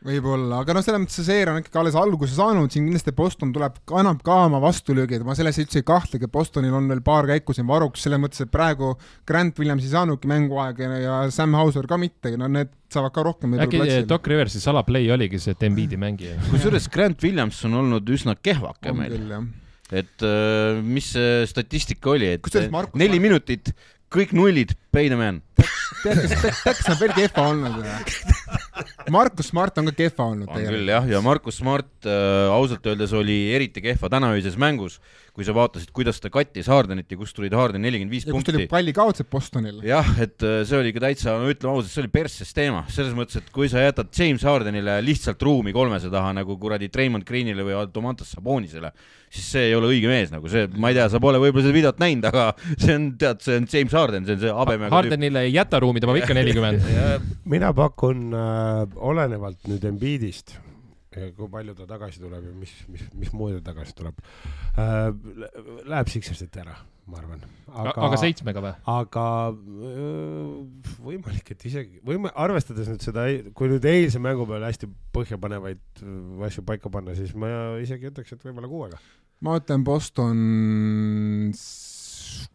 Võib-olla, 0.05 0.61
aga 0.63 0.75
noh, 0.75 0.83
selles 0.83 1.01
mõttes 1.03 1.17
see 1.19 1.27
seeria 1.27 1.51
on 1.51 1.59
ikkagi 1.59 1.79
alles 1.81 1.95
alguse 1.99 2.31
saanud, 2.31 2.71
siin 2.71 2.85
kindlasti 2.87 3.11
Boston 3.15 3.51
tuleb, 3.55 3.81
annab 3.99 4.21
ka 4.23 4.37
oma 4.45 4.61
vastulöögid, 4.63 5.25
ma 5.27 5.35
selles 5.35 5.59
üldse 5.59 5.81
ei 5.81 5.87
kahtlegi, 5.87 6.29
Bostonil 6.31 6.75
on 6.77 6.87
veel 6.91 7.01
paar 7.03 7.27
käiku 7.27 7.55
siin 7.55 7.67
varuks, 7.67 8.05
selles 8.05 8.21
mõttes, 8.23 8.45
et 8.45 8.51
praegu 8.53 8.93
Grant 9.27 9.59
Williams 9.59 9.83
ei 9.83 9.91
saanudki 9.91 10.31
mänguaega 10.31 10.91
ja 11.03 11.19
Sam 11.35 11.57
Hauser 11.59 11.87
ka 11.89 11.99
mitte, 11.99 12.31
no 12.39 12.47
need 12.51 12.71
saavad 12.93 13.13
ka 13.15 13.25
rohkem 13.27 13.59
äkki 13.59 14.01
Doc 14.09 14.27
Riversi 14.31 14.63
salaplay 14.63 15.11
oligi 15.13 15.41
see, 15.41 15.57
et 15.57 15.67
Embiidi 15.67 15.99
mängija? 15.99 16.39
kusjuures 16.47 16.87
Grant 16.93 17.27
Williams 17.27 17.59
on 17.67 17.75
olnud 17.83 18.15
üsna 18.15 18.37
kehvake 18.39 18.93
on 18.93 19.01
meil. 19.03 19.29
et 19.91 20.23
äh, 20.23 20.79
mis 20.79 21.11
see 21.17 21.43
statistika 21.49 22.15
oli, 22.15 22.37
et 22.37 22.95
neli 22.95 23.19
minutit, 23.19 23.73
kõik 24.09 24.31
nullid, 24.37 24.73
Peineman. 24.95 25.43
tead, 25.48 25.48
kas, 25.48 25.48
tead, 26.03 26.21
kas 26.63 26.81
ta 26.85 26.93
on 26.95 26.99
veel 27.01 27.15
kehva 27.17 27.45
olnud 27.51 27.79
või? 27.79 28.59
Markus 29.11 29.49
Smart 29.51 29.79
on 29.81 29.89
ka 29.89 29.95
kehva 29.97 30.27
olnud. 30.31 30.51
on 30.51 30.67
küll 30.69 30.91
jah, 30.91 31.07
ja 31.09 31.21
Markus 31.23 31.59
Smart 31.59 32.07
äh, 32.07 32.49
ausalt 32.53 32.85
öeldes 32.89 33.13
oli 33.17 33.37
eriti 33.55 33.83
kehva 33.83 34.09
tänaöises 34.11 34.57
mängus, 34.59 34.99
kui 35.35 35.45
sa 35.47 35.53
vaatasid, 35.55 35.91
kuidas 35.95 36.19
ta 36.21 36.31
kattis 36.33 36.67
Hardenit 36.71 37.11
ja 37.11 37.19
kust 37.19 37.35
tulid 37.37 37.53
Harden 37.55 37.83
nelikümmend 37.85 38.13
viis 38.13 38.27
punkti. 38.27 38.51
kust 38.51 38.57
tuli 38.57 38.67
palli 38.71 38.93
kaotsed 38.95 39.29
Bostonile. 39.31 39.83
jah, 39.87 40.09
et 40.21 40.43
äh, 40.45 40.61
see 40.67 40.79
oli 40.79 40.93
ka 40.95 41.03
täitsa, 41.07 41.37
no 41.39 41.51
ütleme 41.51 41.73
ausalt, 41.75 41.93
see 41.93 42.03
oli 42.03 42.11
persses 42.13 42.51
teema, 42.55 42.83
selles 42.91 43.15
mõttes, 43.17 43.39
et 43.41 43.53
kui 43.55 43.69
sa 43.71 43.83
jätad 43.83 44.11
James 44.15 44.45
Hardenile 44.47 44.99
lihtsalt 45.05 45.41
ruumi 45.45 45.75
kolmese 45.75 46.11
taha 46.13 46.33
nagu 46.37 46.57
kuradi 46.61 46.91
Treimond 46.93 47.27
Greenile 47.27 47.65
või 47.67 47.79
Domantas 47.93 48.33
Sabonisele, 48.35 48.91
siis 49.29 49.47
see 49.53 49.67
ei 49.69 49.75
ole 49.77 49.91
õige 49.93 50.09
mees 50.09 50.33
nagu 50.33 50.49
see, 50.51 50.67
ma 50.79 50.91
ei 50.91 50.97
tea, 50.97 51.07
sa 51.11 51.21
pole 51.23 51.39
võib-olla 51.41 51.65
seda 51.67 51.75
videot 51.75 52.01
näinud, 52.01 52.29
aga 52.31 52.49
see 52.81 52.95
on, 52.95 53.09
tead, 53.21 53.43
see 53.45 53.59
on 53.59 53.69
James 53.71 53.95
Harden, 53.95 54.27
see 54.27 54.37
on 54.37 54.43
see 54.43 54.55
habemega 54.59 54.95
Hardenile 54.95 55.45
ei 55.47 55.48
jäta 55.51 55.79
ruumi, 55.81 56.01
ta 56.01 56.09
paneb 56.09 56.23
ikka 56.23 56.37
nelikümmend 56.37 56.83
mina 57.53 57.71
pakun 57.75 58.29
äh, 58.35 58.99
olenevalt 59.09 59.69
nüüd 59.69 59.85
Embiidist, 59.89 60.55
kui 61.09 61.49
palju 61.51 61.73
ta 61.77 61.87
tagasi 61.89 62.21
tuleb 62.21 62.45
ja 62.49 62.53
mis, 62.55 62.73
mis, 62.91 63.05
mismoodi 63.17 63.59
ta 63.59 63.71
tagasi 63.71 63.95
tuleb 63.97 64.19
äh,, 64.77 65.09
läheb 65.89 66.11
Sixersit 66.11 66.59
ära, 66.61 66.75
ma 67.09 67.21
arvan. 67.21 67.41
aga, 67.71 67.95
aga 68.07 68.19
seitsmega 68.21 68.63
või? 68.63 68.73
aga 68.93 69.25
äh, 69.53 70.91
võimalik, 71.07 71.53
et 71.55 71.65
isegi, 71.71 72.03
võime, 72.05 72.33
arvestades 72.37 72.91
nüüd 72.91 73.05
seda, 73.05 73.25
kui 73.57 73.71
nüüd 73.71 73.87
eilse 73.89 74.21
mängu 74.23 74.45
peale 74.49 74.69
hästi 74.69 74.91
põhjapanevaid 75.15 76.03
äh, 76.03 76.45
asju 76.49 76.65
paika 76.67 76.93
panna, 76.93 77.17
siis 77.17 77.33
ma 77.33 77.49
isegi 77.81 78.11
ütleks, 78.11 78.35
et 78.35 78.45
võib-olla 78.45 78.69
kuuega. 78.71 79.01
ma 79.45 79.57
ütlen 79.59 79.83
Boston, 79.87 80.45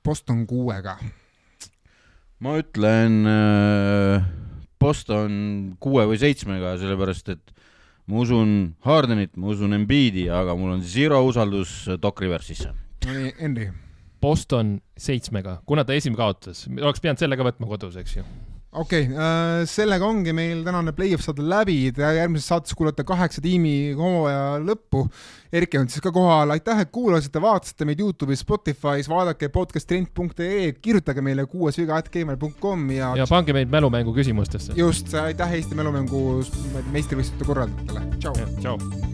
Boston 0.04 0.46
kuuega. 0.48 0.98
Ma 2.44 2.58
ütlen 2.60 3.24
äh, 3.28 4.24
Boston 4.80 5.36
kuue 5.82 6.04
või 6.10 6.18
seitsmega, 6.20 6.74
sellepärast 6.80 7.30
et 7.32 7.54
ma 8.10 8.20
usun 8.20 8.74
Hardenit, 8.84 9.32
ma 9.40 9.52
usun 9.54 9.76
Embiidi, 9.76 10.26
aga 10.28 10.56
mul 10.58 10.76
on 10.76 10.84
zero 10.84 11.22
usaldus 11.24 11.86
Doc 12.02 12.20
Riversisse. 12.20 12.74
no 13.06 13.16
nii, 13.16 13.32
Henri 13.40 13.70
Boston 14.24 14.78
seitsmega, 14.96 15.58
kuna 15.68 15.84
ta 15.84 15.96
esim 15.96 16.16
kaotas, 16.16 16.66
oleks 16.68 17.02
pidanud 17.04 17.20
selle 17.20 17.36
ka 17.40 17.48
võtma 17.48 17.68
kodus, 17.68 17.96
eks 18.00 18.18
ju 18.20 18.26
okei 18.74 19.06
okay, 19.06 19.16
äh,, 19.16 19.62
sellega 19.70 20.06
ongi 20.06 20.34
meil 20.36 20.64
tänane 20.66 20.92
play-off 20.96 21.24
saade 21.24 21.44
läbi, 21.46 21.78
järgmises 21.94 22.48
saates 22.50 22.76
kuulate 22.76 23.06
kaheksa 23.06 23.42
tiimi 23.44 23.94
hooaja 23.98 24.60
lõppu. 24.64 25.06
Erki 25.54 25.78
on 25.78 25.86
siis 25.90 26.02
ka 26.02 26.10
kohal, 26.14 26.50
aitäh, 26.50 26.80
et 26.82 26.90
kuulasite, 26.94 27.38
vaatasite 27.42 27.86
meid 27.86 28.02
Youtube'is, 28.02 28.42
Spotify's, 28.42 29.08
vaadake 29.10 29.48
podcasttrend.ee, 29.54 30.72
kirjutage 30.82 31.22
meile 31.22 31.46
kuuesviga.gmail.com 31.50 32.86
ja 32.96 33.14
ja 33.22 33.28
pange 33.30 33.54
meid 33.56 33.70
mälumängu 33.70 34.14
küsimustesse. 34.16 34.74
just, 34.76 35.14
aitäh 35.14 35.58
Eesti 35.60 35.78
Mälumängu 35.78 36.42
meistrivõistluste 36.92 37.46
korraldajatele, 37.46 38.08
tšau. 38.18 38.34
tšau. 38.60 39.13